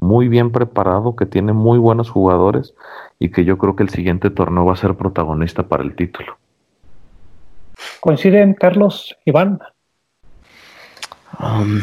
muy 0.00 0.28
bien 0.28 0.50
preparado, 0.50 1.16
que 1.16 1.26
tiene 1.26 1.52
muy 1.52 1.78
buenos 1.78 2.10
jugadores 2.10 2.74
y 3.18 3.30
que 3.30 3.44
yo 3.44 3.58
creo 3.58 3.76
que 3.76 3.82
el 3.82 3.90
siguiente 3.90 4.30
torneo 4.30 4.64
va 4.64 4.74
a 4.74 4.76
ser 4.76 4.94
protagonista 4.94 5.62
para 5.62 5.82
el 5.82 5.94
título. 5.94 6.36
¿Coinciden 8.00 8.54
Carlos, 8.54 9.16
Iván? 9.24 9.60
Um, 11.40 11.80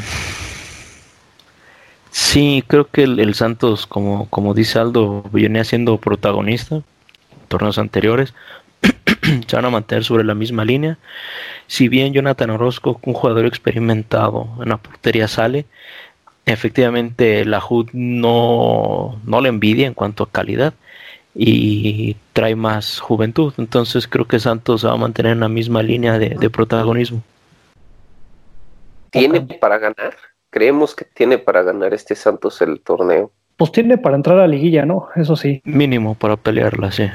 sí, 2.12 2.64
creo 2.68 2.86
que 2.86 3.04
el, 3.04 3.34
Santos, 3.34 3.88
como, 3.88 4.28
como 4.30 4.54
dice 4.54 4.80
Aldo, 4.80 5.24
viene 5.32 5.64
siendo 5.66 5.98
protagonista 5.98 6.76
en 6.76 6.84
torneos 7.48 7.78
anteriores. 7.78 8.34
se 9.48 9.56
van 9.56 9.66
a 9.66 9.70
mantener 9.70 10.04
sobre 10.04 10.24
la 10.24 10.36
misma 10.36 10.66
línea. 10.66 10.98
Si 11.68 11.88
bien 11.90 12.14
Jonathan 12.14 12.50
Orozco, 12.50 13.00
un 13.04 13.14
jugador 13.14 13.46
experimentado 13.46 14.50
en 14.62 14.70
la 14.70 14.78
portería, 14.78 15.28
sale, 15.28 15.66
efectivamente 16.46 17.46
la 17.46 17.64
HUD 17.64 17.90
no, 17.94 19.20
no 19.26 19.42
le 19.42 19.50
envidia 19.50 19.88
en 19.88 19.94
cuanto 19.94 20.24
a 20.24 20.32
calidad 20.32 20.74
y 21.34 22.18
trae 22.34 22.56
más 22.56 23.00
juventud. 23.00 23.54
Entonces 23.58 24.08
creo 24.08 24.26
que 24.26 24.40
Santos 24.40 24.86
va 24.86 24.94
a 24.94 24.98
mantener 24.98 25.38
la 25.38 25.50
misma 25.50 25.84
línea 25.84 26.20
de, 26.20 26.50
protagonismo. 26.50 27.22
¿Tiene 29.12 29.42
para 29.42 29.78
ganar? 29.78 30.16
Creemos 30.50 30.96
que 30.96 31.06
tiene 31.06 31.38
para 31.38 31.64
ganar 31.64 31.94
este 31.94 32.16
Santos 32.16 32.62
el 32.62 32.82
torneo. 32.82 33.32
Pues 33.58 33.72
tiene 33.72 33.98
para 33.98 34.16
entrar 34.16 34.38
a 34.38 34.42
la 34.42 34.48
liguilla, 34.48 34.86
¿no? 34.86 35.10
Eso 35.16 35.36
sí. 35.36 35.62
Mínimo 35.66 36.16
para 36.16 36.36
pelearla, 36.36 36.92
sí. 36.92 37.10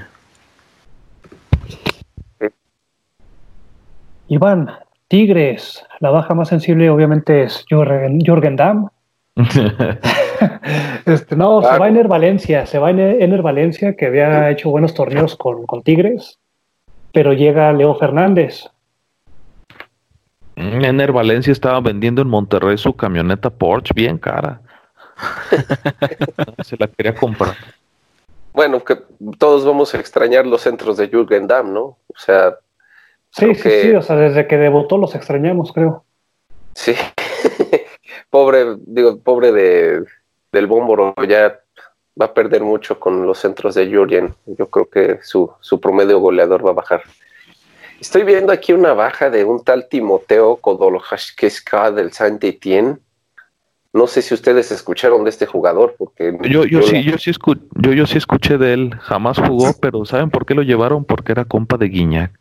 Iván, 4.29 4.70
Tigres, 5.09 5.85
la 6.01 6.11
baja 6.11 6.35
más 6.35 6.49
sensible 6.49 6.91
obviamente 6.91 7.45
es 7.45 7.64
Jürgen, 7.68 8.20
Jürgen 8.20 8.57
Damm, 8.57 8.89
este, 11.05 11.37
no, 11.37 11.61
se 11.61 11.79
va 11.79 11.89
Ener 11.89 12.09
Valencia, 12.09 12.64
se 12.64 12.79
va 12.79 12.91
Ener 12.91 13.43
Valencia, 13.43 13.95
que 13.95 14.07
había 14.07 14.51
hecho 14.51 14.70
buenos 14.70 14.95
torneos 14.95 15.37
con, 15.37 15.83
Tigres, 15.83 16.39
pero 17.12 17.35
llega 17.35 17.72
Leo 17.72 17.95
Fernández. 17.97 18.64
Mm, 20.57 20.85
Ener 20.85 21.12
Valencia 21.12 21.53
estaba 21.53 21.81
vendiendo 21.81 22.22
en 22.22 22.29
Monterrey 22.29 22.79
su 22.79 22.97
camioneta 22.97 23.51
Porsche 23.51 23.93
bien 23.95 24.16
cara. 24.16 24.62
se 26.64 26.77
la 26.79 26.87
quería 26.87 27.14
comprar. 27.14 27.57
Bueno, 28.55 28.83
que 28.83 28.97
todos 29.39 29.66
vamos 29.66 29.95
a 29.95 29.99
extrañar 29.99 30.47
los 30.47 30.62
centros 30.62 30.97
de 30.97 31.09
Jürgen 31.09 31.47
Damm, 31.47 31.74
¿no? 31.74 31.83
O 31.83 32.16
sea. 32.16 32.57
Sí, 33.37 33.55
sí, 33.55 33.70
sí, 33.82 33.91
o 33.93 34.01
sea, 34.01 34.16
desde 34.16 34.47
que 34.47 34.57
debutó 34.57 34.97
los 34.97 35.14
extrañamos, 35.14 35.72
creo. 35.72 36.05
Sí. 36.74 36.95
pobre, 38.30 38.76
digo, 38.87 39.18
pobre 39.20 39.53
de, 39.53 40.05
del 40.53 40.66
Bómboro 40.66 41.14
ya 41.28 41.59
va 42.18 42.26
a 42.26 42.34
perder 42.34 42.62
mucho 42.62 42.99
con 42.99 43.26
los 43.26 43.39
centros 43.39 43.74
de 43.74 43.95
Jurgen. 43.95 44.34
Yo 44.47 44.70
creo 44.70 44.89
que 44.89 45.18
su, 45.22 45.51
su 45.61 45.78
promedio 45.80 46.18
goleador 46.18 46.66
va 46.66 46.70
a 46.70 46.74
bajar. 46.74 47.03
Estoy 48.01 48.24
viendo 48.24 48.53
aquí 48.53 48.72
una 48.72 48.95
baja 48.95 49.28
de 49.28 49.45
un 49.45 49.62
tal 49.62 49.89
Timoteo 49.89 50.57
Kodolhashkeska 50.57 51.91
del 51.91 52.12
Saint 52.12 52.43
Etienne. 52.43 52.97
No 53.93 54.07
sé 54.07 54.20
si 54.22 54.34
ustedes 54.34 54.70
escucharon 54.72 55.24
de 55.24 55.30
este 55.30 55.47
jugador, 55.47 55.95
porque 55.97 56.37
yo, 56.43 56.64
yo, 56.64 56.82
sí, 56.82 57.03
yo 57.03 57.16
sí 57.16 57.32
yo, 57.74 57.93
yo 57.93 58.07
sí 58.07 58.18
escuché 58.18 58.59
de 58.59 58.74
él. 58.74 58.95
Jamás 59.01 59.39
jugó, 59.39 59.74
pero 59.80 60.05
¿saben 60.05 60.30
por 60.30 60.45
qué 60.45 60.55
lo 60.55 60.62
llevaron? 60.62 61.05
Porque 61.05 61.32
era 61.32 61.47
compa 61.47 61.78
de 61.78 61.89
Guiñac. 61.89 62.39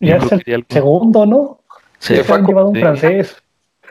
Ya 0.00 0.16
es 0.16 0.32
el 0.46 0.64
segundo, 0.68 1.26
¿no? 1.26 1.60
Se 1.98 2.22
fue 2.22 2.40
llevado 2.42 2.68
un 2.68 2.76
francés 2.76 3.42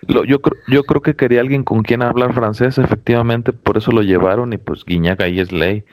yo, 0.08 0.24
yo 0.68 0.84
creo 0.84 1.02
que 1.02 1.16
quería 1.16 1.42
alguien 1.42 1.64
con 1.64 1.84
quien 1.84 2.02
hablar 2.02 2.34
francés, 2.34 2.78
efectivamente, 2.78 3.54
por 3.54 3.78
eso 3.78 3.92
lo 3.92 4.02
llevaron 4.02 4.54
y 4.54 4.58
pues 4.58 4.86
Guiñac 4.86 5.22
ahí 5.22 5.40
es 5.40 5.52
ley. 5.52 5.86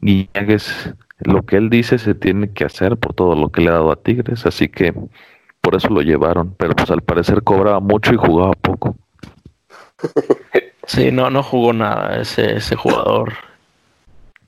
Guiñac 0.00 0.48
es 0.50 0.94
lo 1.20 1.44
que 1.44 1.56
él 1.56 1.70
dice 1.70 1.98
se 1.98 2.14
tiene 2.14 2.52
que 2.52 2.64
hacer 2.64 2.96
por 2.96 3.14
todo 3.14 3.34
lo 3.34 3.50
que 3.50 3.62
le 3.62 3.68
ha 3.68 3.74
dado 3.74 3.92
a 3.92 3.96
Tigres, 3.96 4.46
así 4.46 4.68
que 4.68 4.94
por 5.60 5.74
eso 5.74 5.88
lo 5.88 6.02
llevaron, 6.02 6.54
pero 6.56 6.74
pues 6.74 6.90
al 6.90 7.02
parecer 7.02 7.42
cobraba 7.42 7.80
mucho 7.80 8.12
y 8.12 8.16
jugaba 8.16 8.52
poco. 8.52 8.96
Sí, 10.88 11.10
no, 11.10 11.30
no 11.30 11.42
jugó 11.42 11.72
nada 11.72 12.20
ese, 12.20 12.58
ese 12.58 12.76
jugador. 12.76 13.32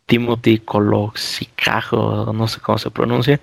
Timothy 0.08 0.58
Coloxicajo, 0.58 2.32
no 2.32 2.48
sé 2.48 2.60
cómo 2.60 2.78
se 2.78 2.90
pronuncia, 2.90 3.40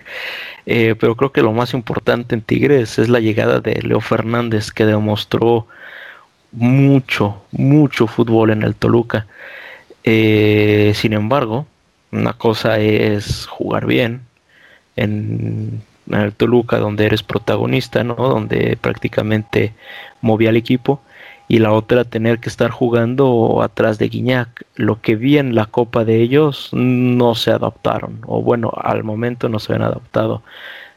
eh, 0.65 0.95
pero 0.99 1.15
creo 1.15 1.31
que 1.31 1.43
lo 1.43 1.53
más 1.53 1.75
importante 1.75 2.33
en 2.33 2.41
Tigres 2.41 2.97
es 2.97 3.07
la 3.07 3.19
llegada 3.19 3.59
de 3.61 3.79
Leo 3.83 4.01
Fernández, 4.01 4.71
que 4.71 4.83
demostró 4.83 5.67
mucho, 6.51 7.43
mucho 7.51 8.07
fútbol 8.07 8.49
en 8.49 8.63
el 8.63 8.73
Toluca. 8.73 9.27
Eh, 10.03 10.93
sin 10.95 11.13
embargo, 11.13 11.67
una 12.11 12.33
cosa 12.33 12.79
es 12.79 13.45
jugar 13.45 13.85
bien 13.85 14.21
en, 14.95 15.83
el 16.09 16.33
Toluca, 16.33 16.79
donde 16.79 17.05
eres 17.05 17.21
protagonista, 17.21 18.03
¿no? 18.03 18.15
Donde 18.15 18.75
prácticamente 18.81 19.73
movía 20.21 20.49
al 20.49 20.57
equipo 20.57 20.99
y 21.47 21.59
la 21.59 21.71
otra 21.71 22.03
tener 22.05 22.39
que 22.39 22.49
estar 22.49 22.71
jugando 22.71 23.61
atrás 23.61 23.97
de 23.99 24.09
Guiñac. 24.09 24.65
Lo 24.75 25.01
que 25.01 25.15
vi 25.15 25.37
en 25.37 25.55
la 25.55 25.65
copa 25.65 26.05
de 26.05 26.21
ellos 26.21 26.69
no 26.73 27.35
se 27.35 27.51
adaptaron, 27.51 28.19
o 28.25 28.41
bueno, 28.41 28.71
al 28.75 29.03
momento 29.03 29.49
no 29.49 29.59
se 29.59 29.73
han 29.73 29.83
adaptado 29.83 30.41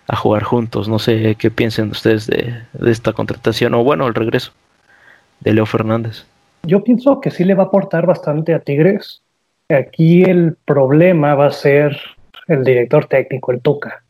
a 0.06 0.16
jugar 0.16 0.42
juntos. 0.42 0.88
No 0.88 0.98
sé 0.98 1.36
qué 1.38 1.50
piensen 1.50 1.90
ustedes 1.90 2.26
de, 2.26 2.62
esta 2.86 3.12
contratación, 3.12 3.74
o 3.74 3.84
bueno, 3.84 4.06
el 4.06 4.14
regreso 4.14 4.52
de 5.40 5.52
Leo 5.52 5.66
Fernández. 5.66 6.24
Yo 6.62 6.82
pienso 6.82 7.20
que 7.20 7.30
sí 7.30 7.44
le 7.44 7.54
va 7.54 7.64
a 7.64 7.66
aportar 7.66 8.06
bastante 8.06 8.54
a 8.54 8.60
Tigres. 8.60 9.22
Aquí 9.68 10.22
el 10.22 10.56
problema 10.64 11.34
va 11.34 11.46
a 11.46 11.52
ser 11.52 11.96
el 12.48 12.64
director 12.64 13.06
técnico, 13.06 13.52
el 13.52 13.60
Tuca. 13.60 14.02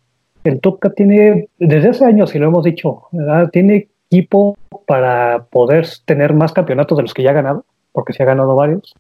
El 0.45 0.61
Tuca 0.61 0.91
tiene, 0.91 1.49
desde 1.59 1.89
hace 1.89 2.05
años, 2.05 2.35
y 2.35 2.39
lo 2.39 2.47
hemos 2.47 2.65
dicho, 2.65 3.03
tiene 3.53 3.89
equipo 4.11 4.57
para 4.87 5.47
poder 5.51 5.87
tener 6.05 6.35
más 6.35 6.53
campeonatos 6.53 6.97
de 6.97 7.03
los 7.03 7.15
que 7.15 7.23
ya 7.23 7.31
ha 7.31 7.35
ganado, 7.35 7.65
porque 7.93 8.13
se 8.13 8.23
ha 8.23 8.27
ganado 8.27 8.55
varios. 8.55 8.95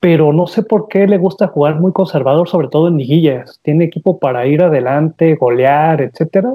Pero 0.00 0.34
no 0.34 0.46
sé 0.46 0.62
por 0.62 0.88
qué 0.88 1.06
le 1.06 1.16
gusta 1.16 1.48
jugar 1.48 1.80
muy 1.80 1.92
conservador, 1.92 2.48
sobre 2.48 2.68
todo 2.68 2.88
en 2.88 2.98
liguillas. 2.98 3.58
Tiene 3.62 3.84
equipo 3.84 4.18
para 4.18 4.46
ir 4.46 4.62
adelante, 4.62 5.34
golear, 5.36 6.02
etcétera. 6.02 6.52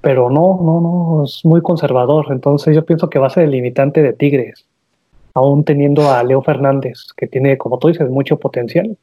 Pero 0.00 0.30
no, 0.30 0.58
no, 0.60 0.80
no, 0.80 1.24
es 1.24 1.44
muy 1.44 1.62
conservador. 1.62 2.26
Entonces 2.30 2.74
yo 2.74 2.84
pienso 2.84 3.08
que 3.08 3.20
va 3.20 3.28
a 3.28 3.30
ser 3.30 3.44
el 3.44 3.52
limitante 3.52 4.02
de 4.02 4.12
Tigres, 4.12 4.66
aún 5.34 5.64
teniendo 5.64 6.10
a 6.10 6.24
Leo 6.24 6.42
Fernández, 6.42 7.12
que 7.16 7.28
tiene, 7.28 7.56
como 7.56 7.78
tú 7.78 7.88
dices, 7.88 8.10
mucho 8.10 8.38
potencial. 8.38 8.96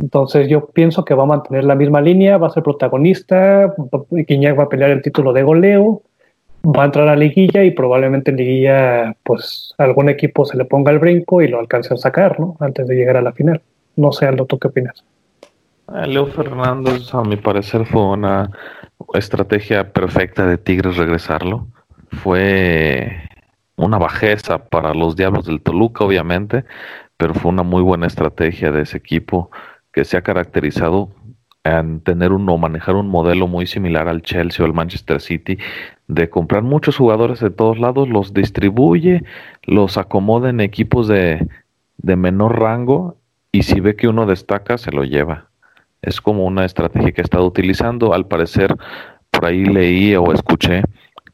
Entonces 0.00 0.48
yo 0.48 0.66
pienso 0.66 1.04
que 1.04 1.14
va 1.14 1.24
a 1.24 1.26
mantener 1.26 1.64
la 1.64 1.74
misma 1.74 2.00
línea, 2.00 2.38
va 2.38 2.46
a 2.46 2.50
ser 2.50 2.62
protagonista, 2.62 3.74
Guiñac 4.10 4.56
va 4.56 4.64
a 4.64 4.68
pelear 4.68 4.92
el 4.92 5.02
título 5.02 5.32
de 5.32 5.42
goleo, 5.42 6.02
va 6.64 6.82
a 6.82 6.86
entrar 6.86 7.08
a 7.08 7.16
liguilla 7.16 7.64
y 7.64 7.70
probablemente 7.70 8.30
en 8.30 8.36
liguilla 8.36 9.16
pues 9.22 9.74
algún 9.78 10.08
equipo 10.08 10.44
se 10.44 10.56
le 10.56 10.64
ponga 10.64 10.90
el 10.92 10.98
brinco 10.98 11.42
y 11.42 11.48
lo 11.48 11.58
alcance 11.58 11.94
a 11.94 11.96
sacar, 11.96 12.38
¿no? 12.38 12.56
Antes 12.60 12.86
de 12.86 12.94
llegar 12.94 13.16
a 13.16 13.22
la 13.22 13.32
final. 13.32 13.62
No 13.96 14.12
sé, 14.12 14.26
Aldo, 14.26 14.46
¿tú 14.46 14.58
qué 14.58 14.68
opinas? 14.68 15.04
Ah, 15.86 16.06
Leo 16.06 16.26
Fernández, 16.26 17.14
a 17.14 17.22
mi 17.22 17.36
parecer, 17.36 17.86
fue 17.86 18.04
una 18.04 18.50
estrategia 19.14 19.92
perfecta 19.92 20.46
de 20.46 20.58
Tigres 20.58 20.96
regresarlo. 20.96 21.66
Fue 22.10 23.28
una 23.76 23.98
bajeza 23.98 24.58
para 24.58 24.92
los 24.92 25.16
Diablos 25.16 25.46
del 25.46 25.62
Toluca, 25.62 26.04
obviamente, 26.04 26.64
pero 27.16 27.34
fue 27.34 27.50
una 27.50 27.62
muy 27.62 27.82
buena 27.82 28.06
estrategia 28.06 28.70
de 28.70 28.82
ese 28.82 28.98
equipo 28.98 29.50
que 29.92 30.04
se 30.04 30.16
ha 30.16 30.22
caracterizado 30.22 31.10
en 31.64 32.00
tener 32.00 32.32
uno, 32.32 32.56
manejar 32.58 32.94
un 32.94 33.08
modelo 33.08 33.46
muy 33.46 33.66
similar 33.66 34.08
al 34.08 34.22
Chelsea 34.22 34.64
o 34.64 34.68
al 34.68 34.74
Manchester 34.74 35.20
City, 35.20 35.58
de 36.08 36.30
comprar 36.30 36.62
muchos 36.62 36.96
jugadores 36.96 37.40
de 37.40 37.50
todos 37.50 37.78
lados, 37.78 38.08
los 38.08 38.34
distribuye, 38.34 39.22
los 39.62 39.98
acomoda 39.98 40.50
en 40.50 40.60
equipos 40.60 41.06
de, 41.06 41.46
de 41.98 42.16
menor 42.16 42.58
rango 42.58 43.16
y 43.52 43.62
si 43.62 43.80
ve 43.80 43.94
que 43.94 44.08
uno 44.08 44.26
destaca, 44.26 44.78
se 44.78 44.90
lo 44.90 45.04
lleva. 45.04 45.50
Es 46.00 46.20
como 46.20 46.46
una 46.46 46.64
estrategia 46.64 47.12
que 47.12 47.20
ha 47.20 47.24
estado 47.24 47.46
utilizando. 47.46 48.14
Al 48.14 48.26
parecer, 48.26 48.74
por 49.30 49.46
ahí 49.46 49.64
leí 49.64 50.14
o 50.16 50.32
escuché 50.32 50.82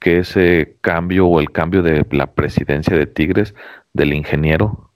que 0.01 0.18
ese 0.18 0.77
cambio 0.81 1.27
o 1.27 1.41
el 1.41 1.51
cambio 1.51 1.83
de 1.83 2.05
la 2.11 2.27
presidencia 2.27 2.97
de 2.97 3.07
Tigres 3.07 3.55
del 3.93 4.12
ingeniero 4.12 4.91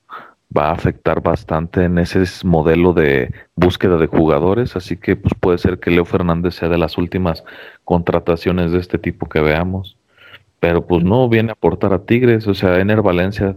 va 0.57 0.68
a 0.68 0.72
afectar 0.72 1.22
bastante 1.22 1.84
en 1.84 1.99
ese 1.99 2.24
modelo 2.44 2.92
de 2.92 3.32
búsqueda 3.55 3.96
de 3.96 4.07
jugadores, 4.07 4.76
así 4.76 4.96
que 4.96 5.16
pues 5.16 5.34
puede 5.38 5.59
ser 5.59 5.78
que 5.78 5.90
Leo 5.90 6.05
Fernández 6.05 6.55
sea 6.55 6.68
de 6.68 6.78
las 6.78 6.96
últimas 6.96 7.44
contrataciones 7.84 8.72
de 8.72 8.78
este 8.78 8.99
tipo 8.99 9.28
que 9.28 9.40
veamos, 9.40 9.96
pero 10.61 10.86
pues 10.86 11.05
no 11.05 11.28
viene 11.28 11.51
a 11.51 11.53
aportar 11.53 11.92
a 11.92 12.05
Tigres, 12.05 12.46
o 12.46 12.55
sea, 12.55 12.78
Ener 12.78 13.03
Valencia 13.03 13.55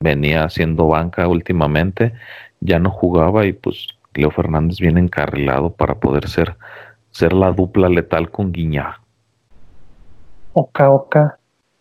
venía 0.00 0.44
haciendo 0.44 0.88
banca 0.88 1.28
últimamente, 1.28 2.12
ya 2.60 2.78
no 2.78 2.90
jugaba 2.90 3.46
y 3.46 3.52
pues 3.52 3.88
Leo 4.14 4.30
Fernández 4.30 4.78
viene 4.80 5.00
encarrilado 5.00 5.70
para 5.70 5.94
poder 5.94 6.28
ser, 6.28 6.56
ser 7.10 7.32
la 7.32 7.52
dupla 7.52 7.88
letal 7.88 8.30
con 8.30 8.50
Guiñá. 8.50 9.00
Oca, 10.52 10.90
oca. 10.90 11.38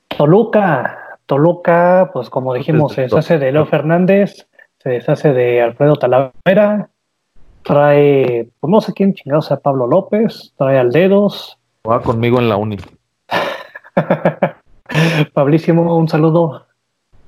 Toluca, 0.10 0.99
Toluca, 1.30 2.10
pues 2.12 2.28
como 2.32 2.56
dijimos, 2.56 2.94
se 2.94 3.04
deshace 3.04 3.38
de 3.38 3.52
Leo 3.52 3.68
Fernández, 3.68 4.48
se 4.80 4.90
deshace 4.90 5.32
de 5.32 5.62
Alfredo 5.62 5.96
Talavera, 5.96 6.90
trae, 7.62 8.50
pues 8.60 8.72
no 8.72 8.82
sé 8.82 8.94
quién 8.94 9.14
chingado 9.14 9.44
sea 9.44 9.58
Pablo 9.58 9.86
López, 9.86 10.56
trae 10.58 10.80
al 10.80 10.92
Dedos. 10.92 11.60
Va 11.88 12.02
conmigo 12.02 12.40
en 12.40 12.50
la 12.50 12.58
uni. 12.58 12.78
Pablísimo, 15.34 15.96
un 15.96 16.10
saludo. 16.10 16.66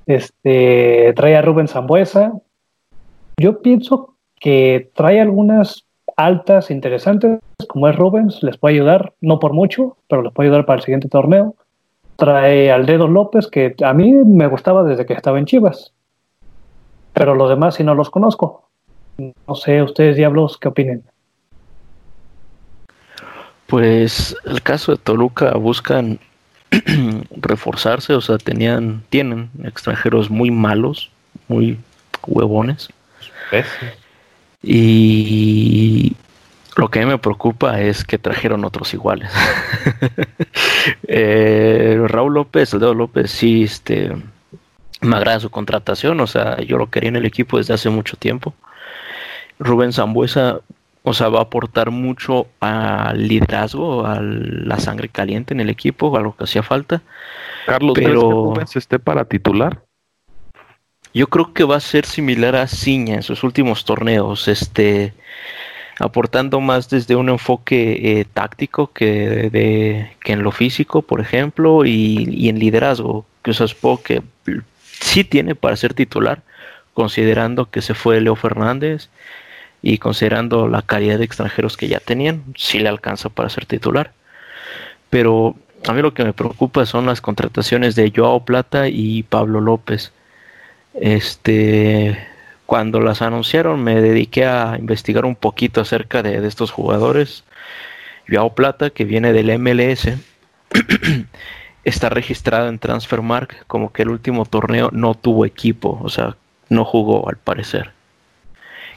Este 0.07 1.13
trae 1.15 1.37
a 1.37 1.43
Rubén 1.43 1.67
Zambuesa. 1.67 2.33
Yo 3.37 3.61
pienso 3.61 4.15
que 4.39 4.89
trae 4.95 5.21
algunas 5.21 5.85
altas 6.17 6.71
interesantes, 6.71 7.37
como 7.67 7.87
es 7.87 7.95
Rubens, 7.95 8.41
les 8.41 8.57
puede 8.57 8.73
ayudar, 8.73 9.13
no 9.21 9.37
por 9.37 9.53
mucho, 9.53 9.97
pero 10.09 10.23
les 10.23 10.33
puede 10.33 10.49
ayudar 10.49 10.65
para 10.65 10.79
el 10.79 10.85
siguiente 10.85 11.07
torneo. 11.07 11.53
Trae 12.21 12.71
al 12.71 12.85
Dedo 12.85 13.07
López, 13.07 13.47
que 13.47 13.73
a 13.83 13.93
mí 13.95 14.11
me 14.11 14.45
gustaba 14.45 14.83
desde 14.83 15.07
que 15.07 15.13
estaba 15.13 15.39
en 15.39 15.45
Chivas. 15.45 15.91
Pero 17.13 17.33
los 17.33 17.49
demás 17.49 17.73
si 17.73 17.83
no 17.83 17.95
los 17.95 18.11
conozco. 18.11 18.69
No 19.17 19.55
sé, 19.55 19.81
ustedes 19.81 20.17
diablos, 20.17 20.59
¿qué 20.59 20.67
opinen? 20.67 21.03
Pues 23.65 24.37
el 24.45 24.61
caso 24.61 24.91
de 24.91 24.99
Toluca 24.99 25.53
buscan 25.53 26.19
reforzarse, 27.31 28.13
o 28.13 28.21
sea, 28.21 28.37
tenían, 28.37 29.01
tienen 29.09 29.49
extranjeros 29.63 30.29
muy 30.29 30.51
malos, 30.51 31.09
muy 31.47 31.79
huevones. 32.27 32.89
Y 34.61 36.15
lo 36.75 36.89
que 36.89 36.99
a 36.99 37.05
mí 37.05 37.07
me 37.09 37.17
preocupa 37.17 37.81
es 37.81 38.03
que 38.03 38.17
trajeron 38.17 38.65
otros 38.65 38.93
iguales. 38.93 39.31
Eh, 41.07 42.01
Raúl 42.07 42.33
López, 42.33 42.73
el 42.73 42.79
dedo 42.79 42.95
López, 42.95 43.29
sí, 43.29 43.63
este, 43.63 44.11
me 45.01 45.15
agrada 45.15 45.39
su 45.39 45.51
contratación, 45.51 46.19
o 46.19 46.25
sea, 46.25 46.59
yo 46.61 46.77
lo 46.77 46.89
quería 46.89 47.09
en 47.09 47.17
el 47.17 47.25
equipo 47.25 47.57
desde 47.57 47.73
hace 47.73 47.89
mucho 47.89 48.17
tiempo. 48.17 48.55
Rubén 49.59 49.93
Zambuesa, 49.93 50.61
o 51.03 51.13
sea, 51.13 51.29
va 51.29 51.39
a 51.39 51.43
aportar 51.43 51.91
mucho 51.91 52.47
al 52.59 53.27
liderazgo, 53.27 54.07
a 54.07 54.19
la 54.21 54.79
sangre 54.79 55.09
caliente 55.09 55.53
en 55.53 55.59
el 55.59 55.69
equipo, 55.69 56.15
a 56.17 56.21
lo 56.21 56.35
que 56.35 56.45
hacía 56.45 56.63
falta. 56.63 57.01
Carlos, 57.67 57.93
pero 57.93 58.09
que 58.09 58.17
Rubén 58.17 58.67
esté 58.73 58.97
para 58.97 59.25
titular? 59.25 59.83
Yo 61.13 61.27
creo 61.27 61.53
que 61.53 61.63
va 61.63 61.75
a 61.75 61.81
ser 61.81 62.05
similar 62.05 62.55
a 62.55 62.67
Ciña 62.67 63.15
en 63.15 63.23
sus 63.23 63.43
últimos 63.43 63.85
torneos, 63.85 64.47
este, 64.47 65.13
aportando 66.01 66.59
más 66.59 66.89
desde 66.89 67.15
un 67.15 67.29
enfoque 67.29 68.19
eh, 68.19 68.25
táctico 68.25 68.91
que, 68.91 69.49
de, 69.49 70.11
que 70.23 70.33
en 70.33 70.43
lo 70.43 70.51
físico, 70.51 71.01
por 71.01 71.21
ejemplo, 71.21 71.85
y, 71.85 72.49
en 72.49 72.59
liderazgo, 72.59 73.25
que 73.43 73.53
supongo 73.53 74.01
que 74.03 74.21
sí 74.83 75.23
tiene 75.23 75.55
para 75.55 75.75
ser 75.75 75.93
titular, 75.93 76.41
considerando 76.93 77.69
que 77.69 77.81
se 77.81 77.93
fue 77.93 78.21
Leo 78.21 78.35
Fernández 78.35 79.09
y 79.81 79.97
considerando 79.97 80.67
la 80.67 80.81
calidad 80.81 81.17
de 81.17 81.25
extranjeros 81.25 81.77
que 81.77 81.87
ya 81.87 81.99
tenían, 81.99 82.43
sí 82.55 82.79
le 82.79 82.89
alcanza 82.89 83.29
para 83.29 83.49
ser 83.49 83.65
titular. 83.65 84.11
Pero 85.09 85.55
a 85.87 85.93
mí 85.93 86.01
lo 86.01 86.13
que 86.13 86.23
me 86.23 86.33
preocupa 86.33 86.85
son 86.85 87.05
las 87.05 87.21
contrataciones 87.21 87.95
de 87.95 88.11
Joao 88.15 88.45
Plata 88.45 88.87
y 88.87 89.23
Pablo 89.23 89.61
López 89.61 90.11
este, 90.93 92.17
cuando 92.71 93.01
las 93.01 93.21
anunciaron 93.21 93.83
me 93.83 93.99
dediqué 93.99 94.45
a 94.45 94.77
investigar 94.79 95.25
un 95.25 95.35
poquito 95.35 95.81
acerca 95.81 96.23
de, 96.23 96.47
estos 96.47 96.71
jugadores. 96.71 97.43
Joao 98.29 98.55
Plata, 98.55 98.91
que 98.91 99.03
viene 99.03 99.33
del 99.33 99.59
MLS, 99.59 100.07
está 101.83 102.07
registrado 102.07 102.69
en 102.69 102.79
Transfermark 102.79 103.65
como 103.67 103.91
que 103.91 104.03
el 104.03 104.09
último 104.09 104.45
torneo 104.45 104.89
no 104.93 105.15
tuvo 105.15 105.45
equipo, 105.45 105.99
o 106.01 106.07
sea, 106.07 106.37
no 106.69 106.85
jugó 106.85 107.27
al 107.27 107.35
parecer. 107.35 107.91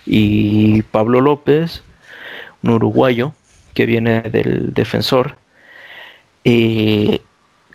Y 0.07 0.83
Pablo 0.83 1.21
López, 1.21 1.83
un 2.63 2.71
uruguayo 2.71 3.33
que 3.75 3.87
viene 3.87 4.21
del 4.23 4.73
defensor, 4.73 5.35
eh, 6.45 7.23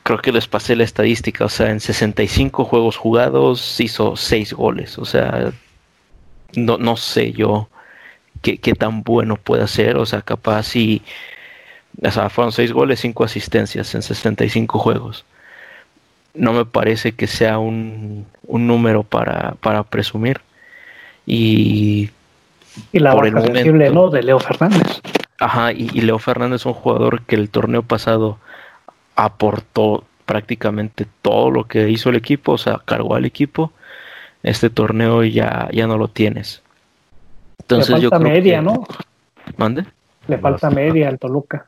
creo 0.04 0.20
que 0.20 0.32
les 0.32 0.48
pasé 0.48 0.78
la 0.78 0.86
estadística, 0.86 1.44
o 1.44 1.50
sea, 1.50 1.72
en 1.72 1.82
65 1.82 2.64
juegos 2.64 2.96
jugados 2.96 3.82
hizo 3.82 4.16
6 4.16 4.54
goles, 4.54 4.98
o 4.98 5.04
sea, 5.04 5.52
no, 6.56 6.78
no 6.78 6.98
sé 6.98 7.32
yo 7.32 7.70
qué, 8.42 8.58
tan 8.74 9.04
bueno 9.04 9.36
puede 9.36 9.68
ser, 9.68 9.98
o 9.98 10.06
sea, 10.06 10.22
capaz 10.22 10.64
si, 10.64 11.02
o 12.02 12.12
sea, 12.12 12.30
fueron 12.30 12.52
6 12.52 12.72
goles, 12.72 13.00
5 13.00 13.24
asistencias 13.24 13.94
en 13.96 14.02
65 14.02 14.80
juegos. 14.80 15.26
No 16.34 16.54
me 16.54 16.66
parece 16.66 17.12
que 17.14 17.28
sea 17.28 17.58
un, 17.58 18.26
un 18.44 18.68
número 18.68 19.04
para, 19.04 19.56
para 19.62 19.84
presumir. 19.84 20.42
Y, 21.26 22.10
y 22.92 23.00
la 23.00 23.14
el 23.14 23.34
momento, 23.34 23.94
¿no? 23.94 24.10
De 24.10 24.24
Leo 24.24 24.40
Fernández. 24.40 25.02
Ajá, 25.40 25.74
y, 25.74 25.90
y 25.94 26.02
Leo 26.02 26.20
Fernández 26.20 26.62
es 26.62 26.66
un 26.66 26.74
jugador 26.74 27.24
que 27.24 27.36
el 27.36 27.50
torneo 27.50 27.84
pasado 27.84 28.38
aportó 29.16 30.06
prácticamente 30.26 31.08
todo 31.22 31.50
lo 31.50 31.66
que 31.66 31.90
hizo 31.90 32.10
el 32.10 32.16
equipo, 32.16 32.54
o 32.54 32.58
sea, 32.58 32.80
cargó 32.86 33.16
al 33.16 33.26
equipo. 33.26 33.74
Este 34.44 34.70
torneo 34.70 35.24
ya, 35.24 35.70
ya 35.72 35.88
no 35.88 35.98
lo 35.98 36.08
tienes. 36.08 36.62
Entonces 37.60 38.02
Le 38.02 38.10
falta 38.10 38.20
media, 38.20 38.62
¿no? 38.62 38.86
¿Mande? 39.58 39.86
Le 40.28 40.38
falta 40.38 40.70
media 40.70 41.10
al 41.10 41.20
Toluca. 41.20 41.68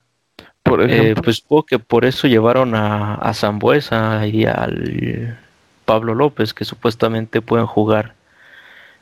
Por 0.63 0.89
eh, 0.89 1.15
pues 1.15 1.37
supongo 1.37 1.63
que 1.63 1.79
por 1.79 2.05
eso 2.05 2.27
llevaron 2.27 2.75
a, 2.75 3.15
a 3.15 3.33
Zambuesa 3.33 4.25
y 4.27 4.45
al 4.45 5.37
Pablo 5.85 6.15
López, 6.15 6.53
que 6.53 6.65
supuestamente 6.65 7.41
pueden 7.41 7.65
jugar 7.65 8.13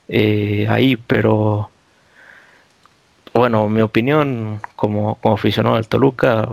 eh, 0.08 0.66
ahí, 0.70 0.96
pero 0.96 1.70
bueno, 3.34 3.70
mi 3.70 3.82
opinión 3.82 4.60
como, 4.76 5.16
como 5.16 5.36
aficionado 5.36 5.76
al 5.76 5.88
Toluca, 5.88 6.50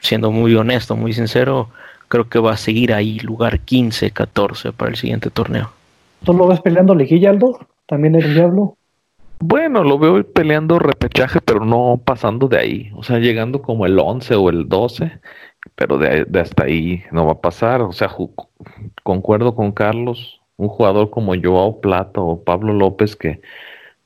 siendo 0.00 0.30
muy 0.30 0.54
honesto, 0.54 0.96
muy 0.96 1.12
sincero, 1.12 1.68
creo 2.08 2.28
que 2.28 2.38
va 2.38 2.52
a 2.52 2.56
seguir 2.56 2.94
ahí, 2.94 3.18
lugar 3.20 3.60
15, 3.60 4.10
14 4.10 4.72
para 4.72 4.90
el 4.90 4.96
siguiente 4.96 5.30
torneo. 5.30 5.70
¿Tú 6.24 6.32
lo 6.32 6.46
ves 6.46 6.60
peleando 6.60 6.94
liguilla, 6.94 7.30
Aldo? 7.30 7.58
¿También 7.86 8.14
el 8.14 8.34
Diablo? 8.34 8.76
Bueno, 9.40 9.84
lo 9.84 9.98
veo 9.98 10.24
peleando 10.32 10.78
repechaje, 10.78 11.40
pero 11.40 11.64
no 11.64 12.00
pasando 12.02 12.48
de 12.48 12.58
ahí. 12.58 12.90
O 12.96 13.02
sea, 13.02 13.18
llegando 13.18 13.60
como 13.60 13.84
el 13.84 13.98
11 13.98 14.34
o 14.36 14.48
el 14.48 14.68
12, 14.68 15.20
pero 15.74 15.98
de, 15.98 16.26
hasta 16.40 16.64
ahí 16.64 17.02
no 17.12 17.26
va 17.26 17.32
a 17.32 17.40
pasar. 17.40 17.82
O 17.82 17.92
sea, 17.92 18.10
concuerdo 19.02 19.54
con 19.54 19.72
Carlos, 19.72 20.40
un 20.56 20.68
jugador 20.68 21.10
como 21.10 21.34
Joao 21.40 21.80
Plata 21.80 22.20
o 22.20 22.42
Pablo 22.42 22.72
López 22.72 23.16
que 23.16 23.42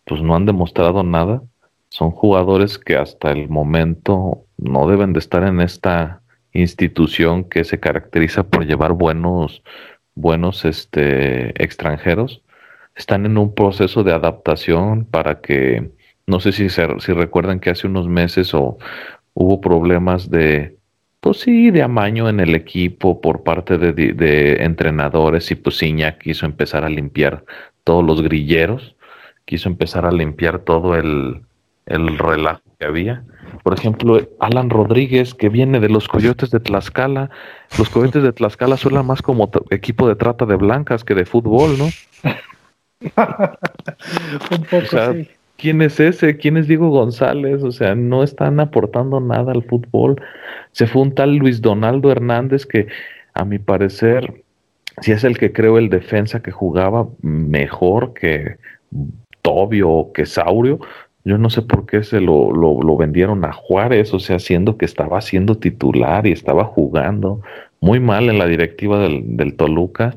pues 0.04 0.20
no 0.22 0.34
han 0.34 0.46
demostrado 0.46 1.04
nada. 1.04 1.42
Son 1.90 2.10
jugadores 2.10 2.78
que 2.78 2.96
hasta 2.96 3.30
el 3.30 3.48
momento 3.48 4.44
no 4.56 4.88
deben 4.88 5.12
de 5.12 5.20
estar 5.20 5.44
en 5.44 5.60
esta 5.60 6.20
institución 6.52 7.44
que 7.44 7.64
se 7.64 7.78
caracteriza 7.78 8.42
por 8.42 8.66
llevar 8.66 8.92
buenos, 8.92 9.62
buenos 10.20 10.64
este, 10.64 11.62
extranjeros. 11.62 12.42
Están 12.96 13.26
en 13.26 13.38
un 13.38 13.54
proceso 13.54 14.02
de 14.02 14.12
adaptación 14.12 15.04
para 15.04 15.40
que, 15.40 15.90
no 16.26 16.40
sé 16.40 16.52
si, 16.52 16.68
si 16.68 17.12
recuerdan 17.12 17.60
que 17.60 17.70
hace 17.70 17.86
unos 17.86 18.08
meses 18.08 18.52
o 18.54 18.78
hubo 19.34 19.60
problemas 19.60 20.30
de, 20.30 20.76
pues 21.20 21.40
sí, 21.40 21.70
de 21.70 21.82
amaño 21.82 22.28
en 22.28 22.40
el 22.40 22.54
equipo 22.54 23.20
por 23.20 23.44
parte 23.44 23.78
de, 23.78 23.92
de, 23.92 24.64
entrenadores 24.64 25.50
y 25.50 25.54
pues 25.54 25.82
Iñak 25.82 26.18
quiso 26.18 26.46
empezar 26.46 26.84
a 26.84 26.88
limpiar 26.88 27.44
todos 27.84 28.04
los 28.04 28.22
grilleros, 28.22 28.96
quiso 29.44 29.68
empezar 29.68 30.04
a 30.04 30.12
limpiar 30.12 30.58
todo 30.60 30.96
el, 30.96 31.42
el 31.86 32.18
relajo 32.18 32.62
que 32.78 32.86
había. 32.86 33.24
Por 33.62 33.74
ejemplo, 33.74 34.20
Alan 34.40 34.70
Rodríguez, 34.70 35.34
que 35.34 35.48
viene 35.48 35.80
de 35.80 35.88
los 35.88 36.08
Coyotes 36.08 36.50
de 36.50 36.60
Tlaxcala. 36.60 37.30
Los 37.78 37.88
Coyotes 37.88 38.22
de 38.22 38.32
Tlaxcala 38.32 38.76
suenan 38.76 39.06
más 39.06 39.22
como 39.22 39.50
equipo 39.70 40.08
de 40.08 40.16
trata 40.16 40.46
de 40.46 40.56
blancas 40.56 41.04
que 41.04 41.14
de 41.14 41.24
fútbol, 41.24 41.76
¿no? 41.78 41.88
Un 44.50 44.64
poco, 44.64 44.96
¿Quién 45.58 45.82
es 45.82 45.98
ese? 45.98 46.36
¿Quién 46.36 46.56
es 46.56 46.68
Diego 46.68 46.88
González? 46.90 47.64
O 47.64 47.72
sea, 47.72 47.96
no 47.96 48.22
están 48.22 48.60
aportando 48.60 49.18
nada 49.18 49.50
al 49.50 49.64
fútbol. 49.64 50.22
Se 50.70 50.86
fue 50.86 51.02
un 51.02 51.14
tal 51.14 51.34
Luis 51.34 51.60
Donaldo 51.60 52.12
Hernández 52.12 52.64
que, 52.64 52.86
a 53.34 53.44
mi 53.44 53.58
parecer, 53.58 54.44
si 55.00 55.10
es 55.10 55.24
el 55.24 55.36
que 55.36 55.52
creo 55.52 55.76
el 55.76 55.90
defensa 55.90 56.40
que 56.40 56.52
jugaba 56.52 57.08
mejor 57.22 58.14
que 58.14 58.56
Tobio 59.42 59.90
o 59.90 60.12
que 60.12 60.26
Saurio, 60.26 60.78
yo 61.28 61.36
no 61.36 61.50
sé 61.50 61.60
por 61.60 61.84
qué 61.84 62.02
se 62.04 62.20
lo, 62.20 62.52
lo, 62.52 62.96
vendieron 62.96 63.44
a 63.44 63.52
Juárez, 63.52 64.14
o 64.14 64.18
sea, 64.18 64.38
siendo 64.38 64.78
que 64.78 64.86
estaba 64.86 65.20
siendo 65.20 65.56
titular 65.56 66.26
y 66.26 66.32
estaba 66.32 66.64
jugando 66.64 67.42
muy 67.80 68.00
mal 68.00 68.30
en 68.30 68.38
la 68.38 68.46
directiva 68.46 68.98
del, 68.98 69.36
del 69.36 69.54
Toluca. 69.54 70.16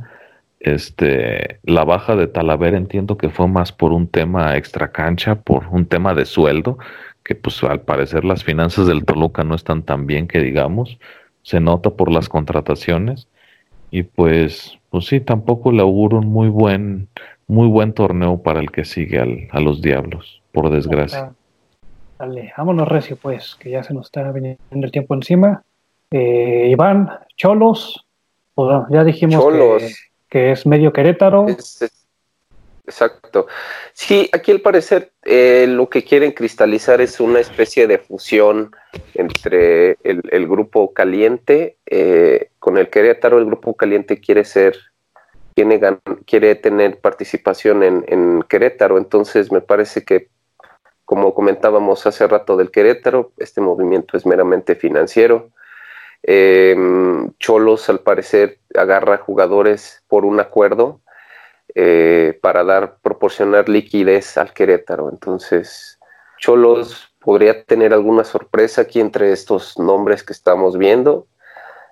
Este, 0.62 1.60
la 1.64 1.84
baja 1.84 2.16
de 2.16 2.28
Talavera 2.28 2.78
entiendo 2.78 3.18
que 3.18 3.30
fue 3.30 3.48
más 3.50 3.74
por 3.74 3.92
un 3.92 4.08
tema 4.08 4.56
extra 4.56 4.94
cancha, 4.94 5.36
por 5.36 5.68
un 5.68 5.86
tema 5.86 6.14
de 6.14 6.26
sueldo, 6.26 6.78
que 7.24 7.36
pues 7.36 7.62
al 7.64 7.82
parecer 7.82 8.24
las 8.24 8.46
finanzas 8.46 8.88
del 8.88 9.04
Toluca 9.04 9.44
no 9.44 9.56
están 9.56 9.84
tan 9.84 10.08
bien 10.08 10.28
que 10.28 10.40
digamos, 10.40 10.98
se 11.42 11.60
nota 11.60 11.90
por 11.92 12.10
las 12.10 12.30
contrataciones. 12.30 13.28
Y 13.92 14.04
pues, 14.04 14.80
pues 14.90 15.08
sí, 15.08 15.20
tampoco 15.20 15.74
le 15.74 15.82
auguro 15.82 16.20
un 16.20 16.28
muy 16.28 16.48
buen, 16.48 17.10
muy 17.48 17.68
buen 17.68 17.92
torneo 17.94 18.42
para 18.42 18.62
el 18.62 18.72
que 18.72 18.86
sigue 18.86 19.20
al, 19.20 19.50
a 19.52 19.60
los 19.60 19.82
Diablos, 19.82 20.41
por 20.52 20.70
desgracia. 20.70 21.34
Dale, 22.22 22.54
vámonos 22.56 22.88
recio 22.88 23.16
pues, 23.16 23.56
que 23.56 23.72
ya 23.72 23.82
se 23.82 23.96
nos 23.96 24.06
está 24.06 24.32
viniendo 24.32 24.60
el 24.70 24.92
tiempo 24.92 25.16
encima. 25.16 25.64
Eh, 26.12 26.68
Iván, 26.70 27.10
Cholos, 27.36 28.06
pues, 28.54 28.84
ya 28.92 29.04
dijimos 29.04 29.44
Que, 30.30 30.52
es 30.52 30.68
medio 30.68 30.94
Querétaro. 30.94 31.48
exacto. 32.86 33.48
Sí, 33.94 34.30
aquí 34.34 34.52
al 34.52 34.62
parecer 34.62 35.14
eh, 35.24 35.66
lo 35.68 35.90
que 35.90 36.04
quieren 36.04 36.34
cristalizar 36.34 37.02
es 37.02 37.20
una 37.20 37.40
especie 37.40 37.88
de 37.88 37.98
fusión 37.98 38.72
entre 39.16 39.98
el, 40.04 40.48
grupo 40.48 40.94
caliente 40.94 41.78
eh, 41.88 42.52
con 42.60 42.78
el 42.78 42.90
Querétaro. 42.90 43.40
El 43.40 43.46
grupo 43.46 43.74
caliente 43.74 44.20
quiere 44.20 44.46
ser, 44.46 44.76
tiene, 45.56 45.80
quiere 46.26 46.54
tener 46.54 47.00
participación 47.00 47.82
en, 47.82 48.06
en 48.08 48.44
Querétaro, 48.44 49.00
entonces 49.00 49.52
me 49.52 49.62
parece 49.62 50.04
que 50.04 50.30
como 51.12 51.34
comentábamos 51.34 52.08
hace 52.08 52.26
rato 52.26 52.56
del 52.56 52.72
Querétaro, 52.72 53.34
este 53.36 53.60
movimiento 53.60 54.16
es 54.16 54.26
meramente 54.26 54.76
financiero. 54.76 55.50
Em, 56.24 57.34
Cholos, 57.38 57.90
al 57.90 58.00
parecer, 58.00 58.60
agarra 58.74 59.18
jugadores 59.18 60.06
por 60.08 60.24
un 60.24 60.40
acuerdo 60.40 61.02
eh, 61.76 62.40
para 62.42 62.64
dar, 62.64 63.00
proporcionar 63.02 63.68
liquidez 63.68 64.38
al 64.38 64.54
Querétaro. 64.54 65.10
Entonces, 65.10 66.00
Cholos 66.38 67.14
podría 67.20 67.62
tener 67.66 67.92
alguna 67.92 68.24
sorpresa 68.24 68.84
aquí 68.84 69.02
entre 69.02 69.34
estos 69.34 69.78
nombres 69.78 70.24
que 70.24 70.32
estamos 70.32 70.78
viendo. 70.78 71.28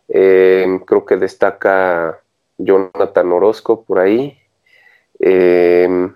Em, 0.07 0.79
creo 0.79 1.05
que 1.05 1.17
destaca 1.17 2.21
Jonathan 2.57 3.33
Orozco 3.33 3.83
por 3.83 3.99
ahí. 3.99 4.39
Em, 5.19 6.15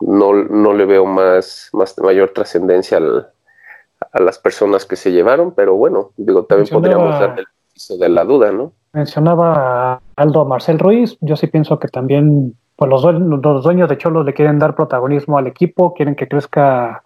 no, 0.00 0.32
no, 0.34 0.72
le 0.72 0.84
veo 0.86 1.06
más, 1.06 1.70
más 1.72 1.98
mayor 1.98 2.30
trascendencia 2.30 2.98
a 2.98 4.20
las 4.20 4.38
personas 4.38 4.84
que 4.84 4.96
se 4.96 5.12
llevaron, 5.12 5.52
pero 5.52 5.74
bueno, 5.74 6.10
digo, 6.16 6.44
también 6.44 6.68
podríamos 6.72 7.18
dar 7.18 7.38
el 7.38 7.46
piso 7.72 7.96
de 7.96 8.08
la 8.08 8.24
duda, 8.24 8.52
¿no? 8.52 8.72
Mencionaba 8.92 9.92
a 9.94 10.00
Aldo 10.16 10.44
Marcel 10.44 10.78
Ruiz, 10.78 11.16
yo 11.20 11.36
sí 11.36 11.46
pienso 11.46 11.78
que 11.78 11.88
también 11.88 12.56
pues 12.76 12.88
los, 12.88 13.02
los 13.04 13.64
dueños 13.64 13.88
de 13.88 13.98
Cholos 13.98 14.24
le 14.24 14.34
quieren 14.34 14.60
dar 14.60 14.76
protagonismo 14.76 15.36
al 15.36 15.48
equipo, 15.48 15.94
quieren 15.94 16.14
que 16.14 16.28
crezca 16.28 17.02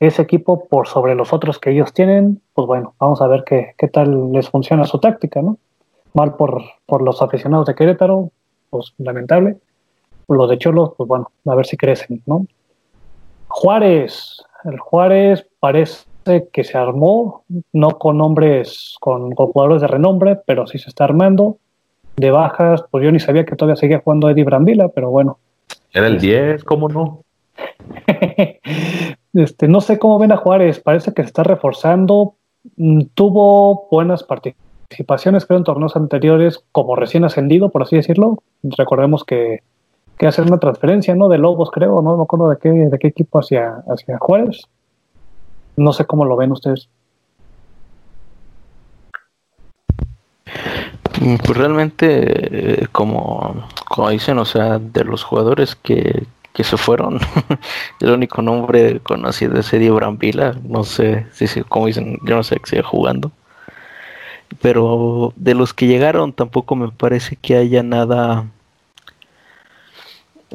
ese 0.00 0.22
equipo 0.22 0.66
por 0.66 0.88
sobre 0.88 1.14
los 1.14 1.34
otros 1.34 1.58
que 1.58 1.70
ellos 1.70 1.92
tienen, 1.92 2.40
pues 2.54 2.66
bueno, 2.66 2.94
vamos 2.98 3.20
a 3.20 3.26
ver 3.26 3.44
qué, 3.44 3.74
qué 3.76 3.86
tal 3.86 4.32
les 4.32 4.48
funciona 4.48 4.84
su 4.84 4.98
táctica, 4.98 5.42
¿no? 5.42 5.58
Mal 6.14 6.36
por, 6.36 6.62
por 6.86 7.02
los 7.02 7.20
aficionados 7.20 7.66
de 7.66 7.74
Querétaro, 7.74 8.30
pues 8.70 8.94
lamentable. 8.96 9.58
Los 10.36 10.48
de 10.48 10.58
Cholos, 10.58 10.92
pues 10.96 11.08
bueno, 11.08 11.30
a 11.46 11.54
ver 11.54 11.66
si 11.66 11.76
crecen, 11.76 12.22
¿no? 12.26 12.46
Juárez, 13.48 14.42
el 14.64 14.78
Juárez 14.78 15.46
parece 15.58 16.04
que 16.52 16.64
se 16.64 16.78
armó, 16.78 17.44
no 17.72 17.98
con 17.98 18.20
hombres, 18.20 18.94
con, 19.00 19.32
jugadores 19.32 19.82
de 19.82 19.88
renombre, 19.88 20.36
pero 20.46 20.66
sí 20.66 20.78
se 20.78 20.88
está 20.88 21.04
armando. 21.04 21.58
De 22.16 22.30
bajas, 22.30 22.84
pues 22.90 23.04
yo 23.04 23.12
ni 23.12 23.18
sabía 23.18 23.44
que 23.44 23.56
todavía 23.56 23.76
seguía 23.76 24.00
jugando 24.00 24.28
Eddie 24.28 24.44
Brambila, 24.44 24.88
pero 24.88 25.10
bueno. 25.10 25.38
Era 25.92 26.06
el 26.06 26.20
10, 26.20 26.64
¿cómo 26.64 26.88
no? 26.88 27.22
este, 29.34 29.68
no 29.68 29.80
sé 29.80 29.98
cómo 29.98 30.18
ven 30.18 30.32
a 30.32 30.36
Juárez, 30.36 30.80
parece 30.80 31.12
que 31.12 31.22
se 31.22 31.28
está 31.28 31.42
reforzando. 31.42 32.34
Mm, 32.76 33.02
tuvo 33.14 33.88
buenas 33.90 34.22
participaciones, 34.22 35.46
creo, 35.46 35.58
en 35.58 35.64
torneos 35.64 35.96
anteriores, 35.96 36.62
como 36.72 36.94
recién 36.94 37.24
ascendido, 37.24 37.70
por 37.70 37.82
así 37.82 37.96
decirlo. 37.96 38.42
Recordemos 38.62 39.24
que, 39.24 39.62
que 40.20 40.26
hacer 40.26 40.44
una 40.44 40.58
transferencia, 40.58 41.14
¿no? 41.14 41.30
De 41.30 41.38
Lobos, 41.38 41.70
creo, 41.70 42.02
no 42.02 42.14
me 42.14 42.22
acuerdo 42.22 42.50
de 42.50 42.58
qué, 42.58 42.68
de 42.68 42.98
qué 42.98 43.08
equipo 43.08 43.38
hacia, 43.38 43.82
hacia 43.88 44.18
Juárez. 44.18 44.66
No 45.78 45.94
sé 45.94 46.04
cómo 46.04 46.26
lo 46.26 46.36
ven 46.36 46.52
ustedes. 46.52 46.90
Mm, 51.22 51.36
pues 51.36 51.56
realmente, 51.56 52.82
eh, 52.82 52.86
como, 52.92 53.66
como 53.88 54.10
dicen, 54.10 54.38
o 54.38 54.44
sea, 54.44 54.78
de 54.78 55.04
los 55.04 55.24
jugadores 55.24 55.74
que, 55.74 56.26
que 56.52 56.64
se 56.64 56.76
fueron, 56.76 57.18
el 58.00 58.10
único 58.10 58.42
nombre 58.42 59.00
conocido 59.00 59.58
es 59.58 59.72
Eddie 59.72 59.90
Brambila, 59.90 60.54
no 60.62 60.84
sé 60.84 61.28
si, 61.32 61.62
como 61.62 61.86
dicen, 61.86 62.18
yo 62.26 62.36
no 62.36 62.42
sé 62.42 62.56
que 62.56 62.68
sigue 62.68 62.82
jugando. 62.82 63.32
Pero 64.60 65.32
de 65.36 65.54
los 65.54 65.72
que 65.72 65.86
llegaron 65.86 66.34
tampoco 66.34 66.76
me 66.76 66.90
parece 66.90 67.36
que 67.36 67.56
haya 67.56 67.82
nada 67.82 68.44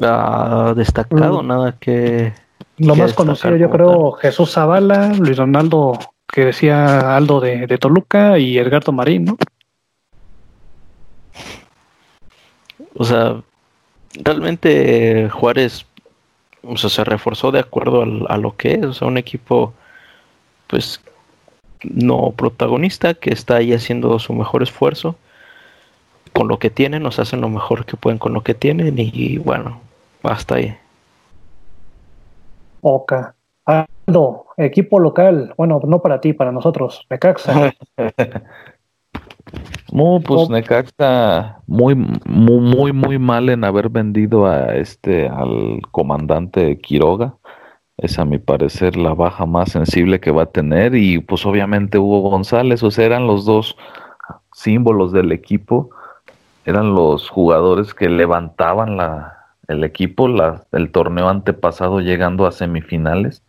ah, 0.02 0.74
destacado, 0.76 1.42
mm. 1.42 1.46
nada 1.46 1.72
que, 1.78 2.32
lo 2.78 2.94
más 2.94 3.14
conocido, 3.14 3.56
yo 3.56 3.70
creo, 3.70 4.12
Jesús 4.12 4.52
Zavala, 4.52 5.14
Luis 5.14 5.36
Ronaldo, 5.36 5.98
que 6.26 6.46
decía 6.46 7.16
Aldo 7.16 7.40
de, 7.40 7.66
Toluca, 7.78 8.38
y 8.38 8.58
Edgardo 8.58 8.92
Marín, 8.92 9.24
¿no? 9.24 9.38
O 12.98 13.04
sea, 13.04 13.42
realmente 14.14 15.28
Juárez 15.30 15.86
o 16.62 16.76
sea, 16.76 16.90
se 16.90 17.04
reforzó 17.04 17.52
de 17.52 17.60
acuerdo 17.60 18.02
a 18.28 18.36
lo 18.36 18.56
que 18.56 18.74
es, 18.74 18.84
o 18.84 18.92
sea, 18.92 19.08
un 19.08 19.18
equipo, 19.18 19.72
pues, 20.66 21.00
no 21.82 22.32
protagonista, 22.32 23.14
que 23.14 23.32
está 23.32 23.56
ahí 23.56 23.72
haciendo 23.72 24.18
su 24.18 24.32
mejor 24.32 24.62
esfuerzo 24.62 25.16
con 26.32 26.48
lo 26.48 26.58
que 26.58 26.70
tienen, 26.70 27.02
nos 27.02 27.18
hacen 27.18 27.40
lo 27.40 27.48
mejor 27.48 27.86
que 27.86 27.96
pueden 27.96 28.18
con 28.18 28.32
lo 28.32 28.42
que 28.42 28.54
tienen 28.54 28.96
y 28.98 29.38
bueno, 29.38 29.80
hasta 30.26 30.56
ahí. 30.56 30.76
Oca. 32.80 33.34
Aldo, 33.64 34.46
equipo 34.56 35.00
local. 35.00 35.54
Bueno, 35.56 35.80
no 35.84 36.00
para 36.00 36.20
ti, 36.20 36.32
para 36.32 36.52
nosotros. 36.52 37.06
Necaxa. 37.10 37.72
No, 39.92 40.20
pues 40.22 40.50
Necaxa 40.50 41.60
muy, 41.66 41.94
muy, 41.94 42.60
muy, 42.60 42.92
muy 42.92 43.18
mal 43.18 43.48
en 43.48 43.64
haber 43.64 43.88
vendido 43.88 44.46
a 44.46 44.74
este, 44.74 45.28
al 45.28 45.80
comandante 45.90 46.78
Quiroga. 46.78 47.36
Es 47.96 48.18
a 48.18 48.24
mi 48.24 48.38
parecer 48.38 48.96
la 48.96 49.14
baja 49.14 49.46
más 49.46 49.70
sensible 49.70 50.20
que 50.20 50.32
va 50.32 50.42
a 50.42 50.50
tener. 50.50 50.94
Y 50.94 51.20
pues 51.20 51.46
obviamente 51.46 51.98
Hugo 51.98 52.28
González, 52.28 52.82
o 52.82 52.90
sea, 52.90 53.06
eran 53.06 53.26
los 53.26 53.46
dos 53.46 53.76
símbolos 54.52 55.12
del 55.12 55.32
equipo. 55.32 55.90
Eran 56.66 56.94
los 56.94 57.30
jugadores 57.30 57.94
que 57.94 58.08
levantaban 58.08 58.96
la, 58.96 59.35
el 59.68 59.84
equipo 59.84 60.28
el 60.72 60.90
torneo 60.90 61.28
antepasado 61.28 62.00
llegando 62.00 62.46
a 62.46 62.52
semifinales 62.52 63.42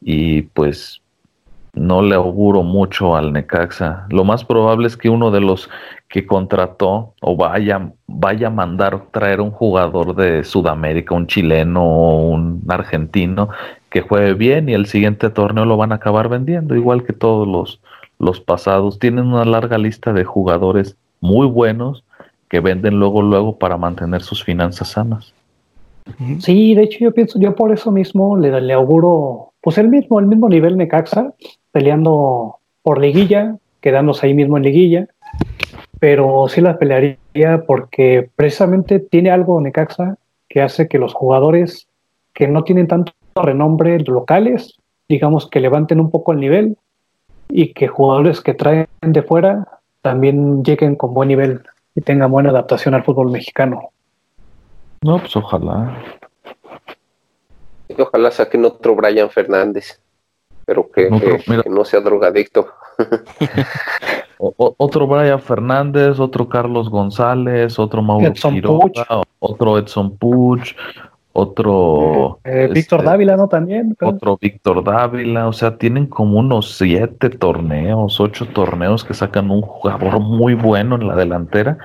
y 0.00 0.42
pues 0.42 1.02
no 1.76 2.00
le 2.00 2.14
auguro 2.14 2.62
mucho 2.62 3.16
al 3.16 3.32
Necaxa. 3.32 4.06
Lo 4.08 4.24
más 4.24 4.44
probable 4.44 4.86
es 4.86 4.96
que 4.96 5.10
uno 5.10 5.30
de 5.30 5.40
los 5.40 5.68
que 6.08 6.26
contrató 6.26 7.12
o 7.20 7.36
vaya, 7.36 7.92
vaya 8.06 8.46
a 8.46 8.50
mandar 8.50 9.08
traer 9.10 9.42
un 9.42 9.50
jugador 9.50 10.16
de 10.16 10.42
Sudamérica, 10.42 11.14
un 11.14 11.26
chileno 11.26 11.84
o 11.84 12.28
un 12.28 12.62
argentino 12.68 13.50
que 13.90 14.00
juegue 14.00 14.32
bien 14.32 14.68
y 14.68 14.74
el 14.74 14.86
siguiente 14.86 15.28
torneo 15.28 15.66
lo 15.66 15.76
van 15.76 15.92
a 15.92 15.96
acabar 15.96 16.30
vendiendo, 16.30 16.74
igual 16.74 17.04
que 17.04 17.12
todos 17.12 17.46
los, 17.46 17.80
los 18.18 18.40
pasados. 18.40 18.98
Tienen 18.98 19.26
una 19.26 19.44
larga 19.44 19.76
lista 19.76 20.14
de 20.14 20.24
jugadores 20.24 20.96
muy 21.20 21.46
buenos 21.46 22.04
que 22.48 22.60
venden 22.60 22.98
luego, 22.98 23.22
luego 23.22 23.56
para 23.56 23.76
mantener 23.76 24.22
sus 24.22 24.44
finanzas 24.44 24.88
sanas. 24.88 25.34
Sí, 26.38 26.74
de 26.74 26.84
hecho 26.84 26.98
yo 27.00 27.12
pienso, 27.12 27.38
yo 27.38 27.54
por 27.56 27.72
eso 27.72 27.90
mismo 27.90 28.36
le, 28.36 28.60
le 28.60 28.72
auguro, 28.72 29.52
pues 29.60 29.76
el 29.78 29.88
mismo, 29.88 30.20
el 30.20 30.26
mismo 30.26 30.48
nivel 30.48 30.76
Necaxa, 30.76 31.34
peleando 31.72 32.58
por 32.82 33.00
liguilla, 33.00 33.56
quedándose 33.80 34.26
ahí 34.26 34.34
mismo 34.34 34.56
en 34.56 34.62
liguilla, 34.62 35.08
pero 35.98 36.46
sí 36.48 36.60
la 36.60 36.78
pelearía 36.78 37.64
porque 37.66 38.30
precisamente 38.36 39.00
tiene 39.00 39.30
algo 39.30 39.60
Necaxa 39.60 40.16
que 40.48 40.62
hace 40.62 40.86
que 40.86 40.98
los 40.98 41.12
jugadores 41.12 41.88
que 42.34 42.46
no 42.46 42.62
tienen 42.62 42.86
tanto 42.86 43.12
renombre 43.34 43.98
locales, 44.00 44.78
digamos 45.08 45.48
que 45.48 45.60
levanten 45.60 46.00
un 46.00 46.10
poco 46.10 46.32
el 46.32 46.40
nivel 46.40 46.76
y 47.48 47.72
que 47.72 47.88
jugadores 47.88 48.40
que 48.40 48.54
traen 48.54 48.86
de 49.00 49.22
fuera 49.22 49.66
también 50.02 50.62
lleguen 50.62 50.94
con 50.94 51.14
buen 51.14 51.28
nivel 51.28 51.62
y 51.96 52.02
tenga 52.02 52.26
buena 52.26 52.50
adaptación 52.50 52.94
al 52.94 53.02
fútbol 53.02 53.30
mexicano. 53.30 53.90
No, 55.02 55.18
pues 55.18 55.34
ojalá. 55.34 56.02
Ojalá 57.98 58.30
saquen 58.30 58.64
otro 58.64 58.94
Brian 58.94 59.30
Fernández, 59.30 60.00
pero 60.66 60.90
que, 60.90 61.08
no 61.68 61.84
sea 61.84 62.00
drogadicto. 62.00 62.68
otro 64.38 65.06
Brian 65.06 65.40
Fernández, 65.40 66.20
otro 66.20 66.48
Carlos 66.48 66.90
González, 66.90 67.78
otro 67.78 68.02
Mauro 68.02 68.32
Quiroga, 68.32 69.22
otro 69.38 69.78
Edson 69.78 70.18
Puch, 70.18 70.74
otro 71.38 72.40
eh, 72.44 72.68
Víctor 72.72 73.00
este, 73.00 73.10
Dávila, 73.10 73.36
¿no? 73.36 73.46
También. 73.46 73.94
Otro 74.00 74.38
Víctor 74.40 74.82
Dávila, 74.82 75.46
o 75.48 75.52
sea, 75.52 75.76
tienen 75.76 76.06
como 76.06 76.38
unos 76.38 76.78
siete 76.78 77.28
torneos, 77.28 78.18
ocho 78.20 78.46
torneos 78.46 79.04
que 79.04 79.12
sacan 79.12 79.50
un 79.50 79.60
jugador 79.60 80.18
muy 80.20 80.54
bueno 80.54 80.96
en 80.96 81.06
la 81.06 81.14
delantera 81.14 81.76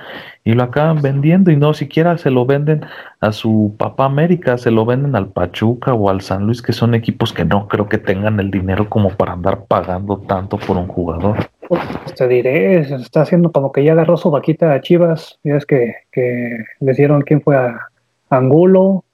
y 0.42 0.54
lo 0.54 0.62
acaban 0.62 1.02
vendiendo 1.02 1.50
y 1.50 1.56
no 1.56 1.74
siquiera 1.74 2.16
se 2.16 2.30
lo 2.30 2.46
venden 2.46 2.86
a 3.20 3.32
su 3.32 3.74
papá 3.76 4.06
América, 4.06 4.56
se 4.56 4.70
lo 4.70 4.86
venden 4.86 5.14
al 5.16 5.28
Pachuca 5.28 5.92
o 5.92 6.08
al 6.08 6.22
San 6.22 6.46
Luis, 6.46 6.62
que 6.62 6.72
son 6.72 6.94
equipos 6.94 7.34
que 7.34 7.44
no 7.44 7.68
creo 7.68 7.88
que 7.90 7.98
tengan 7.98 8.40
el 8.40 8.50
dinero 8.50 8.88
como 8.88 9.10
para 9.10 9.34
andar 9.34 9.66
pagando 9.66 10.16
tanto 10.16 10.56
por 10.56 10.78
un 10.78 10.88
jugador. 10.88 11.50
Pues 11.68 11.82
te 12.16 12.26
diré, 12.26 12.84
se 12.86 12.94
está 12.94 13.20
haciendo 13.20 13.52
como 13.52 13.70
que 13.70 13.84
ya 13.84 13.92
agarró 13.92 14.16
su 14.16 14.30
vaquita 14.30 14.72
a 14.72 14.80
Chivas, 14.80 15.38
ya 15.44 15.56
es 15.56 15.66
que, 15.66 15.94
que 16.10 16.64
le 16.80 16.92
dieron 16.94 17.20
quién 17.20 17.42
fue 17.42 17.56
a 17.56 17.88
Angulo, 18.30 19.04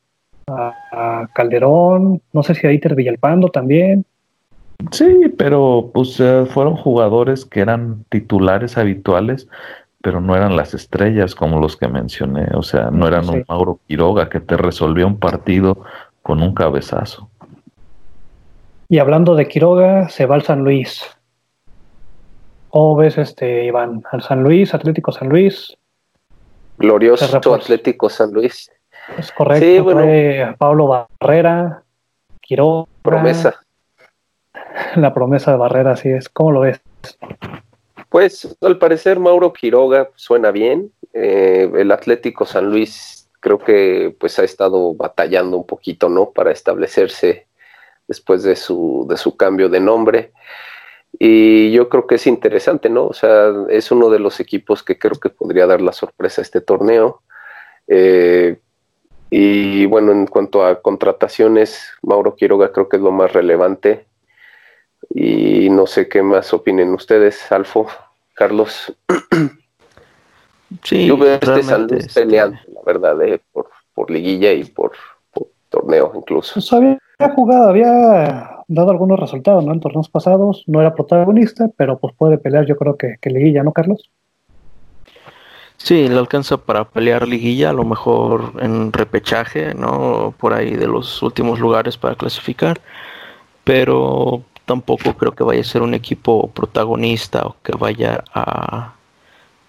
a, 0.49 1.29
Calderón, 1.35 2.21
no 2.33 2.43
sé 2.43 2.55
si 2.55 2.67
a 2.67 2.73
Iter 2.73 2.95
Villalpando 2.95 3.49
también. 3.49 4.05
Sí, 4.91 5.33
pero 5.37 5.91
pues 5.93 6.19
eh, 6.21 6.47
fueron 6.49 6.77
jugadores 6.77 7.45
que 7.45 7.61
eran 7.61 8.05
titulares 8.11 8.79
habituales, 8.79 9.49
pero 10.01 10.21
no 10.21 10.37
eran 10.37 10.57
las 10.57 10.75
estrellas 10.75 11.35
como 11.35 11.61
los 11.61 11.77
que 11.77 11.89
mencioné, 11.89 12.49
o 12.55 12.63
sea, 12.63 12.91
no 12.91 13.09
eran 13.09 13.29
un 13.29 13.45
Mauro 13.49 13.81
Quiroga 13.87 14.29
que 14.29 14.41
te 14.41 14.57
resolvió 14.57 15.07
un 15.07 15.19
partido 15.19 15.83
con 16.23 16.43
un 16.43 16.55
cabezazo. 16.55 17.29
Y 18.89 18.99
hablando 18.99 19.35
de 19.35 19.49
Quiroga, 19.49 20.09
se 20.09 20.27
va 20.27 20.37
al 20.37 20.43
San 20.43 20.65
Luis. 20.65 21.03
¿Cómo 22.71 22.97
ves, 22.97 23.19
este, 23.19 23.65
Iván? 23.65 24.03
Al 24.11 24.23
San 24.23 24.43
Luis, 24.43 24.73
Atlético 24.73 25.13
San 25.13 25.29
Luis. 25.29 25.77
Glorioso 26.79 27.55
Atlético 27.55 28.09
San 28.09 28.33
Luis. 28.33 28.71
Es 29.17 29.33
correcto. 29.33 29.65
Sí, 29.65 29.81
bueno. 29.81 30.57
Pablo 30.59 31.09
Barrera, 31.21 31.83
Quiroga. 32.41 32.87
Promesa. 33.03 33.61
La 34.97 35.15
promesa 35.15 35.53
de 35.53 35.57
Barrera, 35.57 35.93
así 35.93 36.09
es. 36.09 36.29
¿Cómo 36.29 36.53
lo 36.53 36.61
ves? 36.61 36.81
Pues 38.09 38.57
al 38.61 38.79
parecer 38.79 39.19
Mauro 39.19 39.53
Quiroga 39.53 40.11
suena 40.15 40.51
bien. 40.51 40.93
Eh, 41.13 41.71
el 41.77 41.91
Atlético 41.91 42.45
San 42.45 42.71
Luis 42.71 43.29
creo 43.41 43.59
que 43.59 44.15
pues 44.19 44.39
ha 44.39 44.45
estado 44.45 44.95
batallando 44.95 45.57
un 45.57 45.67
poquito, 45.67 46.09
¿no? 46.09 46.31
Para 46.31 46.53
establecerse 46.53 47.47
después 48.07 48.43
de 48.43 48.57
su, 48.57 49.07
de 49.09 49.17
su 49.17 49.37
cambio 49.37 49.69
de 49.69 49.81
nombre. 49.81 50.33
Y 51.19 51.71
yo 51.73 51.89
creo 51.89 52.07
que 52.07 52.17
es 52.17 52.27
interesante, 52.27 52.89
¿no? 52.89 53.07
O 53.07 53.13
sea, 53.13 53.53
es 53.69 53.91
uno 53.91 54.11
de 54.11 54.19
los 54.19 54.41
equipos 54.41 54.83
que 54.83 54.99
creo 54.99 55.19
que 55.19 55.31
podría 55.31 55.67
dar 55.67 55.81
la 55.81 55.93
sorpresa 55.93 56.41
a 56.41 56.45
este 56.45 56.61
torneo. 56.61 57.23
Eh, 57.87 58.59
y 59.31 59.87
bueno, 59.87 60.13
en 60.13 60.27
cuanto 60.27 60.65
a 60.65 60.81
contrataciones, 60.81 61.91
Mauro 62.03 62.35
Quiroga 62.35 62.73
creo 62.73 62.89
que 62.89 62.97
es 62.97 63.03
lo 63.03 63.13
más 63.13 63.33
relevante. 63.33 64.07
Y 65.11 65.71
no 65.71 65.87
sé 65.87 66.09
qué 66.09 66.23
más 66.23 66.53
opinen 66.53 66.93
ustedes, 66.93 67.51
Alfo, 67.53 67.89
Carlos. 68.35 68.95
Sí, 70.85 71.07
Yo 71.07 71.17
veo 71.17 71.35
este 71.35 71.63
San 71.63 71.87
peleando, 72.15 72.59
la 72.75 72.83
verdad, 72.85 73.23
eh, 73.23 73.41
por, 73.53 73.71
por 73.95 74.11
liguilla 74.11 74.53
y 74.53 74.65
por, 74.65 74.93
torneo 75.71 76.13
incluso. 76.15 76.55
Pues 76.55 76.73
había 76.73 76.99
jugado, 77.35 77.69
había 77.69 78.65
dado 78.69 78.91
algunos 78.91 79.19
resultados, 79.19 79.65
¿no? 79.65 79.73
En 79.73 79.81
torneos 79.81 80.09
pasados, 80.09 80.65
no 80.67 80.81
era 80.81 80.95
protagonista, 80.95 81.71
pero 81.77 81.99
pues 81.99 82.15
puede 82.17 82.39
pelear 82.39 82.67
yo 82.67 82.77
creo 82.77 82.97
que, 82.97 83.17
que 83.21 83.31
liguilla, 83.31 83.63
¿no, 83.63 83.73
Carlos? 83.73 84.11
Sí, 85.79 86.09
le 86.09 86.19
alcanza 86.19 86.59
para 86.59 86.85
pelear 86.85 87.27
liguilla, 87.27 87.71
a 87.71 87.73
lo 87.73 87.85
mejor 87.85 88.53
en 88.61 88.93
repechaje, 88.93 89.75
¿no? 89.75 90.35
Por 90.37 90.53
ahí 90.53 90.75
de 90.75 90.89
los 90.89 91.23
últimos 91.23 91.61
lugares 91.61 91.97
para 91.97 92.17
clasificar, 92.17 92.81
pero 93.65 94.43
tampoco 94.67 95.15
creo 95.15 95.33
que 95.33 95.45
vaya 95.45 95.61
a 95.61 95.65
ser 95.65 95.83
un 95.83 95.95
equipo 95.95 96.51
protagonista 96.51 97.47
o 97.47 97.57
que 97.63 97.73
vaya 97.77 98.23
a, 98.35 98.93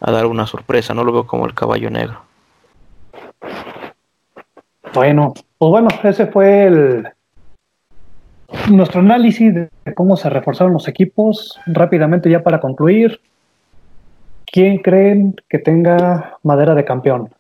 a 0.01 0.11
dar 0.11 0.25
una 0.25 0.45
sorpresa, 0.47 0.93
no 0.93 1.03
lo 1.03 1.13
veo 1.13 1.27
como 1.27 1.45
el 1.45 1.53
caballo 1.53 1.89
negro. 1.89 2.21
Bueno, 4.93 5.33
pues 5.57 5.69
bueno, 5.69 5.89
ese 6.03 6.25
fue 6.25 6.65
el 6.65 7.07
nuestro 8.69 9.01
análisis 9.01 9.53
de 9.53 9.69
cómo 9.95 10.17
se 10.17 10.29
reforzaron 10.29 10.73
los 10.73 10.87
equipos. 10.87 11.59
Rápidamente 11.67 12.29
ya 12.29 12.41
para 12.43 12.59
concluir, 12.59 13.21
¿Quién 14.51 14.79
creen 14.79 15.35
que 15.47 15.59
tenga 15.59 16.37
madera 16.43 16.73
de 16.73 16.83
campeón? 16.83 17.33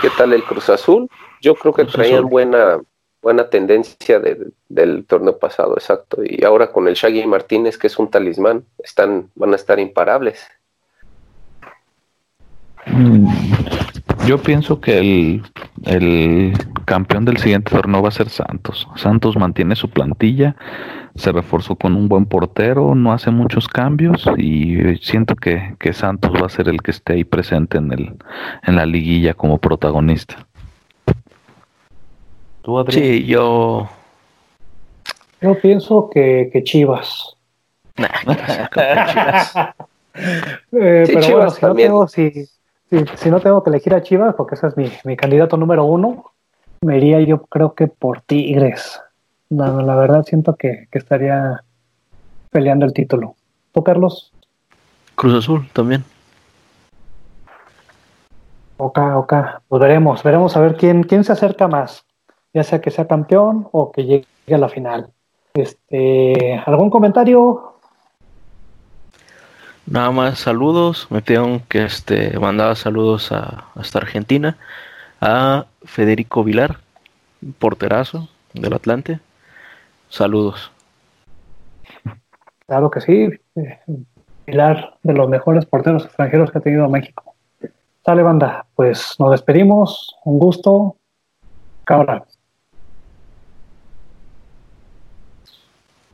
¿Qué 0.00 0.08
tal 0.16 0.32
el 0.32 0.42
Cruz 0.44 0.70
Azul? 0.70 1.08
Yo 1.40 1.54
creo 1.54 1.74
que 1.74 1.84
traían 1.84 2.28
buena, 2.28 2.80
buena 3.20 3.50
tendencia 3.50 4.20
del 4.20 5.04
torneo 5.06 5.38
pasado, 5.38 5.74
exacto. 5.74 6.22
Y 6.24 6.44
ahora 6.44 6.72
con 6.72 6.88
el 6.88 6.94
Shaggy 6.94 7.26
Martínez, 7.26 7.76
que 7.76 7.88
es 7.88 7.98
un 7.98 8.10
talismán, 8.10 8.64
están, 8.82 9.30
van 9.34 9.52
a 9.52 9.56
estar 9.56 9.78
imparables. 9.78 10.48
Yo 14.26 14.38
pienso 14.38 14.80
que 14.80 14.98
el, 14.98 15.42
el 15.84 16.52
campeón 16.84 17.24
del 17.24 17.38
siguiente 17.38 17.70
torneo 17.70 18.02
va 18.02 18.08
a 18.08 18.12
ser 18.12 18.28
Santos. 18.28 18.88
Santos 18.96 19.36
mantiene 19.36 19.74
su 19.74 19.90
plantilla, 19.90 20.54
se 21.16 21.32
reforzó 21.32 21.76
con 21.76 21.96
un 21.96 22.08
buen 22.08 22.26
portero, 22.26 22.94
no 22.94 23.12
hace 23.12 23.30
muchos 23.30 23.68
cambios 23.68 24.24
y 24.38 24.96
siento 25.00 25.34
que, 25.34 25.74
Santos 25.92 26.32
va 26.40 26.46
a 26.46 26.50
ser 26.50 26.68
el 26.68 26.80
que 26.82 26.92
esté 26.92 27.14
ahí 27.14 27.24
presente 27.24 27.78
en, 27.78 27.92
el, 27.92 28.16
en 28.62 28.76
la 28.76 28.86
liguilla 28.86 29.34
como 29.34 29.58
protagonista. 29.58 30.46
¿Tú, 32.62 32.78
Adrián? 32.78 33.02
Sí, 33.02 33.24
yo... 33.24 33.88
Yo 35.40 35.58
pienso 35.60 36.08
que, 36.08 36.48
Chivas. 36.64 37.36
Eh, 40.14 41.04
pero 41.06 41.30
bueno, 41.30 41.50
si 41.50 41.64
no, 41.64 41.74
tengo, 41.74 42.06
si, 42.92 43.06
si, 43.16 43.30
no 43.30 43.40
tengo 43.40 43.64
que 43.64 43.70
elegir 43.70 43.94
a 43.94 44.02
Chivas, 44.02 44.34
porque 44.34 44.54
ese 44.54 44.66
es 44.66 44.76
mi, 44.76 44.92
mi 45.04 45.16
candidato 45.16 45.56
número 45.56 45.84
uno, 45.86 46.32
me 46.82 46.98
iría 46.98 47.20
yo 47.20 47.42
creo 47.44 47.74
que 47.74 47.86
por 47.86 48.20
Tigres. 48.20 49.00
la 49.48 49.96
verdad 49.96 50.24
siento 50.24 50.56
que, 50.56 50.88
estaría 50.92 51.62
peleando 52.50 52.84
el 52.84 52.92
título. 52.92 53.34
¿Tú, 53.72 53.82
Carlos? 53.82 54.30
Cruz 55.14 55.34
Azul 55.34 55.68
también. 55.72 56.04
Ok, 58.76 58.98
ok. 58.98 59.34
Pues 59.68 59.80
veremos, 59.80 60.22
veremos 60.22 60.56
a 60.56 60.60
ver 60.60 60.76
quién, 60.76 61.04
quién 61.04 61.24
se 61.24 61.32
acerca 61.32 61.68
más. 61.68 62.04
Ya 62.52 62.62
sea 62.62 62.82
que 62.82 62.90
sea 62.90 63.06
campeón 63.06 63.68
o 63.72 63.90
que 63.90 64.04
llegue 64.04 64.26
a 64.52 64.58
la 64.58 64.68
final. 64.68 65.08
Este, 65.54 66.60
¿algún 66.66 66.90
comentario? 66.90 67.71
Nada 69.92 70.10
más 70.10 70.38
saludos. 70.38 71.06
Me 71.10 71.20
pidieron 71.20 71.60
que 71.60 71.84
este 71.84 72.38
mandaba 72.38 72.74
saludos 72.74 73.30
a, 73.30 73.66
hasta 73.74 73.98
Argentina 73.98 74.56
a 75.20 75.66
Federico 75.84 76.42
Vilar, 76.42 76.78
porterazo 77.58 78.26
del 78.54 78.72
Atlante. 78.72 79.20
Saludos. 80.08 80.72
Claro 82.66 82.90
que 82.90 83.02
sí, 83.02 83.28
Vilar 84.46 84.94
de 85.02 85.12
los 85.12 85.28
mejores 85.28 85.66
porteros 85.66 86.06
extranjeros 86.06 86.50
que 86.50 86.56
ha 86.56 86.62
tenido 86.62 86.88
México. 86.88 87.34
Sale 88.02 88.22
banda, 88.22 88.64
pues 88.74 89.16
nos 89.18 89.30
despedimos, 89.32 90.16
un 90.24 90.38
gusto. 90.38 90.96
Cámara. 91.84 92.24